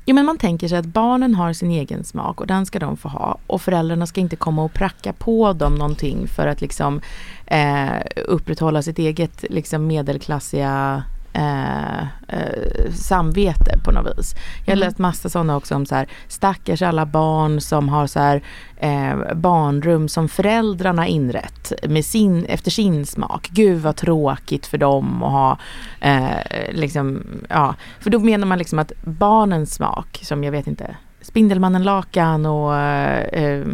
Jo 0.05 0.15
men 0.15 0.25
man 0.25 0.37
tänker 0.37 0.67
sig 0.67 0.77
att 0.77 0.85
barnen 0.85 1.35
har 1.35 1.53
sin 1.53 1.71
egen 1.71 2.03
smak 2.03 2.41
och 2.41 2.47
den 2.47 2.65
ska 2.65 2.79
de 2.79 2.97
få 2.97 3.09
ha. 3.09 3.37
Och 3.47 3.61
föräldrarna 3.61 4.07
ska 4.07 4.21
inte 4.21 4.35
komma 4.35 4.63
och 4.63 4.73
pracka 4.73 5.13
på 5.13 5.53
dem 5.53 5.75
någonting 5.75 6.27
för 6.27 6.47
att 6.47 6.61
liksom 6.61 7.01
eh, 7.45 8.01
upprätthålla 8.27 8.81
sitt 8.81 8.99
eget 8.99 9.45
liksom 9.49 9.87
medelklassiga 9.87 11.03
eh, 11.33 12.01
eh, 12.27 12.91
samvete 12.93 13.79
på 13.83 13.91
något 13.91 14.17
vis. 14.17 14.35
Jag 14.65 14.71
har 14.71 14.77
mm. 14.77 14.87
läst 14.87 14.97
massa 14.97 15.29
sådana 15.29 15.55
också 15.55 15.75
om 15.75 15.85
så 15.85 15.95
här 15.95 16.07
stackars 16.27 16.81
alla 16.81 17.05
barn 17.05 17.61
som 17.61 17.89
har 17.89 18.07
så 18.07 18.19
här 18.19 18.43
eh, 18.77 19.33
barnrum 19.35 20.09
som 20.09 20.29
föräldrarna 20.29 21.07
inrett 21.07 21.73
med 21.87 22.05
sin, 22.05 22.45
efter 22.45 22.71
sin 22.71 23.05
smak. 23.05 23.49
Gud 23.51 23.81
vad 23.81 23.95
tråkigt 23.95 24.65
för 24.65 24.77
dem 24.77 25.23
att 25.23 25.31
ha 25.31 25.57
eh, 25.99 26.71
liksom, 26.71 27.23
ja. 27.49 27.75
För 27.99 28.09
då 28.09 28.19
menar 28.19 28.47
man 28.47 28.57
liksom 28.57 28.79
att 28.79 28.91
barnens 29.03 29.73
smak 29.73 30.19
som 30.23 30.43
jag 30.43 30.51
vet 30.51 30.67
inte 30.67 30.95
Spindelmannen-lakan 31.23 32.45
och 32.45 32.75
eh, 32.77 33.65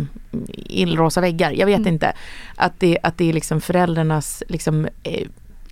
illrosa 0.47 1.21
väggar. 1.21 1.51
Jag 1.51 1.65
vet 1.65 1.79
mm. 1.79 1.93
inte. 1.93 2.13
Att 2.55 2.79
det, 2.79 2.97
att 3.03 3.17
det 3.17 3.29
är 3.29 3.33
liksom 3.33 3.61
föräldrarnas 3.61 4.43
liksom, 4.47 4.87
eh, 5.03 5.27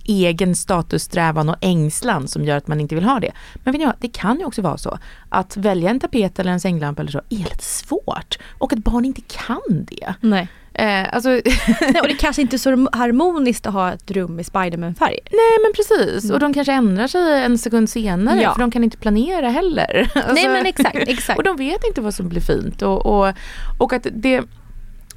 egen 0.08 0.54
statussträvan 0.54 1.48
och 1.48 1.56
ängslan 1.60 2.28
som 2.28 2.44
gör 2.44 2.56
att 2.56 2.68
man 2.68 2.80
inte 2.80 2.94
vill 2.94 3.04
ha 3.04 3.20
det. 3.20 3.32
Men 3.54 3.72
vet 3.72 3.78
ni 3.78 3.86
vad, 3.86 3.94
det 4.00 4.08
kan 4.08 4.38
ju 4.38 4.44
också 4.44 4.62
vara 4.62 4.78
så 4.78 4.98
att 5.28 5.56
välja 5.56 5.90
en 5.90 6.00
tapet 6.00 6.38
eller 6.38 6.52
en 6.52 6.60
sänglampa 6.60 7.02
eller 7.02 7.12
så 7.12 7.22
är 7.28 7.36
lite 7.36 7.64
svårt 7.64 8.38
och 8.58 8.72
att 8.72 8.78
barn 8.78 9.04
inte 9.04 9.20
kan 9.20 9.60
det. 9.68 10.14
Nej. 10.20 10.48
Eh, 10.74 11.14
alltså 11.14 11.28
Nej, 11.80 12.00
och 12.02 12.08
det 12.08 12.14
kanske 12.14 12.42
inte 12.42 12.56
är 12.56 12.58
så 12.58 12.70
harmoniskt 12.92 13.66
att 13.66 13.72
ha 13.72 13.92
ett 13.92 14.10
rum 14.10 14.40
i 14.40 14.44
Spiderman-färg. 14.44 15.18
Nej 15.30 15.58
men 15.62 15.72
precis 15.76 16.24
mm. 16.24 16.34
och 16.34 16.40
de 16.40 16.54
kanske 16.54 16.72
ändrar 16.72 17.06
sig 17.06 17.44
en 17.44 17.58
sekund 17.58 17.90
senare 17.90 18.42
ja. 18.42 18.52
för 18.52 18.60
de 18.60 18.70
kan 18.70 18.84
inte 18.84 18.96
planera 18.96 19.48
heller. 19.48 20.10
Alltså, 20.14 20.32
Nej 20.32 20.48
men 20.48 20.66
exakt, 20.66 20.96
exakt. 20.96 21.38
Och 21.38 21.44
de 21.44 21.56
vet 21.56 21.84
inte 21.84 22.00
vad 22.00 22.14
som 22.14 22.28
blir 22.28 22.40
fint 22.40 22.82
och, 22.82 23.06
och, 23.06 23.34
och 23.78 23.92
att 23.92 24.06
det 24.12 24.42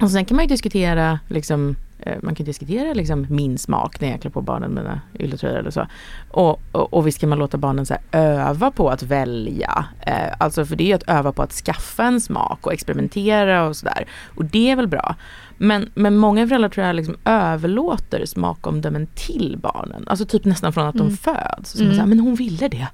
och 0.02 0.12
sen 0.12 0.26
kan 0.26 0.36
man 0.36 0.46
ju 0.46 0.50
diskutera 0.50 1.20
liksom 1.30 1.76
man 2.22 2.36
kan 2.36 2.46
diskutera 2.46 2.94
liksom 2.94 3.28
min 3.30 3.58
smak 3.58 4.02
när 4.02 4.12
jag 4.12 4.22
klär 4.22 4.32
på 4.32 4.42
barnen 4.42 4.74
mina 4.74 5.02
ylletröjor 5.20 5.58
eller 5.58 5.72
så. 5.72 5.88
Och, 6.32 6.62
och, 6.72 6.94
och 6.94 7.08
visst 7.08 7.20
kan 7.20 7.30
man 7.30 7.40
låta 7.40 7.58
barnen 7.58 7.86
så 7.86 7.96
öva 8.12 8.72
på 8.72 8.90
att 8.90 9.04
välja. 9.04 9.86
Eh, 10.02 10.34
alltså 10.38 10.66
för 10.66 10.76
det 10.76 10.92
är 10.92 10.96
att 10.96 11.10
öva 11.10 11.32
på 11.32 11.42
att 11.42 11.54
skaffa 11.54 12.04
en 12.04 12.22
smak 12.22 12.68
och 12.68 12.74
experimentera 12.74 13.68
och 13.68 13.76
sådär. 13.76 14.06
Och 14.36 14.46
det 14.46 14.72
är 14.72 14.76
väl 14.76 14.88
bra. 14.88 15.16
Men, 15.58 15.90
men 15.94 16.18
många 16.18 16.48
föräldrar 16.48 16.70
tror 16.70 16.88
jag 16.88 16.96
liksom 16.96 17.16
överlåter 17.26 18.26
smakomdömen 18.26 19.08
till 19.16 19.58
barnen. 19.62 20.04
Alltså 20.08 20.26
typ 20.26 20.46
nästan 20.46 20.74
från 20.74 20.88
att 20.88 20.96
mm. 20.96 21.08
de 21.08 21.18
föds. 21.18 21.72
Så 21.72 21.84
mm. 21.84 21.94
så 21.94 22.00
här, 22.00 22.08
men 22.08 22.20
hon 22.20 22.36
ville 22.36 22.68
det, 22.68 22.88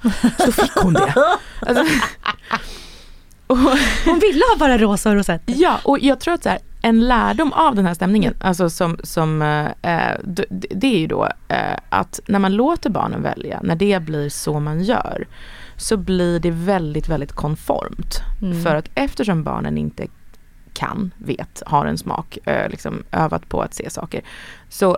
så 0.45 0.51
fick 0.51 0.71
hon 0.75 0.93
det. 0.93 1.13
Alltså, 1.59 1.83
hon 4.05 4.19
ville 4.19 4.43
ha 4.51 4.57
bara 4.59 4.77
rosa 4.77 5.09
och 5.09 5.15
rosett. 5.15 5.41
Ja, 5.45 5.79
och 5.83 5.99
jag 5.99 6.19
tror 6.19 6.33
att 6.33 6.43
så 6.43 6.49
här, 6.49 6.59
en 6.81 7.07
lärdom 7.07 7.53
av 7.53 7.75
den 7.75 7.85
här 7.85 7.93
stämningen, 7.93 8.33
alltså 8.39 8.69
som, 8.69 8.97
som 9.03 9.41
eh, 9.41 10.11
det 10.51 10.87
är 10.87 10.99
ju 10.99 11.07
då 11.07 11.29
eh, 11.47 11.77
att 11.89 12.19
när 12.27 12.39
man 12.39 12.55
låter 12.55 12.89
barnen 12.89 13.21
välja, 13.21 13.59
när 13.63 13.75
det 13.75 14.03
blir 14.03 14.29
så 14.29 14.59
man 14.59 14.83
gör, 14.83 15.27
så 15.77 15.97
blir 15.97 16.39
det 16.39 16.51
väldigt, 16.51 17.09
väldigt 17.09 17.31
konformt. 17.31 18.21
Mm. 18.41 18.63
För 18.63 18.75
att 18.75 18.89
eftersom 18.95 19.43
barnen 19.43 19.77
inte 19.77 20.07
kan, 20.73 21.11
vet, 21.17 21.63
har 21.65 21.85
en 21.85 21.97
smak, 21.97 22.37
eh, 22.45 22.69
liksom 22.69 23.03
övat 23.11 23.49
på 23.49 23.61
att 23.61 23.73
se 23.73 23.89
saker, 23.89 24.21
så 24.69 24.97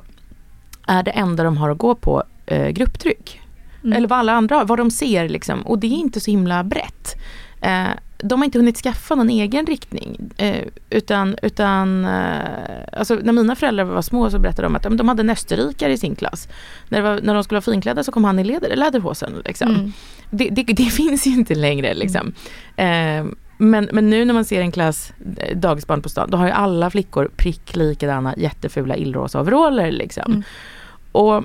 är 0.87 1.03
det 1.03 1.11
enda 1.11 1.43
de 1.43 1.57
har 1.57 1.69
att 1.69 1.77
gå 1.77 1.95
på 1.95 2.23
eh, 2.45 2.69
grupptryck. 2.69 3.41
Mm. 3.83 3.97
Eller 3.97 4.07
vad 4.07 4.19
alla 4.19 4.33
andra 4.33 4.55
har, 4.55 4.65
vad 4.65 4.77
de 4.79 4.91
ser 4.91 5.29
liksom. 5.29 5.61
Och 5.61 5.79
det 5.79 5.87
är 5.87 5.97
inte 5.97 6.19
så 6.19 6.31
himla 6.31 6.63
brett. 6.63 7.15
De 8.23 8.39
har 8.39 8.45
inte 8.45 8.59
hunnit 8.59 8.77
skaffa 8.77 9.15
någon 9.15 9.29
egen 9.29 9.65
riktning. 9.65 10.31
Eh, 10.37 10.63
utan, 10.89 11.35
utan 11.41 12.05
eh, 12.05 12.39
alltså 12.93 13.15
när 13.15 13.33
mina 13.33 13.55
föräldrar 13.55 13.83
var 13.83 14.01
små 14.01 14.29
så 14.29 14.39
berättade 14.39 14.67
de 14.67 14.75
att 14.75 14.97
de 14.97 15.07
hade 15.07 15.21
en 15.21 15.29
österrikare 15.29 15.93
i 15.93 15.97
sin 15.97 16.15
klass. 16.15 16.47
När, 16.89 17.01
var, 17.01 17.19
när 17.23 17.33
de 17.33 17.43
skulle 17.43 17.55
vara 17.55 17.73
finklädda 17.73 18.03
så 18.03 18.11
kom 18.11 18.23
han 18.23 18.39
i 18.39 18.43
läder, 18.43 18.75
läderhosen. 18.75 19.41
Liksom. 19.45 19.69
Mm. 19.69 19.91
Det, 20.29 20.49
det, 20.49 20.63
det, 20.63 20.83
finns 20.91 21.27
ju 21.27 21.31
inte 21.31 21.55
längre. 21.55 21.93
Liksom. 21.93 22.33
Mm. 22.75 23.27
Eh, 23.27 23.33
men, 23.61 23.89
men 23.93 24.09
nu 24.09 24.25
när 24.25 24.33
man 24.33 24.45
ser 24.45 24.61
en 24.61 24.71
klass 24.71 25.13
eh, 25.37 25.57
dagisbarn 25.57 26.01
på 26.01 26.09
stan, 26.09 26.29
då 26.31 26.37
har 26.37 26.45
ju 26.45 26.51
alla 26.51 26.89
flickor 26.89 27.31
prick 27.35 27.75
likadana 27.75 28.33
jättefula 28.37 28.95
illrosa 28.95 29.41
overaller. 29.41 29.91
Liksom. 29.91 30.31
Mm. 30.31 30.43
Och, 31.11 31.43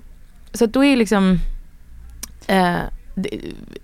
så 0.53 0.67
då 0.67 0.85
är 0.85 0.97
liksom 0.97 1.39
eh, 2.47 2.77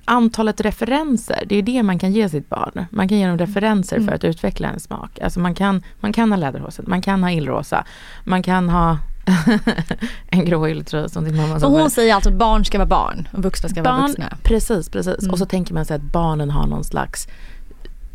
antalet 0.05 0.61
referenser, 0.61 1.45
det 1.47 1.57
är 1.57 1.63
det 1.63 1.83
man 1.83 1.99
kan 1.99 2.13
ge 2.13 2.29
sitt 2.29 2.49
barn. 2.49 2.87
Man 2.91 3.09
kan 3.09 3.19
ge 3.19 3.27
dem 3.27 3.39
referenser 3.39 3.97
mm. 3.97 4.09
för 4.09 4.15
att 4.15 4.25
utveckla 4.25 4.69
en 4.69 4.81
smak. 4.81 5.19
Alltså 5.23 5.41
man 5.41 5.55
kan, 5.55 5.83
man 6.01 6.13
kan 6.13 6.33
ha 6.33 6.37
läderhosen, 6.37 6.85
man 6.89 7.03
kan 7.03 7.23
ha 7.23 7.31
illrosa, 7.31 7.85
man 8.25 8.43
kan 8.43 8.69
ha 8.69 8.99
en 10.31 10.45
grå 10.45 10.69
ylletröja 10.69 11.09
som 11.09 11.25
din 11.25 11.37
mamma 11.37 11.61
sa. 11.61 11.67
Och 11.67 11.73
hon 11.73 11.91
säger 11.91 12.15
alltså 12.15 12.31
att 12.31 12.37
barn 12.37 12.65
ska 12.65 12.79
vara 12.79 12.89
barn 12.89 13.29
och 13.33 13.43
vuxna 13.43 13.69
ska 13.69 13.83
barn, 13.83 13.97
vara 13.97 14.07
vuxna. 14.07 14.37
Precis, 14.43 14.89
precis. 14.89 15.19
Mm. 15.19 15.31
Och 15.31 15.39
så 15.39 15.47
tänker 15.47 15.75
man 15.75 15.85
sig 15.85 15.97
att 15.97 16.03
barnen 16.03 16.51
har 16.51 16.67
någon 16.67 16.85
slags 16.85 17.29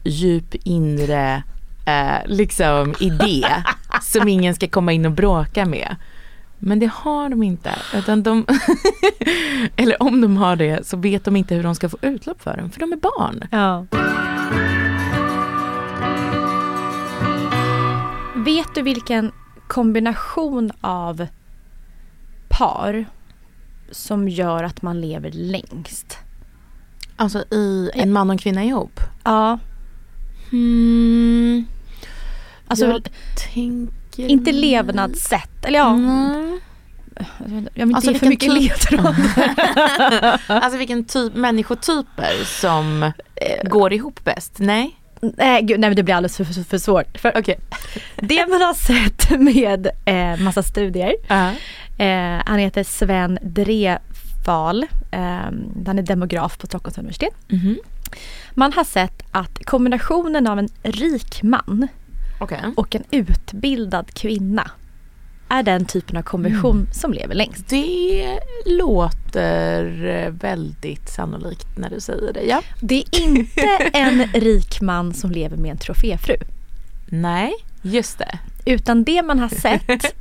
djup 0.03 0.55
inre 0.63 1.43
eh, 1.86 2.18
liksom 2.26 2.95
idé 2.99 3.45
som 4.01 4.28
ingen 4.28 4.55
ska 4.55 4.68
komma 4.68 4.91
in 4.91 5.05
och 5.05 5.11
bråka 5.11 5.66
med. 5.66 5.95
Men 6.60 6.80
det 6.80 6.91
har 6.93 7.30
de 7.30 7.43
inte. 7.43 7.76
Utan 7.93 8.24
de 8.24 8.45
eller 9.76 10.03
om 10.03 10.22
de 10.22 10.38
har 10.38 10.56
det 10.56 10.88
så 10.88 10.97
vet 10.97 11.24
de 11.24 11.36
inte 11.36 11.56
hur 11.56 11.64
de 11.64 11.76
ska 11.76 11.89
få 11.89 11.97
utlopp 12.01 12.41
för 12.41 12.58
den, 12.58 12.72
för 12.72 12.80
de 12.80 12.93
är 12.93 12.97
barn. 12.97 13.47
Ja. 13.51 13.86
Vet 18.36 18.76
du 18.76 18.82
vilken 18.82 19.32
kombination 19.68 20.72
av 20.82 21.28
par 22.47 23.06
som 23.91 24.30
gör 24.30 24.64
att 24.64 24.82
man 24.82 25.01
lever 25.01 25.32
längst? 25.32 26.18
Alltså 27.16 27.39
i 27.51 27.89
en 27.93 28.12
man 28.12 28.30
och 28.30 28.34
en 28.34 28.38
kvinna 28.38 28.64
ihop? 28.64 28.99
Ja. 29.24 29.60
Hmm. 30.49 31.66
Alltså, 32.68 32.86
jag 32.86 33.10
tänker 33.53 34.05
tänker... 34.16 34.34
Inte 34.34 34.51
levnadssätt, 34.51 35.66
eller 35.66 35.80
ja. 35.80 35.93
Mm. 35.93 36.59
Jag 37.74 37.86
vill 37.86 37.95
alltså, 37.95 38.11
ge 38.11 38.20
för 38.20 38.28
mycket 38.28 38.49
typ... 38.49 38.61
ledtrådar. 38.61 40.41
alltså 40.47 40.78
vilken 40.78 41.05
typ 41.05 41.36
människotyper 41.36 42.43
som 42.61 43.03
eh, 43.36 43.70
går 43.70 43.93
ihop 43.93 44.24
bäst? 44.24 44.55
Nej? 44.59 44.99
Nej, 45.38 45.61
gud, 45.61 45.80
nej 45.80 45.89
men 45.89 45.95
det 45.95 46.03
blir 46.03 46.16
alldeles 46.16 46.38
för, 46.38 46.43
för, 46.43 46.63
för 46.63 46.78
svårt. 46.78 47.18
För, 47.18 47.38
okay. 47.38 47.55
det 48.16 48.47
man 48.47 48.61
har 48.61 48.74
sett 48.74 49.39
med 49.39 49.88
eh, 50.05 50.43
massa 50.43 50.63
studier. 50.63 51.09
Uh 51.09 51.28
-huh. 51.28 52.38
eh, 52.38 52.43
han 52.45 52.59
heter 52.59 52.84
Sven 52.84 53.39
Drefal. 53.41 54.84
Eh, 55.11 55.20
han 55.86 55.99
är 55.99 56.01
demograf 56.01 56.57
på 56.57 56.68
Stockholms 56.68 56.97
universitet. 56.97 57.34
Mm 57.49 57.66
-hmm. 57.66 57.78
Man 58.53 58.74
har 58.74 58.84
sett 58.84 59.24
att 59.32 59.66
kombinationen 59.66 60.47
av 60.47 60.59
en 60.59 60.70
rik 60.84 61.43
man 61.43 61.88
okay. 62.54 62.72
och 62.76 62.96
en 62.96 63.04
utbildad 63.12 64.14
kvinna 64.14 64.72
är 65.50 65.64
den 65.64 65.86
typen 65.86 66.18
av 66.18 66.22
kombination 66.22 66.76
mm. 66.76 66.93
som 66.93 67.14
lever 67.14 67.36
längst. 67.36 67.68
Det 67.68 68.39
låter 68.66 70.30
väldigt 70.30 71.10
sannolikt 71.10 71.68
när 71.78 71.89
du 71.89 72.00
säger 72.00 72.34
det. 72.34 72.41
Ja. 72.41 72.62
Det 72.80 72.96
är 72.96 73.22
inte 73.22 73.62
en 73.93 74.28
rik 74.28 74.82
man 74.82 75.14
som 75.14 75.32
lever 75.32 75.58
med 75.58 75.72
en 75.72 75.78
troféfru. 75.78 76.36
Nej, 77.10 77.54
just 77.82 78.18
det. 78.18 78.39
Utan 78.66 79.04
det 79.04 79.24
man 79.24 79.39
har 79.39 79.50
sett 79.50 79.84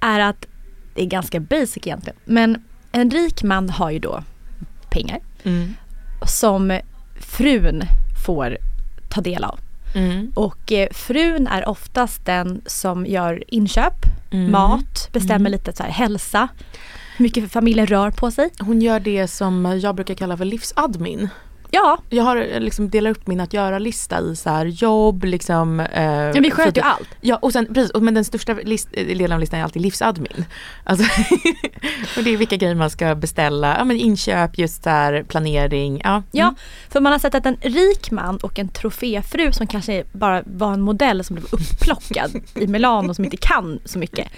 är 0.00 0.20
att, 0.20 0.46
det 0.94 1.02
är 1.02 1.06
ganska 1.06 1.40
basic 1.40 1.86
egentligen, 1.86 2.18
men 2.24 2.64
en 2.92 3.10
rik 3.10 3.42
man 3.42 3.70
har 3.70 3.90
ju 3.90 3.98
då 3.98 4.22
pengar 4.90 5.20
mm. 5.42 5.74
som 6.26 6.80
frun 7.20 7.82
får 8.26 8.58
ta 9.08 9.20
del 9.20 9.44
av. 9.44 9.58
Mm. 9.94 10.32
Och 10.34 10.72
eh, 10.72 10.88
frun 10.90 11.46
är 11.46 11.68
oftast 11.68 12.24
den 12.26 12.62
som 12.66 13.06
gör 13.06 13.44
inköp, 13.48 13.94
mm. 14.30 14.50
mat, 14.50 15.08
bestämmer 15.12 15.36
mm. 15.40 15.52
lite 15.52 15.72
så 15.72 15.82
här, 15.82 15.90
hälsa, 15.90 16.48
hur 17.16 17.22
mycket 17.22 17.52
familjen 17.52 17.86
rör 17.86 18.10
på 18.10 18.30
sig. 18.30 18.50
Hon 18.58 18.82
gör 18.82 19.00
det 19.00 19.28
som 19.28 19.80
jag 19.82 19.94
brukar 19.94 20.14
kalla 20.14 20.36
för 20.36 20.44
livsadmin. 20.44 21.28
Ja. 21.74 21.98
Jag 22.08 22.24
har 22.24 22.36
eh, 22.36 22.60
liksom 22.60 22.90
delar 22.90 23.10
upp 23.10 23.26
min 23.26 23.40
att 23.40 23.52
göra-lista 23.52 24.20
i 24.20 24.36
så 24.36 24.50
här 24.50 24.66
jobb, 24.66 25.24
liksom. 25.24 25.80
Eh, 25.80 26.04
ja, 26.04 26.40
vi 26.40 26.50
sköter 26.50 26.80
ju 26.80 26.86
allt. 26.86 27.08
Ja, 27.20 27.38
och 27.42 27.52
sen 27.52 27.74
precis, 27.74 27.92
men 28.00 28.14
den 28.14 28.24
största 28.24 28.52
list, 28.52 28.88
eh, 28.92 29.06
delen 29.06 29.32
av 29.32 29.40
listan 29.40 29.60
är 29.60 29.64
alltid 29.64 29.82
livsadmin. 29.82 30.44
Alltså, 30.84 31.04
och 32.16 32.24
det 32.24 32.30
är 32.30 32.36
vilka 32.36 32.56
grejer 32.56 32.74
man 32.74 32.90
ska 32.90 33.14
beställa, 33.14 33.76
ja 33.78 33.84
men 33.84 33.96
inköp, 33.96 34.58
just 34.58 34.82
där, 34.82 35.22
planering. 35.22 36.00
Ja. 36.04 36.10
Mm. 36.10 36.24
ja, 36.30 36.54
för 36.88 37.00
man 37.00 37.12
har 37.12 37.18
sett 37.18 37.34
att 37.34 37.46
en 37.46 37.56
rik 37.60 38.10
man 38.10 38.36
och 38.36 38.58
en 38.58 38.68
troféfru 38.68 39.52
som 39.52 39.66
kanske 39.66 40.04
bara 40.12 40.42
var 40.46 40.72
en 40.72 40.80
modell 40.80 41.24
som 41.24 41.34
blev 41.34 41.46
upplockad 41.50 42.40
i 42.54 42.66
Milano 42.66 43.14
som 43.14 43.24
inte 43.24 43.36
kan 43.36 43.80
så 43.84 43.98
mycket, 43.98 44.28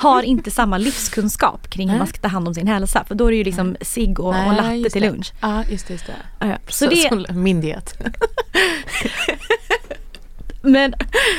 har 0.00 0.22
inte 0.22 0.50
samma 0.50 0.78
livskunskap 0.78 1.70
kring 1.70 1.88
hur 1.88 1.98
man 1.98 2.06
ska 2.06 2.18
ta 2.18 2.28
hand 2.28 2.48
om 2.48 2.54
sin 2.54 2.66
hälsa. 2.66 3.04
För 3.08 3.14
då 3.14 3.26
är 3.26 3.30
det 3.30 3.36
ju 3.36 3.44
liksom 3.44 3.76
cigg 3.80 4.20
och, 4.20 4.28
och 4.28 4.54
latte 4.54 4.90
till 4.90 5.02
lunch. 5.02 5.32
Ja, 5.40 5.64
just 5.68 5.86
det. 5.86 5.92
Just 5.92 6.06
det. 6.06 6.14
Ja, 6.38 6.58
så, 6.90 7.14
det, 7.14 7.34
min 7.34 7.60
diet. 7.60 7.94
men, 10.62 10.94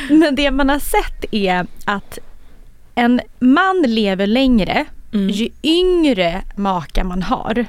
men 0.09 0.35
det 0.35 0.51
man 0.51 0.69
har 0.69 0.79
sett 0.79 1.25
är 1.31 1.67
att 1.85 2.19
en 2.95 3.21
man 3.39 3.81
lever 3.87 4.27
längre 4.27 4.85
mm. 5.13 5.29
ju 5.29 5.49
yngre 5.63 6.41
maka 6.55 7.03
man 7.03 7.23
har. 7.23 7.65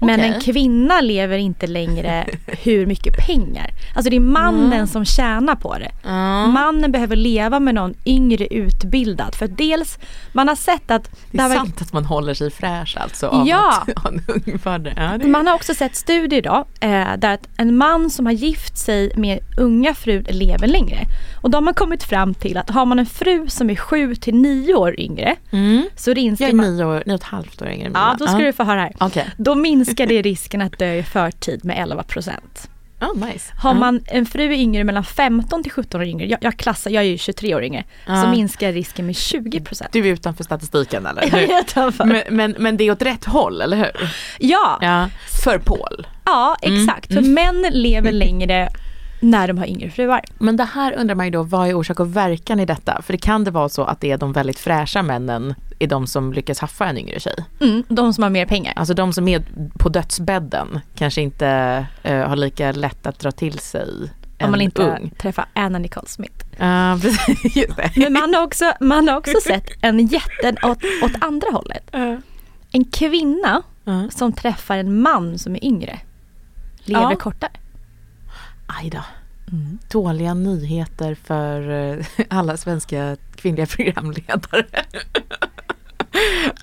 Men 0.00 0.20
okay. 0.20 0.32
en 0.32 0.40
kvinna 0.40 1.00
lever 1.00 1.38
inte 1.38 1.66
längre 1.66 2.26
hur 2.46 2.86
mycket 2.86 3.26
pengar. 3.26 3.70
Alltså 3.94 4.10
det 4.10 4.16
är 4.16 4.20
mannen 4.20 4.72
mm. 4.72 4.86
som 4.86 5.04
tjänar 5.04 5.56
på 5.56 5.78
det. 5.78 6.08
Mm. 6.08 6.50
Mannen 6.50 6.92
behöver 6.92 7.16
leva 7.16 7.60
med 7.60 7.74
någon 7.74 7.94
yngre 8.04 8.46
utbildad. 8.46 9.34
För 9.34 9.48
dels, 9.48 9.98
man 10.32 10.48
har 10.48 10.56
sett 10.56 10.90
att... 10.90 11.10
Det 11.30 11.38
är 11.38 11.54
sant 11.54 11.82
att 11.82 11.92
man 11.92 12.04
håller 12.04 12.34
sig 12.34 12.50
fräsch 12.50 12.96
alltså 13.00 13.26
av 13.26 13.48
ja. 13.48 13.84
att 13.88 13.98
ha 14.02 14.10
en 14.10 14.22
ung. 14.28 14.60
Ja, 14.64 14.74
är... 14.74 15.26
Man 15.26 15.46
har 15.46 15.54
också 15.54 15.74
sett 15.74 15.96
studier 15.96 16.42
då 16.42 16.64
eh, 16.80 17.16
där 17.18 17.34
att 17.34 17.48
en 17.56 17.76
man 17.76 18.10
som 18.10 18.26
har 18.26 18.32
gift 18.32 18.78
sig 18.78 19.12
med 19.16 19.38
unga 19.56 19.94
fru 19.94 20.24
lever 20.28 20.66
längre. 20.66 20.98
Och 21.42 21.50
då 21.50 21.56
har 21.56 21.62
man 21.62 21.74
kommit 21.74 22.02
fram 22.02 22.34
till 22.34 22.56
att 22.56 22.70
har 22.70 22.86
man 22.86 22.98
en 22.98 23.06
fru 23.06 23.48
som 23.48 23.70
är 23.70 23.76
sju 23.76 24.14
till 24.14 24.34
nio 24.34 24.74
år 24.74 25.00
yngre 25.00 25.36
mm. 25.50 25.82
så 25.96 26.12
rinskar 26.14 26.46
Jag 26.46 26.64
är 26.64 26.70
nio, 26.70 26.84
år, 26.84 27.02
nio 27.06 27.14
och 27.14 27.20
ett 27.20 27.22
halvt 27.22 27.62
år 27.62 27.68
yngre. 27.68 27.90
Ja, 27.94 28.16
då 28.18 28.26
ska 28.26 28.38
du 28.38 28.52
få 28.52 28.64
höra 28.64 28.80
här. 28.80 28.92
Okay. 29.00 29.24
Då 29.36 29.54
minskar 29.54 29.85
det 29.94 30.22
risken 30.22 30.62
att 30.62 30.78
dö 30.78 30.94
i 30.94 31.02
förtid 31.02 31.64
med 31.64 31.82
11 31.82 32.02
procent. 32.02 32.70
Oh, 33.00 33.26
nice. 33.26 33.52
Har 33.58 33.74
man 33.74 34.00
en 34.06 34.26
fru 34.26 34.52
yngre 34.54 34.84
mellan 34.84 35.04
15 35.04 35.62
till 35.62 35.72
17 35.72 36.00
år 36.00 36.06
yngre, 36.06 36.26
jag, 36.26 36.38
jag 36.42 36.56
klassar, 36.56 36.90
jag 36.90 37.04
är 37.04 37.08
ju 37.08 37.18
23 37.18 37.54
år 37.54 37.64
yngre, 37.64 37.84
uh. 38.08 38.22
så 38.22 38.28
minskar 38.28 38.72
risken 38.72 39.06
med 39.06 39.16
20 39.16 39.60
procent. 39.60 39.92
Du 39.92 40.08
är 40.08 40.12
utanför 40.12 40.44
statistiken 40.44 41.06
eller? 41.06 41.22
Jag 41.22 41.42
är 41.42 41.60
utanför. 41.60 42.04
Men, 42.04 42.22
men, 42.30 42.54
men, 42.58 42.76
det 42.76 42.84
är 42.84 42.90
åt 42.90 43.02
rätt 43.02 43.24
håll, 43.24 43.60
eller 43.60 43.76
hur? 43.76 44.10
Ja. 44.38 44.78
ja. 44.80 45.08
För 45.44 45.58
Paul? 45.58 46.06
Ja, 46.24 46.56
exakt. 46.62 47.10
Mm. 47.10 47.24
För 47.24 47.30
män 47.30 47.66
lever 47.70 48.12
längre 48.12 48.68
när 49.26 49.48
de 49.48 49.58
har 49.58 49.66
yngre 49.66 49.90
fruar. 49.90 50.20
Men 50.38 50.56
det 50.56 50.64
här 50.64 50.92
undrar 50.92 51.14
man 51.14 51.26
ju 51.26 51.30
då, 51.30 51.42
vad 51.42 51.68
är 51.68 51.74
orsak 51.74 52.00
och 52.00 52.16
verkan 52.16 52.60
i 52.60 52.66
detta? 52.66 53.02
För 53.02 53.12
det 53.12 53.18
kan 53.18 53.44
det 53.44 53.50
vara 53.50 53.68
så 53.68 53.84
att 53.84 54.00
det 54.00 54.10
är 54.10 54.18
de 54.18 54.32
väldigt 54.32 54.58
fräscha 54.58 55.02
männen 55.02 55.54
är 55.78 55.86
de 55.86 56.06
som 56.06 56.32
lyckas 56.32 56.58
haffa 56.58 56.86
en 56.86 56.98
yngre 56.98 57.20
tjej? 57.20 57.44
Mm, 57.60 57.84
de 57.88 58.14
som 58.14 58.22
har 58.22 58.30
mer 58.30 58.46
pengar. 58.46 58.72
Alltså 58.76 58.94
de 58.94 59.12
som 59.12 59.28
är 59.28 59.42
på 59.78 59.88
dödsbädden 59.88 60.80
kanske 60.94 61.22
inte 61.22 61.46
uh, 62.08 62.12
har 62.12 62.36
lika 62.36 62.72
lätt 62.72 63.06
att 63.06 63.18
dra 63.18 63.32
till 63.32 63.58
sig 63.58 63.88
om 64.40 64.50
man 64.50 64.60
inte 64.60 64.82
ung. 64.82 65.10
träffar 65.18 65.46
Anna 65.52 65.78
Nicole 65.78 66.06
Smith. 66.08 66.44
Uh. 66.52 66.96
Men 67.96 68.12
man 68.12 68.34
har 68.34 68.42
också, 68.42 68.72
man 68.80 69.08
har 69.08 69.16
också 69.16 69.40
sett 69.46 69.68
en 69.80 70.06
jätte 70.06 70.56
åt, 70.62 70.78
åt 71.02 71.12
andra 71.20 71.50
hållet. 71.50 71.94
Uh. 71.94 72.18
En 72.70 72.84
kvinna 72.84 73.62
uh. 73.88 74.08
som 74.08 74.32
träffar 74.32 74.78
en 74.78 75.00
man 75.02 75.38
som 75.38 75.54
är 75.54 75.64
yngre 75.64 76.00
lever 76.84 77.14
kortare. 77.14 77.50
Aj 78.66 78.90
då. 78.90 79.02
Mm. 79.52 79.78
Dåliga 79.88 80.34
nyheter 80.34 81.16
för 81.24 81.70
eh, 81.70 82.06
alla 82.28 82.56
svenska 82.56 83.16
kvinnliga 83.36 83.66
programledare. 83.76 84.66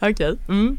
Okej. 0.01 0.11
Okay. 0.11 0.35
Mm. 0.47 0.77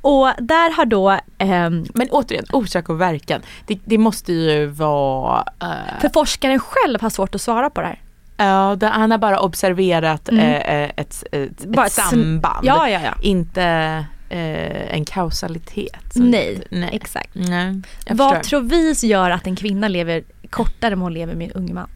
Och 0.00 0.30
där 0.38 0.76
har 0.76 0.84
då... 0.84 1.10
Um, 1.10 1.86
Men 1.94 2.08
återigen, 2.10 2.44
orsak 2.52 2.88
och 2.88 3.00
verkan. 3.00 3.42
Det, 3.66 3.78
det 3.84 3.98
måste 3.98 4.32
ju 4.32 4.66
vara... 4.66 5.44
Uh, 5.62 6.00
för 6.00 6.10
forskaren 6.14 6.58
själv 6.58 7.00
har 7.00 7.10
svårt 7.10 7.34
att 7.34 7.40
svara 7.40 7.70
på 7.70 7.80
det 7.80 7.86
här. 7.86 8.00
Ja, 8.36 8.78
uh, 8.82 8.88
han 8.88 9.10
har 9.10 9.18
bara 9.18 9.40
observerat 9.40 10.28
mm. 10.28 10.44
uh, 10.44 10.90
ett, 10.96 11.24
ett, 11.32 11.64
bara 11.64 11.86
ett 11.86 11.92
samband. 11.92 12.66
Ja, 12.66 12.88
ja, 12.88 13.00
ja. 13.04 13.14
Inte 13.20 14.04
en 14.28 15.04
kausalitet. 15.04 16.14
Nej, 16.14 16.62
nej, 16.70 16.90
exakt. 16.92 17.34
Nej, 17.34 17.82
Vad 18.10 18.42
tror 18.42 18.60
vi 18.60 18.92
gör 18.92 19.30
att 19.30 19.46
en 19.46 19.56
kvinna 19.56 19.88
lever 19.88 20.24
kortare 20.50 20.94
om 20.94 21.00
hon 21.00 21.14
lever 21.14 21.34
med 21.34 21.46
en 21.46 21.52
ung 21.52 21.74
man. 21.74 21.88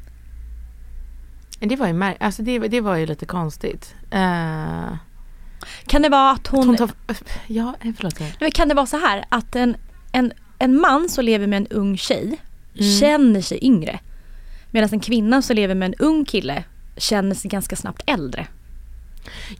Det 1.61 1.77
var 1.77 1.87
ju, 1.87 2.15
alltså 2.21 2.43
det, 2.43 2.59
det 2.59 2.81
var 2.81 2.97
ju 2.97 3.07
lite 3.07 3.27
konstigt. 3.27 3.95
Uh, 4.15 4.97
kan 5.87 6.03
det 6.03 6.09
vara 6.09 6.31
att 6.31 6.47
hon... 6.47 6.61
Att 6.61 6.67
hon 6.67 6.77
tar, 6.77 7.17
ja, 7.47 7.75
eh, 7.81 7.93
förlåt. 7.97 8.21
Men 8.41 8.51
kan 8.51 8.69
det 8.69 8.75
vara 8.75 8.87
så 8.87 8.97
här 8.97 9.25
att 9.29 9.57
en, 9.57 9.77
en, 10.13 10.33
en 10.59 10.81
man 10.81 11.09
som 11.09 11.25
lever 11.25 11.47
med 11.47 11.57
en 11.57 11.67
ung 11.67 11.97
tjej 11.97 12.25
mm. 12.25 12.99
känner 13.01 13.41
sig 13.41 13.65
yngre. 13.65 14.01
Medan 14.71 14.89
en 14.93 15.01
kvinna 15.01 15.43
som 15.43 15.57
lever 15.57 15.75
med 15.75 15.87
en 15.87 15.95
ung 15.95 16.25
kille 16.25 16.65
känner 16.97 17.35
sig 17.35 17.49
ganska 17.51 17.77
snabbt 17.77 18.03
äldre. 18.07 18.47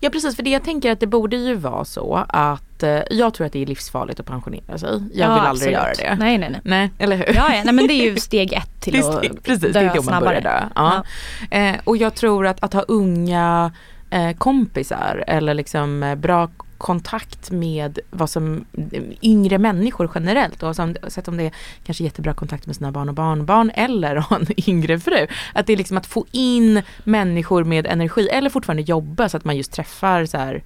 Ja 0.01 0.11
precis, 0.11 0.37
för 0.37 0.43
det 0.43 0.51
jag 0.51 0.65
tänker 0.65 0.93
att 0.93 1.01
det 1.01 1.07
borde 1.07 1.37
ju 1.37 1.55
vara 1.55 1.85
så 1.85 2.25
att 2.29 2.83
eh, 2.83 3.01
jag 3.11 3.35
tror 3.35 3.47
att 3.47 3.53
det 3.53 3.63
är 3.63 3.67
livsfarligt 3.67 4.21
att 4.21 4.27
pensionera 4.27 4.79
sig. 4.79 5.03
Jag 5.15 5.31
ja, 5.31 5.35
vill 5.35 5.43
aldrig 5.43 5.75
absolut. 5.75 5.99
göra 6.03 6.15
det. 6.15 6.17
Nej 6.25 6.39
nej 6.39 6.51
nej. 6.51 6.61
Nej, 6.65 6.91
eller 6.99 7.17
hur? 7.17 7.25
Ja, 7.27 7.55
ja 7.55 7.63
nej 7.65 7.75
men 7.75 7.87
det 7.87 7.93
är 7.93 8.11
ju 8.11 8.17
steg 8.17 8.53
ett 8.53 8.81
till 8.81 8.99
att 8.99 9.15
steg, 9.15 9.43
precis, 9.43 9.73
dö 9.73 9.81
det 9.81 9.87
är 9.87 9.95
då 9.95 10.03
man 10.03 10.23
Börjar 10.23 10.41
dö. 10.41 10.63
Ja. 10.75 11.05
ja. 11.51 11.57
Eh, 11.57 11.77
och 11.85 11.97
jag 11.97 12.15
tror 12.15 12.47
att, 12.47 12.63
att 12.65 12.73
ha 12.73 12.83
unga 12.83 13.73
eh, 14.11 14.37
kompisar 14.37 15.25
eller 15.27 15.55
liksom 15.55 16.03
eh, 16.03 16.15
bra 16.15 16.49
kontakt 16.79 17.51
med 17.51 17.99
vad 18.11 18.31
som 18.31 18.65
yngre 19.23 19.59
människor 19.59 20.11
generellt 20.15 20.63
oavsett 20.63 21.29
om 21.29 21.37
det 21.37 21.45
är 21.45 21.53
kanske 21.85 22.05
jättebra 22.05 22.35
kontakt 22.35 22.67
med 22.67 22.77
sina 22.77 22.93
barn 22.93 23.09
och 23.09 23.15
barnbarn 23.15 23.71
eller 23.75 24.17
ha 24.17 24.37
en 24.37 24.47
yngre 24.71 24.99
fru. 24.99 25.27
Att 25.55 25.67
det 25.67 25.73
är 25.73 25.77
liksom 25.77 25.97
att 25.97 26.07
få 26.07 26.27
in 26.33 26.83
människor 27.05 27.65
med 27.65 27.87
energi 27.87 28.29
eller 28.29 28.51
fortfarande 28.51 28.83
jobba 28.83 29.29
så 29.29 29.37
att 29.37 29.45
man 29.45 29.57
just 29.57 29.73
träffar 29.73 30.27
så 30.27 30.39
här 30.39 30.63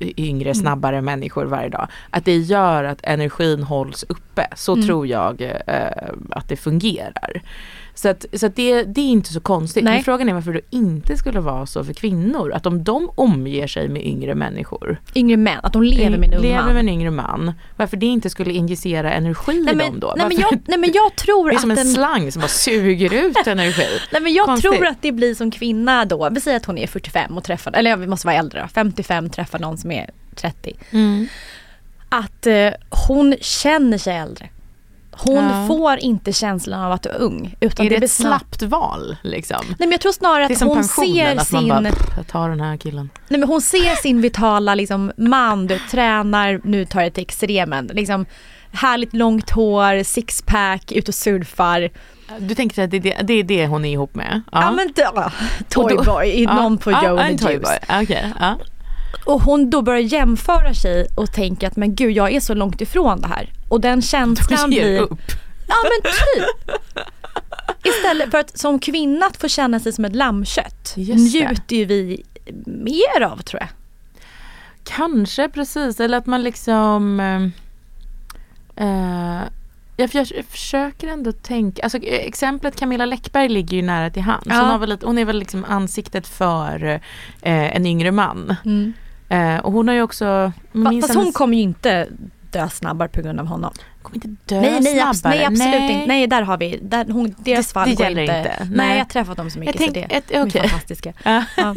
yngre, 0.00 0.48
mm. 0.48 0.54
snabbare 0.54 0.96
mm. 0.96 1.04
människor 1.04 1.44
varje 1.44 1.68
dag. 1.68 1.88
Att 2.10 2.24
det 2.24 2.36
gör 2.36 2.84
att 2.84 3.00
energin 3.02 3.62
hålls 3.62 4.04
uppe. 4.08 4.48
Så 4.54 4.72
mm. 4.72 4.86
tror 4.86 5.06
jag 5.06 5.42
eh, 5.66 6.08
att 6.30 6.48
det 6.48 6.56
fungerar. 6.56 7.42
Så, 7.96 8.08
att, 8.08 8.26
så 8.32 8.46
att 8.46 8.56
det, 8.56 8.82
det 8.82 9.00
är 9.00 9.08
inte 9.08 9.32
så 9.32 9.40
konstigt. 9.40 9.84
Nej. 9.84 9.94
Men 9.94 10.04
frågan 10.04 10.28
är 10.28 10.34
varför 10.34 10.52
det 10.52 10.60
inte 10.70 11.16
skulle 11.16 11.40
vara 11.40 11.66
så 11.66 11.84
för 11.84 11.92
kvinnor. 11.92 12.52
Att 12.52 12.66
om 12.66 12.84
de 12.84 13.10
omger 13.14 13.66
sig 13.66 13.88
med 13.88 14.06
yngre 14.06 14.34
människor. 14.34 15.00
Yngre 15.14 15.36
män, 15.36 15.58
att 15.62 15.72
de 15.72 15.82
lever 15.82 16.18
med 16.18 16.28
en 16.28 16.34
ung 16.34 16.42
lever 16.42 16.64
man. 16.64 16.74
med 16.74 16.80
en 16.80 16.88
yngre 16.88 17.10
man. 17.10 17.52
Varför 17.76 17.96
det 17.96 18.06
inte 18.06 18.30
skulle 18.30 18.52
injicera 18.52 19.12
energi 19.12 19.60
nej, 19.60 19.74
men, 19.74 19.86
i 19.86 19.90
dem 19.90 20.00
då? 20.00 20.14
Nej 20.16 20.26
men, 20.28 20.38
jag, 20.38 20.58
nej 20.66 20.78
men 20.78 20.92
jag 20.92 21.16
tror 21.16 21.50
att 21.50 21.52
Det 21.56 21.58
är 21.58 21.60
som 21.60 21.70
en, 21.70 21.78
en 21.78 21.86
slang 21.86 22.32
som 22.32 22.40
bara 22.40 22.48
suger 22.48 23.14
ut 23.14 23.36
energi. 23.46 24.00
nej 24.12 24.22
men 24.22 24.32
jag 24.34 24.46
Konstigt. 24.46 24.72
tror 24.72 24.86
att 24.86 25.02
det 25.02 25.12
blir 25.12 25.34
som 25.34 25.50
kvinna 25.50 26.04
då. 26.04 26.28
Vi 26.30 26.40
säger 26.40 26.56
att 26.56 26.66
hon 26.66 26.78
är 26.78 26.86
45 26.86 27.36
och 27.36 27.44
träffar, 27.44 27.72
eller 27.72 27.96
vi 27.96 28.06
måste 28.06 28.26
vara 28.26 28.36
äldre 28.36 28.60
då, 28.62 28.68
55 28.68 29.30
träffar 29.30 29.58
någon 29.58 29.78
som 29.78 29.90
är 29.90 30.10
30. 30.34 30.72
Mm. 30.90 31.28
Att 32.08 32.46
eh, 32.46 32.70
hon 33.08 33.36
känner 33.40 33.98
sig 33.98 34.16
äldre. 34.16 34.48
Hon 35.18 35.44
ja. 35.44 35.66
får 35.66 35.98
inte 35.98 36.32
känslan 36.32 36.82
av 36.82 36.92
att 36.92 37.02
du 37.02 37.08
är 37.08 37.20
ung. 37.20 37.56
Utan 37.60 37.86
är 37.86 37.90
det, 37.90 37.98
det 37.98 38.04
ett 38.04 38.10
slappt 38.10 38.62
val? 38.62 39.16
Liksom? 39.22 39.64
Nej 39.68 39.76
men 39.78 39.90
jag 39.90 40.00
tror 40.00 40.12
snarare 40.12 40.46
att 40.46 40.60
hon 40.60 40.84
ser 40.84 41.36
att 41.36 41.48
sin... 41.48 41.68
Bara, 41.68 41.90
jag 42.16 42.26
tar 42.26 42.48
den 42.48 42.60
här 42.60 42.76
killen. 42.76 43.10
Nej 43.28 43.40
men 43.40 43.48
hon 43.48 43.60
ser 43.60 44.02
sin 44.02 44.20
vitala 44.20 44.74
liksom, 44.74 45.12
man, 45.16 45.66
du 45.66 45.78
tränar, 45.90 46.60
nu 46.64 46.84
tar 46.84 47.00
jag 47.00 47.14
till 47.14 47.22
extremen. 47.22 47.90
Liksom, 47.92 48.26
härligt 48.72 49.14
långt 49.14 49.50
hår, 49.50 50.02
sixpack, 50.02 50.92
ut 50.92 51.08
och 51.08 51.14
surfar. 51.14 51.90
Du 52.38 52.54
tänker 52.54 52.84
att 52.84 52.90
det, 52.90 52.98
det, 52.98 53.16
det 53.22 53.34
är 53.34 53.42
det 53.42 53.66
hon 53.66 53.84
är 53.84 53.92
ihop 53.92 54.14
med? 54.14 54.42
Ja, 54.52 54.62
ja 54.62 54.70
men 54.70 54.92
då, 54.94 55.30
Toyboy, 55.68 56.42
ja. 56.42 56.54
någon 56.54 56.78
på 56.78 56.90
Joe 56.90 57.18
and 57.18 57.38
the 57.38 57.52
Juice. 57.52 57.78
Okay. 58.02 58.32
Ja. 58.40 58.58
Och 59.26 59.42
hon 59.42 59.70
då 59.70 59.82
börjar 59.82 60.00
jämföra 60.00 60.74
sig 60.74 61.06
och 61.14 61.32
tänker 61.32 61.66
att 61.66 61.76
men 61.76 61.94
gud 61.94 62.12
jag 62.12 62.32
är 62.32 62.40
så 62.40 62.54
långt 62.54 62.80
ifrån 62.80 63.20
det 63.20 63.28
här. 63.28 63.52
Och 63.68 63.80
den 63.80 64.02
känslan 64.02 64.70
blir... 64.70 65.00
upp. 65.00 65.20
Ja 65.68 65.74
men 65.82 66.12
typ. 66.12 66.80
Istället 67.84 68.30
för 68.30 68.38
att 68.38 68.58
som 68.58 68.78
kvinna 68.78 69.26
att 69.26 69.36
få 69.36 69.48
känna 69.48 69.80
sig 69.80 69.92
som 69.92 70.04
ett 70.04 70.16
lammkött 70.16 70.94
njuter 70.96 71.76
ju 71.76 71.84
vi 71.84 72.22
mer 72.66 73.22
av 73.22 73.36
tror 73.36 73.60
jag. 73.60 73.68
Kanske 74.84 75.48
precis, 75.48 76.00
eller 76.00 76.18
att 76.18 76.26
man 76.26 76.42
liksom 76.42 77.20
uh, 78.80 79.42
jag, 79.96 80.10
försöker 80.48 81.08
ändå 81.08 81.32
tänka, 81.32 81.82
alltså 81.82 81.98
exemplet 81.98 82.76
Camilla 82.76 83.06
Läckberg 83.06 83.48
ligger 83.48 83.76
ju 83.76 83.82
nära 83.82 84.10
till 84.10 84.22
hands. 84.22 84.46
Ja. 84.48 84.70
Hon, 84.70 84.80
väl 84.80 84.98
hon 85.02 85.18
är 85.18 85.24
väl 85.24 85.38
liksom 85.38 85.64
ansiktet 85.64 86.26
för 86.26 86.84
eh, 87.42 87.76
en 87.76 87.86
yngre 87.86 88.12
man. 88.12 88.56
Mm. 88.64 88.92
Eh, 89.28 89.56
och 89.56 89.72
hon 89.72 89.88
har 89.88 89.94
ju 89.94 90.02
också... 90.02 90.52
Fast, 90.84 91.00
fast 91.00 91.14
hon 91.14 91.32
kommer 91.32 91.56
ju 91.56 91.62
inte 91.62 92.08
dö 92.50 92.68
snabbare 92.68 93.08
på 93.08 93.22
grund 93.22 93.40
av 93.40 93.46
honom. 93.46 93.72
Kommer 94.06 94.26
inte 94.26 94.54
dö 94.54 94.60
nej, 94.60 94.80
nej, 94.80 94.94
snabbare. 94.94 95.36
Nej 95.36 95.44
absolut 95.44 95.70
nej. 95.70 95.92
inte. 95.92 96.06
Nej 96.06 96.26
där 96.26 96.42
har 96.42 96.58
vi, 96.58 96.78
där, 96.82 97.04
hon, 97.04 97.34
deras 97.38 97.72
fall 97.72 97.88
det 97.88 97.94
går 97.94 98.06
inte. 98.06 98.20
inte. 98.20 98.56
Nej. 98.58 98.68
nej 98.70 98.90
jag 98.90 99.04
har 99.04 99.08
träffat 99.08 99.36
dem 99.36 99.50
så 99.50 99.58
mycket 99.58 99.74
jag 99.74 99.92
tänk, 99.92 100.06
så 100.06 100.08
det 100.08 100.16
ett, 100.16 100.46
okay. 100.46 100.62
är 100.62 100.68
fantastiska. 100.68 101.12
Ja. 101.22 101.44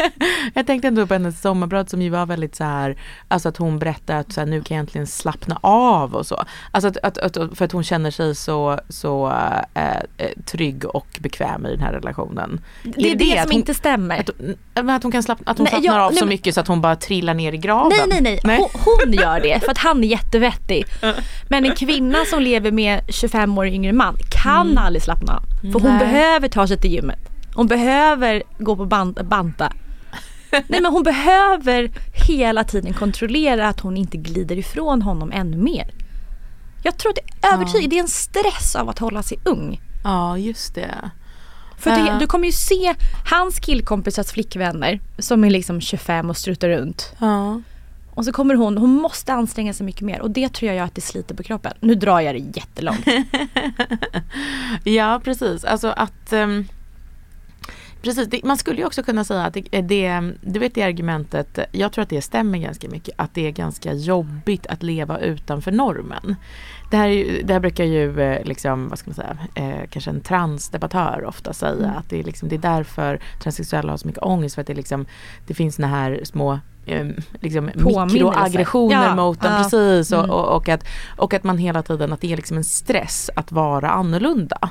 jag 0.53 0.67
tänkte 0.67 0.87
ändå 0.87 1.07
på 1.07 1.13
hennes 1.13 1.41
sommarbröd 1.41 1.89
som 1.89 2.01
ju 2.01 2.09
var 2.09 2.25
väldigt 2.25 2.55
så 2.55 2.63
här, 2.63 2.97
alltså 3.27 3.49
att 3.49 3.57
hon 3.57 3.79
berättar 3.79 4.15
att 4.15 4.31
så 4.31 4.41
här, 4.41 4.47
nu 4.47 4.61
kan 4.61 4.75
jag 4.75 4.79
egentligen 4.79 5.07
slappna 5.07 5.59
av 5.61 6.15
och 6.15 6.25
så. 6.25 6.43
Alltså 6.71 6.87
att, 6.87 6.97
att, 6.97 7.37
att, 7.37 7.57
för 7.57 7.65
att 7.65 7.71
hon 7.71 7.83
känner 7.83 8.11
sig 8.11 8.35
så, 8.35 8.79
så 8.89 9.33
äh, 9.73 10.27
trygg 10.45 10.85
och 10.85 11.07
bekväm 11.19 11.65
i 11.65 11.69
den 11.69 11.81
här 11.81 11.93
relationen. 11.93 12.61
Det 12.83 13.01
är, 13.01 13.05
är 13.05 13.15
det, 13.15 13.25
det 13.25 13.41
som 13.41 13.51
hon, 13.51 13.59
inte 13.59 13.73
stämmer. 13.73 14.19
Att, 14.19 14.89
att 14.89 15.03
hon 15.03 15.11
kan 15.11 15.23
slappna, 15.23 15.51
att 15.51 15.57
hon 15.57 15.63
nej, 15.63 15.71
slappnar 15.71 15.99
jag, 15.99 16.05
av 16.05 16.11
så 16.11 16.25
mycket 16.25 16.55
så 16.55 16.61
att 16.61 16.67
hon 16.67 16.81
bara 16.81 16.95
trillar 16.95 17.33
ner 17.33 17.53
i 17.53 17.57
graven. 17.57 17.91
Nej 17.97 18.07
nej 18.07 18.21
nej, 18.21 18.39
nej. 18.43 18.57
Hon, 18.57 18.81
hon 19.05 19.13
gör 19.13 19.39
det 19.39 19.59
för 19.59 19.71
att 19.71 19.77
han 19.77 20.03
är 20.03 20.07
jättevettig. 20.07 20.85
Men 21.49 21.65
en 21.65 21.75
kvinna 21.75 22.18
som 22.25 22.41
lever 22.41 22.71
med 22.71 23.01
25 23.07 23.57
år 23.57 23.67
yngre 23.67 23.93
man 23.93 24.17
kan 24.43 24.67
mm. 24.67 24.77
aldrig 24.77 25.03
slappna 25.03 25.33
av. 25.33 25.43
För 25.71 25.79
hon 25.79 25.91
Nej. 25.91 25.99
behöver 25.99 26.47
ta 26.47 26.67
sig 26.67 26.77
till 26.77 26.91
gymmet. 26.91 27.19
Hon 27.53 27.67
behöver 27.67 28.43
gå 28.57 28.75
på 28.75 28.85
bant, 28.85 29.21
banta. 29.21 29.73
Nej 30.51 30.81
men 30.81 30.85
hon 30.85 31.03
behöver 31.03 31.91
hela 32.27 32.63
tiden 32.63 32.93
kontrollera 32.93 33.67
att 33.67 33.79
hon 33.79 33.97
inte 33.97 34.17
glider 34.17 34.57
ifrån 34.57 35.01
honom 35.01 35.31
ännu 35.31 35.57
mer. 35.57 35.93
Jag 36.83 36.97
tror 36.97 37.09
att 37.09 37.15
det 37.15 37.47
är 37.47 37.53
övertygad, 37.53 37.83
ja. 37.83 37.87
det 37.87 37.95
är 37.95 38.01
en 38.01 38.07
stress 38.07 38.75
av 38.75 38.89
att 38.89 38.99
hålla 38.99 39.23
sig 39.23 39.39
ung. 39.45 39.81
Ja 40.03 40.37
just 40.37 40.75
det. 40.75 41.11
För 41.77 41.89
det, 41.89 42.17
du 42.19 42.27
kommer 42.27 42.45
ju 42.45 42.51
se 42.51 42.95
hans 43.29 43.59
killkompisars 43.59 44.31
flickvänner 44.31 44.99
som 45.17 45.43
är 45.43 45.49
liksom 45.49 45.81
25 45.81 46.29
och 46.29 46.37
struttar 46.37 46.69
runt. 46.69 47.13
Ja. 47.19 47.61
Och 48.19 48.25
så 48.25 48.31
kommer 48.31 48.55
hon, 48.55 48.77
hon 48.77 48.89
måste 48.89 49.33
anstränga 49.33 49.73
sig 49.73 49.85
mycket 49.85 50.01
mer 50.01 50.21
och 50.21 50.31
det 50.31 50.53
tror 50.53 50.67
jag 50.67 50.75
gör 50.75 50.83
att 50.83 50.95
det 50.95 51.01
sliter 51.01 51.35
på 51.35 51.43
kroppen. 51.43 51.73
Nu 51.79 51.95
drar 51.95 52.19
jag 52.19 52.35
det 52.35 52.59
jättelångt. 52.59 53.07
ja 54.83 55.21
precis, 55.23 55.63
alltså 55.63 55.87
att 55.87 56.33
um, 56.33 56.67
Precis, 58.01 58.27
det, 58.27 58.43
man 58.43 58.57
skulle 58.57 58.77
ju 58.77 58.85
också 58.85 59.03
kunna 59.03 59.23
säga 59.23 59.43
att 59.43 59.53
det, 59.53 59.81
det, 59.81 60.31
du 60.41 60.59
vet 60.59 60.75
det 60.75 60.83
argumentet, 60.83 61.59
jag 61.71 61.91
tror 61.91 62.03
att 62.03 62.09
det 62.09 62.21
stämmer 62.21 62.57
ganska 62.57 62.89
mycket, 62.89 63.13
att 63.17 63.33
det 63.33 63.47
är 63.47 63.51
ganska 63.51 63.93
jobbigt 63.93 64.67
att 64.67 64.83
leva 64.83 65.19
utanför 65.19 65.71
normen. 65.71 66.35
Det 66.91 66.97
här, 66.97 67.41
det 67.43 67.53
här 67.53 67.59
brukar 67.59 67.83
ju 67.83 68.21
eh, 68.21 68.43
liksom, 68.43 68.89
vad 68.89 68.99
ska 68.99 69.09
man 69.09 69.15
säga, 69.15 69.37
eh, 69.55 69.89
kanske 69.89 70.11
en 70.11 70.21
transdebattör 70.21 71.25
ofta 71.25 71.53
säga 71.53 71.85
mm. 71.85 71.97
att 71.97 72.09
det 72.09 72.19
är, 72.19 72.23
liksom, 72.23 72.49
det 72.49 72.55
är 72.55 72.59
därför 72.59 73.19
transsexuella 73.43 73.91
har 73.91 73.97
så 73.97 74.07
mycket 74.07 74.23
ångest 74.23 74.55
för 74.55 74.61
att 74.61 74.67
det, 74.67 74.73
liksom, 74.73 75.05
det 75.47 75.53
finns 75.53 75.75
såna 75.75 75.87
här 75.87 76.21
små 76.23 76.59
liksom 77.39 77.65
mikroaggressioner 77.65 79.05
ja, 79.05 79.15
mot 79.15 79.41
den. 79.41 79.51
Ja. 79.51 79.57
Precis 79.57 80.11
och, 80.11 80.19
mm. 80.19 80.31
och, 80.31 80.55
och, 80.55 80.69
att, 80.69 80.83
och 81.17 81.33
att 81.33 81.43
man 81.43 81.57
hela 81.57 81.83
tiden, 81.83 82.13
att 82.13 82.21
det 82.21 82.33
är 82.33 82.37
liksom 82.37 82.57
en 82.57 82.63
stress 82.63 83.29
att 83.35 83.51
vara 83.51 83.89
annorlunda. 83.89 84.69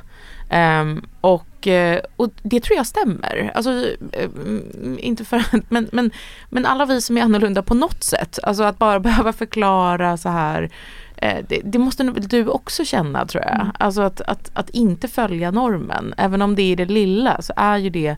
Um, 0.50 1.02
och, 1.20 1.66
eh, 1.66 2.00
och 2.16 2.30
det 2.42 2.60
tror 2.60 2.76
jag 2.76 2.86
stämmer. 2.86 3.52
Alltså, 3.54 3.70
um, 3.70 4.98
inte 4.98 5.24
för 5.24 5.36
att, 5.36 5.70
men, 5.70 5.88
men, 5.92 6.10
men 6.50 6.66
alla 6.66 6.86
vi 6.86 7.00
som 7.00 7.18
är 7.18 7.22
annorlunda 7.22 7.62
på 7.62 7.74
något 7.74 8.04
sätt, 8.04 8.38
alltså 8.42 8.62
att 8.62 8.78
bara 8.78 9.00
behöva 9.08 9.32
förklara 9.32 10.16
så 10.16 10.28
här 10.28 10.70
eh, 11.16 11.44
det, 11.48 11.60
det, 11.64 11.78
måste 11.78 12.02
du 12.04 12.46
också 12.46 12.84
känna 12.84 13.26
tror 13.26 13.44
jag. 13.44 13.54
Mm. 13.54 13.66
Alltså 13.78 14.02
att, 14.02 14.20
att, 14.20 14.50
att 14.54 14.70
inte 14.70 15.08
följa 15.08 15.50
normen, 15.50 16.14
även 16.16 16.42
om 16.42 16.54
det 16.54 16.72
är 16.72 16.76
det 16.76 16.84
lilla 16.84 17.42
så 17.42 17.52
är 17.56 17.76
ju 17.76 17.90
det 17.90 18.16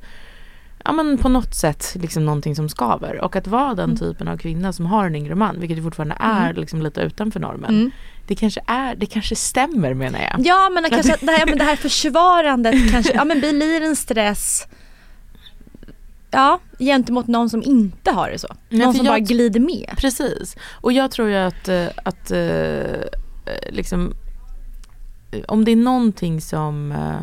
ja, 0.85 0.93
men 0.93 1.19
på 1.19 1.29
något 1.29 1.55
sätt 1.55 1.97
liksom 2.01 2.25
någonting 2.25 2.57
som 2.57 2.69
skaver. 2.69 3.21
Och 3.21 3.37
att 3.37 3.47
vara 3.47 3.75
den 3.75 3.85
mm. 3.85 3.97
typen 3.97 4.29
av 4.29 4.37
kvinna 4.37 4.73
som 4.73 4.87
har 4.87 5.07
en 5.07 5.15
yngre 5.15 5.35
man, 5.35 5.61
vilket 5.61 5.83
fortfarande 5.83 6.17
är 6.21 6.51
mm. 6.51 6.61
liksom 6.61 6.83
lite 6.83 7.01
utanför 7.01 7.41
normen. 7.41 7.71
Mm. 7.71 7.91
Det 8.27 8.35
kanske 8.35 8.61
är, 8.67 8.95
det 8.95 9.07
kanske 9.07 9.37
stämmer 9.37 9.95
menar 9.95 10.19
jag. 10.19 10.47
Ja 10.47 10.71
men, 10.75 10.83
det, 10.83 10.91
kanske, 10.91 11.17
det, 11.21 11.33
här, 11.33 11.47
men 11.47 11.59
det 11.59 11.65
här 11.65 11.77
försvarandet 11.77 12.91
kanske, 12.91 13.13
ja 13.13 13.25
men 13.25 13.41
blir 13.41 13.83
en 13.83 13.97
stress 13.97 14.67
Ja, 16.31 16.59
gentemot 16.79 17.27
någon 17.27 17.51
som 17.51 17.63
inte 17.63 18.11
har 18.11 18.31
det 18.31 18.39
så. 18.39 18.49
Någon 18.49 18.79
Nej, 18.79 18.97
som 18.97 19.07
jag, 19.07 19.13
bara 19.13 19.19
glider 19.19 19.61
med. 19.61 19.95
Precis. 19.97 20.57
Och 20.71 20.93
jag 20.93 21.11
tror 21.11 21.29
ju 21.29 21.37
att, 21.37 21.69
eh, 21.69 21.87
att 22.05 22.33
uh, 22.33 23.03
liksom 23.71 24.15
om 25.49 25.65
det 25.65 25.71
är 25.73 25.77
någonting 25.77 26.41
som 26.41 26.93
Eh, 26.93 27.23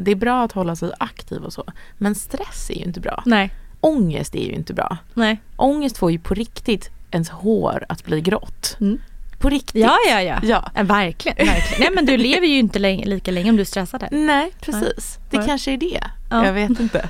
det 0.00 0.10
är 0.10 0.16
bra 0.16 0.44
att 0.44 0.52
hålla 0.52 0.76
sig 0.76 0.92
aktiv 0.98 1.42
och 1.42 1.52
så. 1.52 1.64
Men 1.98 2.14
stress 2.14 2.70
är 2.70 2.74
ju 2.74 2.84
inte 2.84 3.00
bra. 3.00 3.22
Nej. 3.26 3.54
Ångest 3.80 4.34
är 4.34 4.44
ju 4.44 4.52
inte 4.52 4.74
bra. 4.74 4.96
Nej. 5.14 5.40
Ångest 5.56 5.98
får 5.98 6.12
ju 6.12 6.18
på 6.18 6.34
riktigt 6.34 6.90
ens 7.10 7.28
hår 7.28 7.84
att 7.88 8.04
bli 8.04 8.20
grått. 8.20 8.76
Mm. 8.80 9.00
På 9.38 9.48
riktigt. 9.48 9.82
Ja, 9.82 9.96
ja, 10.10 10.22
ja. 10.22 10.40
ja. 10.42 10.70
ja 10.74 10.82
verkligen, 10.82 11.46
verkligen. 11.46 11.80
Nej 11.80 11.90
men 11.94 12.06
du 12.06 12.16
lever 12.16 12.46
ju 12.46 12.58
inte 12.58 12.78
länge, 12.78 13.06
lika 13.06 13.30
länge 13.30 13.50
om 13.50 13.56
du 13.56 13.60
är 13.60 13.66
stressad. 13.66 14.08
Nej, 14.10 14.52
precis. 14.60 15.18
Nej. 15.18 15.40
Det 15.40 15.46
kanske 15.46 15.72
är 15.72 15.76
det. 15.76 16.00
Ja. 16.30 16.46
Jag 16.46 16.52
vet 16.52 16.80
inte. 16.80 17.08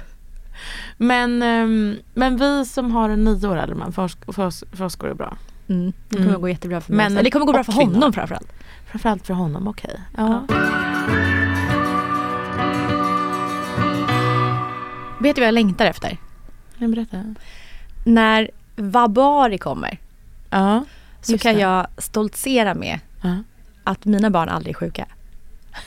Men, 0.96 1.42
um, 1.42 1.96
men 2.14 2.36
vi 2.36 2.64
som 2.64 2.90
har 2.90 3.09
en 3.09 3.24
nio 3.24 3.48
år 3.48 3.57
äldre 3.57 3.76
man, 3.76 3.92
för 3.92 4.02
oss, 4.02 4.16
för, 4.26 4.46
oss, 4.46 4.64
för 4.72 4.84
oss 4.84 4.96
går 4.96 5.09
det 5.09 5.14
bra. 5.14 5.36
Mm. 5.68 5.92
Det 6.09 6.16
kommer 6.16 6.28
mm. 6.28 6.40
gå 6.40 6.48
jättebra 6.48 6.80
för 6.80 6.92
mig. 6.92 7.11
Men, 7.11 7.24
det 7.24 7.30
kommer 7.30 7.46
gå 7.46 7.52
bra 7.52 7.64
för 7.64 7.72
honom 7.72 8.12
framförallt. 8.12 8.52
Framförallt 8.86 9.26
för 9.26 9.34
honom, 9.34 9.68
okej. 9.68 10.00
Okay. 10.12 10.24
Ja. 10.24 11.43
Vet 15.25 15.37
du 15.37 15.41
vad 15.41 15.49
jag 15.49 15.55
längtar 15.55 15.87
efter? 15.87 16.18
Jag 16.79 16.91
berätta. 16.91 17.35
När 18.05 18.51
Vabari 18.77 19.59
kommer. 19.59 19.99
Ja, 20.51 20.85
så 21.20 21.39
kan 21.39 21.55
det. 21.55 21.61
jag 21.61 21.87
stoltsera 21.99 22.75
med 22.75 23.01
ja. 23.22 23.39
att 23.85 24.05
mina 24.05 24.31
barn 24.31 24.49
aldrig 24.49 24.75
är 24.75 24.79
sjuka. 24.79 25.07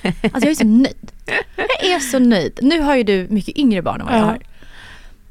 Alltså 0.04 0.40
jag 0.40 0.52
är 0.52 0.56
så 0.56 0.66
nöjd. 0.66 1.12
Jag 1.82 1.92
är 1.92 2.00
så 2.00 2.20
nöjd. 2.20 2.60
Nu 2.62 2.82
har 2.82 2.96
ju 2.96 3.04
du 3.04 3.28
mycket 3.30 3.58
yngre 3.58 3.82
barn 3.82 4.02
än 4.02 4.08
vad 4.08 4.16
jag 4.16 4.24
har. 4.24 4.40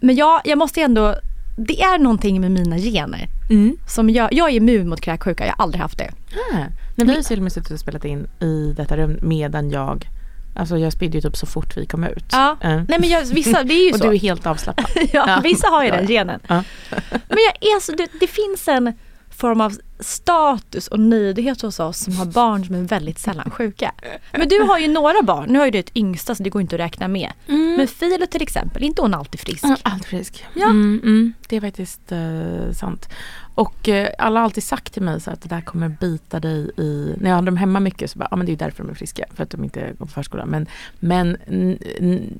Men 0.00 0.16
jag, 0.16 0.40
jag 0.44 0.58
måste 0.58 0.82
ändå, 0.82 1.14
det 1.56 1.82
är 1.82 1.98
någonting 1.98 2.40
med 2.40 2.50
mina 2.50 2.78
gener. 2.78 3.28
Mm. 3.50 3.76
Som 3.88 4.10
jag, 4.10 4.32
jag 4.32 4.50
är 4.50 4.54
immun 4.54 4.88
mot 4.88 5.00
kräksjuka, 5.00 5.46
jag 5.46 5.52
har 5.52 5.62
aldrig 5.62 5.82
haft 5.82 5.98
det. 5.98 6.12
Ah. 6.52 6.64
När 6.94 7.06
vi 7.06 7.14
har 7.14 7.22
till 7.22 7.38
och 7.38 7.42
med 7.42 7.52
suttit 7.52 7.70
och 7.70 7.80
spelat 7.80 8.04
in 8.04 8.26
i 8.40 8.74
detta 8.76 8.96
rum 8.96 9.18
medan 9.22 9.70
jag 9.70 10.08
Alltså 10.56 10.78
jag 10.78 10.92
spydde 10.92 11.18
ju 11.18 11.20
typ 11.20 11.36
så 11.36 11.46
fort 11.46 11.76
vi 11.76 11.86
kom 11.86 12.04
ut. 12.04 12.24
Ja. 12.32 12.56
Mm. 12.60 12.86
Nej 12.88 13.00
men 13.00 13.08
jag, 13.08 13.24
vissa, 13.24 13.64
det 13.64 13.74
är 13.74 13.86
ju 13.86 13.92
så. 13.98 14.04
Och 14.04 14.10
du 14.10 14.16
är 14.16 14.20
helt 14.20 14.46
avslappnad. 14.46 14.90
ja, 14.94 15.04
ja, 15.12 15.40
vissa 15.42 15.68
har 15.68 15.84
ju 15.84 15.90
den 15.90 16.06
genen. 16.06 16.40
Ja. 16.46 16.62
men 17.10 17.38
jag 17.38 17.76
är 17.76 17.80
så, 17.80 17.92
det, 17.92 18.08
det 18.20 18.26
finns 18.26 18.68
en 18.68 18.94
form 19.30 19.60
av 19.60 19.72
status 20.00 20.88
och 20.88 21.00
nöjdhet 21.00 21.62
hos 21.62 21.80
oss 21.80 21.98
som 21.98 22.16
har 22.16 22.26
barn 22.26 22.64
som 22.64 22.74
är 22.74 22.80
väldigt 22.80 23.18
sällan 23.18 23.50
sjuka. 23.50 23.92
Men 24.32 24.48
du 24.48 24.60
har 24.60 24.78
ju 24.78 24.88
några 24.88 25.22
barn, 25.22 25.48
nu 25.48 25.58
har 25.58 25.64
ju 25.64 25.70
du 25.70 25.78
ett 25.78 25.96
yngsta 25.96 26.34
så 26.34 26.42
det 26.42 26.50
går 26.50 26.62
inte 26.62 26.76
att 26.76 26.80
räkna 26.80 27.08
med. 27.08 27.32
Mm. 27.48 27.74
Men 27.76 27.88
Filo 27.88 28.26
till 28.26 28.42
exempel, 28.42 28.82
inte 28.82 29.02
hon 29.02 29.14
alltid 29.14 29.40
frisk? 29.40 29.64
Mm, 29.64 29.76
alltid 29.82 30.06
frisk. 30.06 30.44
Ja. 30.54 30.64
Mm, 30.64 31.00
mm. 31.02 31.34
det 31.48 31.56
är 31.56 31.60
faktiskt 31.60 32.12
uh, 32.12 32.72
sant. 32.72 33.08
Och 33.56 33.88
eh, 33.88 34.08
alla 34.18 34.40
har 34.40 34.44
alltid 34.44 34.64
sagt 34.64 34.92
till 34.92 35.02
mig 35.02 35.20
så 35.20 35.30
att 35.30 35.40
det 35.40 35.48
där 35.48 35.60
kommer 35.60 35.88
bita 35.88 36.40
dig 36.40 36.70
i... 36.76 37.14
När 37.20 37.30
jag 37.30 37.36
har 37.36 37.42
dem 37.42 37.56
hemma 37.56 37.80
mycket 37.80 38.10
så 38.10 38.18
bara, 38.18 38.28
ja 38.30 38.36
men 38.36 38.46
det 38.46 38.52
är 38.52 38.56
därför 38.56 38.82
de 38.82 38.90
är 38.90 38.94
friska. 38.94 39.24
För 39.34 39.42
att 39.42 39.50
de 39.50 39.64
inte 39.64 39.80
går 39.80 40.06
på 40.06 40.12
förskolan. 40.12 40.48
Men, 40.48 40.66
men 41.00 41.36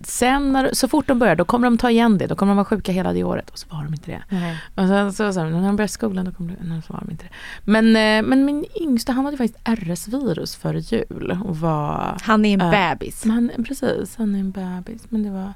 sen 0.05 0.53
när, 0.53 0.71
så 0.73 0.89
fort 0.89 1.07
de 1.07 1.19
börjar 1.19 1.37
då 1.37 1.45
kommer 1.45 1.67
de 1.67 1.79
ta 1.79 1.91
igen 1.91 2.19
det. 2.19 2.27
Då 2.27 2.35
kommer 2.35 2.51
de 2.51 2.57
vara 2.57 2.64
sjuka 2.64 2.93
hela 2.93 3.12
det 3.12 3.25
året. 3.25 3.51
Och 3.51 3.59
så 3.59 3.67
var 3.71 3.85
de 3.85 3.95
inte 3.95 4.11
det. 4.11 4.23
Nej. 4.29 4.59
Och 4.75 4.87
sen 4.87 5.12
så, 5.12 5.33
så, 5.33 5.45
när 5.45 5.67
de 5.67 5.77
börjar 5.77 5.89
skolan 5.89 6.25
då 6.25 6.31
kommer 6.31 6.57
de, 6.61 6.83
så 6.83 6.93
var 6.93 7.01
de 7.01 7.11
inte 7.11 7.25
det. 7.25 7.31
Men, 7.64 7.87
eh, 7.87 8.29
men 8.29 8.45
min 8.45 8.64
yngsta 8.81 9.12
han 9.12 9.25
hade 9.25 9.37
faktiskt 9.37 9.69
RS-virus 9.69 10.57
före 10.57 10.79
jul. 10.79 11.39
Och 11.45 11.59
var, 11.59 12.17
han 12.23 12.45
är 12.45 12.55
en 12.55 12.61
äh, 12.61 12.71
bebis. 12.71 13.25
Han, 13.25 13.51
precis, 13.69 14.17
han 14.17 14.35
är 14.35 14.39
en 14.39 14.51
bebis. 14.51 15.03
Men 15.09 15.23
det 15.23 15.31
var... 15.31 15.53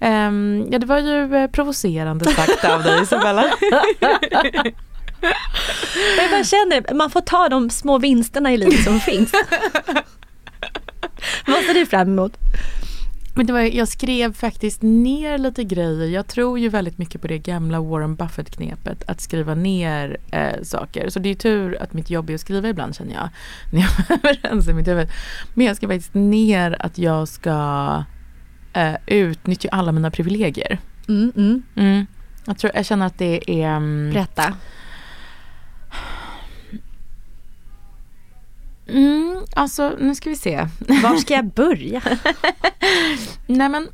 Um, 0.00 0.68
ja 0.72 0.78
det 0.78 0.86
var 0.86 0.98
ju 0.98 1.36
eh, 1.36 1.50
provocerande 1.50 2.24
sagt 2.24 2.64
av 2.64 2.82
dig 2.82 3.02
Isabella. 3.02 3.42
Men 6.16 6.30
jag 6.30 6.46
känner, 6.46 6.94
man 6.94 7.10
får 7.10 7.20
ta 7.20 7.48
de 7.48 7.70
små 7.70 7.98
vinsterna 7.98 8.52
i 8.52 8.56
livet 8.56 8.84
som 8.84 9.00
finns. 9.00 9.32
Vad 11.46 11.62
ser 11.62 11.74
du 11.74 11.86
fram 11.86 12.08
emot? 12.08 12.36
Men 13.36 13.46
det 13.46 13.52
var, 13.52 13.60
jag 13.60 13.88
skrev 13.88 14.32
faktiskt 14.32 14.82
ner 14.82 15.38
lite 15.38 15.64
grejer. 15.64 16.06
Jag 16.06 16.26
tror 16.26 16.58
ju 16.58 16.68
väldigt 16.68 16.98
mycket 16.98 17.20
på 17.20 17.28
det 17.28 17.38
gamla 17.38 17.80
Warren 17.80 18.16
Buffett-knepet. 18.16 19.02
Att 19.06 19.20
skriva 19.20 19.54
ner 19.54 20.16
eh, 20.30 20.62
saker. 20.62 21.08
Så 21.08 21.18
det 21.18 21.28
är 21.28 21.34
tur 21.34 21.82
att 21.82 21.92
mitt 21.92 22.10
jobb 22.10 22.30
är 22.30 22.34
att 22.34 22.40
skriva 22.40 22.68
ibland 22.68 22.96
känner 22.96 23.14
jag. 23.14 23.28
När 23.72 23.80
jag 23.80 23.90
behöver 24.08 24.40
rensa 24.42 24.72
mitt 24.72 24.88
huvud. 24.88 25.08
Men 25.54 25.66
jag 25.66 25.76
skrev 25.76 25.88
faktiskt 25.88 26.14
ner 26.14 26.76
att 26.80 26.98
jag 26.98 27.28
ska 27.28 28.04
eh, 28.76 28.96
utnyttja 29.06 29.68
alla 29.72 29.92
mina 29.92 30.10
privilegier. 30.10 30.78
Mm, 31.08 31.32
mm. 31.36 31.62
Mm. 31.74 32.06
Jag, 32.44 32.58
tror, 32.58 32.72
jag 32.74 32.86
känner 32.86 33.06
att 33.06 33.18
det 33.18 33.50
är... 33.50 33.76
Um, 33.76 34.10
Berätta. 34.12 34.54
Mm, 38.88 39.44
alltså 39.54 39.92
nu 40.00 40.14
ska 40.14 40.30
vi 40.30 40.36
se. 40.36 40.68
Var 40.78 41.16
ska 41.16 41.34
jag 41.34 41.46
börja? 41.46 42.02
Nej 43.46 43.68
men, 43.68 43.88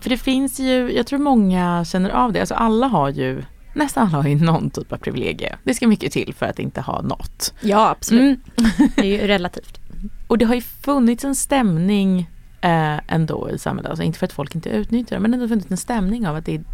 för 0.00 0.10
det 0.10 0.18
finns 0.18 0.60
ju, 0.60 0.92
jag 0.92 1.06
tror 1.06 1.18
många 1.18 1.84
känner 1.84 2.10
av 2.10 2.32
det. 2.32 2.40
Alltså 2.40 2.54
alla 2.54 2.86
har 2.86 3.10
ju 3.10 3.42
nästan 3.74 4.06
alla 4.06 4.16
har 4.22 4.28
ju 4.28 4.34
någon 4.34 4.70
typ 4.70 4.92
av 4.92 4.96
privilegie. 4.96 5.56
Det 5.64 5.74
ska 5.74 5.88
mycket 5.88 6.12
till 6.12 6.34
för 6.34 6.46
att 6.46 6.58
inte 6.58 6.80
ha 6.80 7.02
något. 7.02 7.54
Ja 7.60 7.88
absolut. 7.88 8.40
Mm. 8.58 8.90
det 8.96 9.02
är 9.02 9.20
ju 9.22 9.26
relativt. 9.26 9.80
Och 10.26 10.38
det 10.38 10.44
har 10.44 10.54
ju 10.54 10.60
funnits 10.60 11.24
en 11.24 11.34
stämning 11.34 12.30
eh, 12.60 13.00
ändå 13.08 13.50
i 13.50 13.58
samhället, 13.58 13.90
alltså 13.90 14.02
inte 14.02 14.18
för 14.18 14.26
att 14.26 14.32
folk 14.32 14.54
inte 14.54 14.68
utnyttjar 14.68 15.16
det, 15.16 15.28
men 15.28 15.40
har 15.40 15.48
funnits 15.48 15.70
en 15.70 15.76
stämning 15.76 16.28
av 16.28 16.36
att 16.36 16.44
det 16.44 16.54
är, 16.54 16.64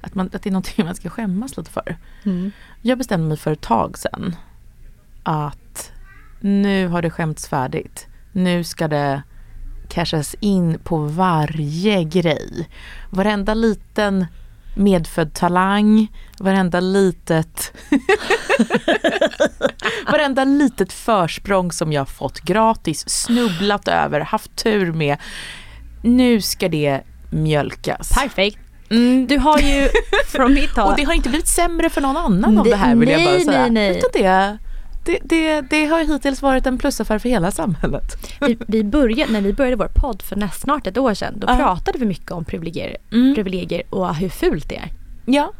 att 0.00 0.14
man, 0.14 0.26
att 0.26 0.42
det 0.42 0.46
är 0.46 0.52
någonting 0.52 0.84
man 0.84 0.94
ska 0.94 1.08
skämmas 1.08 1.56
lite 1.56 1.70
för. 1.70 1.96
Mm. 2.22 2.52
Jag 2.80 2.98
bestämde 2.98 3.28
mig 3.28 3.36
för 3.36 3.52
ett 3.52 3.60
tag 3.60 3.98
sedan 3.98 4.36
att 5.22 5.92
nu 6.40 6.88
har 6.88 7.02
det 7.02 7.10
skämts 7.10 7.48
färdigt. 7.48 8.06
Nu 8.32 8.64
ska 8.64 8.88
det 8.88 9.22
cashas 9.88 10.36
in 10.40 10.78
på 10.84 10.98
varje 10.98 12.04
grej. 12.04 12.68
Varenda 13.10 13.54
liten 13.54 14.26
medfödd 14.74 15.34
talang, 15.34 16.12
varenda 16.38 16.80
litet 16.80 17.72
varenda 20.12 20.44
litet 20.44 20.92
försprång 20.92 21.72
som 21.72 21.92
jag 21.92 22.08
fått 22.08 22.40
gratis, 22.40 23.08
snubblat 23.08 23.88
över, 23.88 24.20
haft 24.20 24.56
tur 24.56 24.92
med. 24.92 25.16
Nu 26.02 26.40
ska 26.40 26.68
det 26.68 27.00
mjölkas. 27.30 28.10
Perfekt. 28.10 28.58
Mm. 28.90 29.26
Du 29.26 29.38
har 29.38 29.58
ju 29.58 29.88
från 30.26 30.54
mitt 30.54 30.76
håll. 30.76 30.90
Och 30.90 30.96
det 30.96 31.04
har 31.04 31.14
inte 31.14 31.28
blivit 31.28 31.48
sämre 31.48 31.90
för 31.90 32.00
någon 32.00 32.16
annan 32.16 32.58
av 32.58 32.64
det 32.64 32.76
här 32.76 32.94
vill 32.94 33.08
nej, 33.08 33.24
jag 33.24 33.32
bara 33.32 33.44
säga. 33.44 33.60
Nej, 33.60 33.70
nej. 33.70 33.98
Utan 33.98 34.10
det, 34.12 34.58
det, 35.04 35.18
det, 35.24 35.60
det, 35.60 35.86
har 35.86 36.04
hittills 36.04 36.42
varit 36.42 36.66
en 36.66 36.78
plusaffär 36.78 37.18
för 37.18 37.28
hela 37.28 37.50
samhället. 37.50 38.04
Vi, 38.40 38.58
vi 38.68 38.84
började, 38.84 39.32
när 39.32 39.40
vi 39.40 39.52
började 39.52 39.76
vår 39.76 39.90
podd 39.94 40.22
för 40.22 40.36
näst, 40.36 40.60
snart 40.60 40.86
ett 40.86 40.98
år 40.98 41.14
sedan, 41.14 41.34
då 41.36 41.46
uh. 41.46 41.56
pratade 41.56 41.98
vi 41.98 42.06
mycket 42.06 42.30
om 42.30 42.44
privilegier, 42.44 42.96
mm. 43.12 43.34
privilegier 43.34 43.82
och 43.90 44.14
hur 44.14 44.28
fult 44.28 44.68
det 44.68 44.76
är. 44.76 44.92
Ja, 45.24 45.52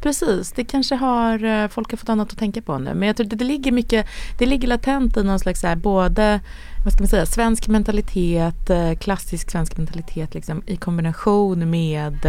precis. 0.00 0.52
Det 0.52 0.64
kanske 0.64 0.94
har, 0.94 1.44
eh, 1.44 1.68
folk 1.68 1.90
har 1.90 1.96
fått 1.96 2.08
annat 2.08 2.32
att 2.32 2.38
tänka 2.38 2.62
på 2.62 2.78
nu. 2.78 2.94
Men 2.94 3.06
jag 3.06 3.16
tror 3.16 3.26
att 3.26 3.38
det 3.38 3.44
ligger 3.44 3.72
mycket, 3.72 4.06
det 4.38 4.46
ligger 4.46 4.68
latent 4.68 5.16
i 5.16 5.22
någon 5.22 5.38
slags 5.38 5.62
här, 5.62 5.76
både, 5.76 6.40
vad 6.84 6.92
ska 6.92 7.02
man 7.02 7.08
säga, 7.08 7.26
svensk 7.26 7.68
mentalitet, 7.68 8.70
eh, 8.70 8.94
klassisk 8.94 9.50
svensk 9.50 9.76
mentalitet 9.76 10.34
liksom, 10.34 10.62
i 10.66 10.76
kombination 10.76 11.70
med 11.70 12.26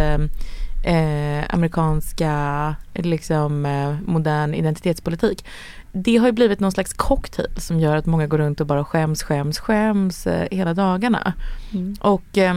eh, 0.84 1.43
amerikanska, 1.49 2.76
liksom 2.93 3.66
eh, 3.66 3.95
modern 4.05 4.53
identitetspolitik. 4.53 5.45
Det 5.92 6.18
har 6.18 6.26
ju 6.28 6.32
blivit 6.32 6.60
någon 6.60 6.72
slags 6.72 6.94
cocktail 6.94 7.50
som 7.58 7.80
gör 7.80 7.96
att 7.96 8.06
många 8.06 8.28
går 8.28 8.38
runt 8.38 8.62
och 8.62 8.68
bara 8.68 8.86
skäms, 8.86 9.24
skäms, 9.24 9.60
skäms 9.60 10.28
eh, 10.28 10.48
hela 10.52 10.74
dagarna. 10.74 11.34
Mm. 11.74 11.96
Och 12.02 12.38
eh, 12.38 12.54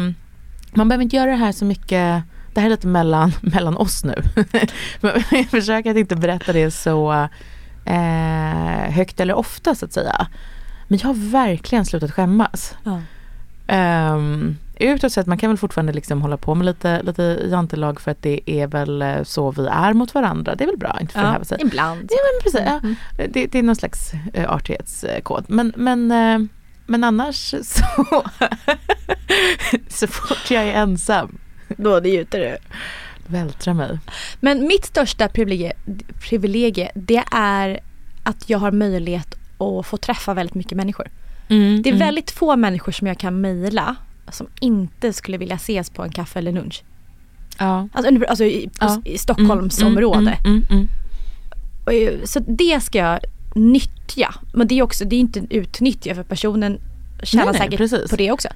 man 0.74 0.89
behöver 0.89 1.03
inte 1.03 1.16
göra 1.16 1.30
det 1.30 1.37
här 1.37 1.53
så 1.53 1.64
mycket 1.64 2.22
det 2.55 2.61
här 2.61 2.66
är 2.66 2.70
lite 2.70 2.87
mellan, 2.87 3.33
mellan 3.41 3.76
oss 3.76 4.05
nu. 4.05 4.14
jag 5.30 5.47
försöker 5.51 5.91
att 5.91 5.97
inte 5.97 6.16
berätta 6.16 6.53
det 6.53 6.70
så 6.70 7.28
eh, 7.85 8.91
högt 8.91 9.20
eller 9.20 9.35
ofta 9.35 9.74
så 9.74 9.85
att 9.85 9.93
säga. 9.93 10.26
Men 10.89 10.99
jag 10.99 11.09
har 11.09 11.30
verkligen 11.30 11.85
slutat 11.85 12.12
skämmas. 12.12 12.74
Ja. 12.85 13.01
Um, 14.14 14.57
utåt 14.75 15.12
sett, 15.12 15.27
man 15.27 15.39
kan 15.39 15.51
väl 15.51 15.57
fortfarande 15.57 15.93
liksom 15.93 16.23
hålla 16.23 16.37
på 16.37 16.55
med 16.55 16.64
lite, 16.64 17.03
lite 17.03 17.23
jantelag 17.51 18.01
för 18.01 18.11
att 18.11 18.23
det 18.23 18.51
är 18.51 18.66
väl 18.66 19.03
eh, 19.03 19.23
så 19.23 19.51
vi 19.51 19.66
är 19.66 19.93
mot 19.93 20.14
varandra. 20.14 20.55
Det 20.55 20.64
är 20.64 20.66
väl 20.66 20.79
bra, 20.79 20.99
inte 21.01 21.12
för 21.12 21.20
ja, 21.20 21.45
sig. 21.45 21.59
Ibland. 21.61 22.11
Ja, 22.11 22.16
men 22.33 22.43
precis, 22.43 22.61
mm. 22.61 22.97
ja. 23.18 23.27
det, 23.33 23.47
det, 23.47 23.59
är 23.59 23.62
någon 23.62 23.77
slags 23.77 24.12
uh, 24.39 24.53
artighetskod. 24.53 25.45
Men, 25.49 25.73
men, 25.77 26.12
uh, 26.12 26.49
men 26.87 27.05
annars 27.05 27.55
så, 27.62 28.25
så 29.89 30.07
fort 30.07 30.51
jag 30.51 30.64
är 30.64 30.73
ensam 30.73 31.39
då 31.68 32.01
njuter 32.01 32.41
du. 32.41 32.57
Vältra 33.27 33.75
mig. 33.75 33.99
Men 34.41 34.66
mitt 34.66 34.85
största 34.85 35.29
privilegie, 35.29 35.73
privilegie 36.29 36.91
det 36.95 37.25
är 37.33 37.81
att 38.23 38.51
jag 38.51 38.59
har 38.59 38.70
möjlighet 38.70 39.35
att 39.59 39.87
få 39.87 39.97
träffa 39.97 40.35
väldigt 40.35 40.55
mycket 40.55 40.77
människor. 40.77 41.09
Mm, 41.49 41.83
det 41.83 41.89
är 41.89 41.95
mm. 41.95 42.07
väldigt 42.07 42.31
få 42.31 42.57
människor 42.57 42.93
som 42.93 43.07
jag 43.07 43.18
kan 43.18 43.41
mejla 43.41 43.97
som 44.33 44.47
inte 44.61 45.12
skulle 45.12 45.39
vilja 45.39 45.57
ses 45.57 45.91
på 45.91 46.03
en 46.03 46.12
kaffe 46.12 46.39
eller 46.39 46.53
lunch. 46.53 46.83
Ja. 47.59 47.89
Alltså, 47.93 48.24
alltså 48.28 48.45
i, 48.45 48.70
ja. 48.80 49.03
i 49.05 49.18
Stockholmsområde. 49.18 50.39
Mm, 50.45 50.64
mm, 50.70 50.89
mm, 51.87 52.26
så 52.26 52.41
det 52.41 52.83
ska 52.83 52.99
jag 52.99 53.20
nyttja. 53.55 54.35
Men 54.55 54.68
det 54.68 54.78
är 54.78 54.83
också, 54.83 55.05
det 55.05 55.16
är 55.16 55.20
inte 55.20 55.47
utnyttja 55.51 56.14
för 56.14 56.22
personen 56.22 56.80
tjänar 57.22 57.53
nej, 57.53 57.61
säkert 57.61 57.78
precis. 57.78 58.11
på 58.11 58.16
det 58.16 58.33
också 58.33 58.49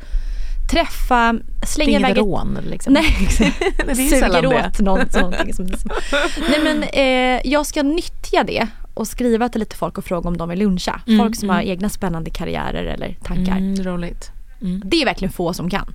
träffa, 0.70 1.34
slänga 1.66 1.90
iväg... 1.90 2.02
Det 2.02 2.06
är 2.06 2.10
inget 2.10 2.16
rån 2.16 2.58
liksom. 2.70 2.92
Nej, 2.92 3.28
det 3.76 3.90
är 3.90 3.94
suger 3.94 4.46
åt 4.46 4.80
något, 4.80 5.14
någonting. 5.14 5.54
Som, 5.54 5.66
nej 6.50 6.60
men 6.64 6.82
eh, 6.82 7.40
jag 7.52 7.66
ska 7.66 7.82
nyttja 7.82 8.44
det 8.44 8.68
och 8.94 9.08
skriva 9.08 9.48
till 9.48 9.60
lite 9.60 9.76
folk 9.76 9.98
och 9.98 10.04
fråga 10.04 10.28
om 10.28 10.36
de 10.36 10.48
vill 10.48 10.58
luncha. 10.58 11.00
Mm, 11.06 11.18
folk 11.18 11.36
som 11.36 11.50
mm. 11.50 11.56
har 11.56 11.62
egna 11.62 11.88
spännande 11.88 12.30
karriärer 12.30 12.84
eller 12.84 13.16
tankar. 13.22 13.56
Mm, 13.56 13.84
roligt. 13.84 14.30
Mm. 14.62 14.82
Det 14.84 15.02
är 15.02 15.04
verkligen 15.04 15.32
få 15.32 15.52
som 15.52 15.70
kan 15.70 15.94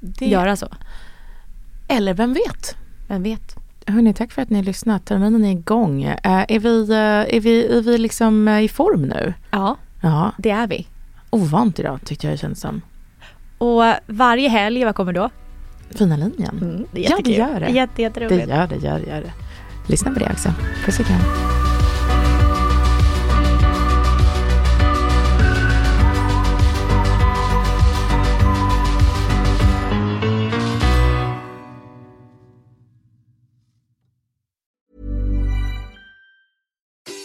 det... 0.00 0.26
göra 0.26 0.56
så. 0.56 0.68
Eller 1.88 2.14
vem 2.14 2.32
vet? 2.32 2.76
Vem 3.08 3.22
vet? 3.22 3.56
Hörni, 3.86 4.14
tack 4.14 4.32
för 4.32 4.42
att 4.42 4.50
ni 4.50 4.56
har 4.56 4.64
lyssnat. 4.64 5.04
Terminen 5.04 5.44
är 5.44 5.50
igång. 5.50 6.04
Uh, 6.04 6.16
är, 6.24 6.58
vi, 6.58 6.82
uh, 6.82 7.36
är, 7.36 7.40
vi, 7.40 7.66
är 7.66 7.82
vi 7.82 7.98
liksom 7.98 8.48
uh, 8.48 8.64
i 8.64 8.68
form 8.68 9.02
nu? 9.02 9.34
Ja, 9.50 9.76
ja, 10.00 10.32
det 10.38 10.50
är 10.50 10.66
vi. 10.66 10.86
Ovant 11.30 11.78
idag 11.78 12.00
tyckte 12.04 12.26
jag 12.26 12.34
det 12.34 12.38
kändes 12.38 12.60
som. 12.60 12.80
Och 13.58 13.82
varje 14.06 14.48
helg, 14.48 14.84
vad 14.84 14.94
kommer 14.94 15.12
då? 15.12 15.30
Fina 15.90 16.16
linjen. 16.16 16.58
Mm, 16.62 16.86
det 16.92 17.00
ja, 17.00 17.18
det 17.24 17.30
gör 17.30 17.60
det. 17.60 17.68
Jätte, 17.68 18.02
jätteroligt. 18.02 18.48
Det 18.48 18.54
gör 18.54 18.66
det, 18.66 18.76
gör 18.76 18.98
det, 18.98 19.06
gör 19.06 19.20
det. 19.20 19.32
Lyssna 19.86 20.10
på 20.10 20.18
det 20.18 20.30
också. 20.30 20.52
Puss 20.84 21.00
och 21.00 21.06
kram. 21.06 21.63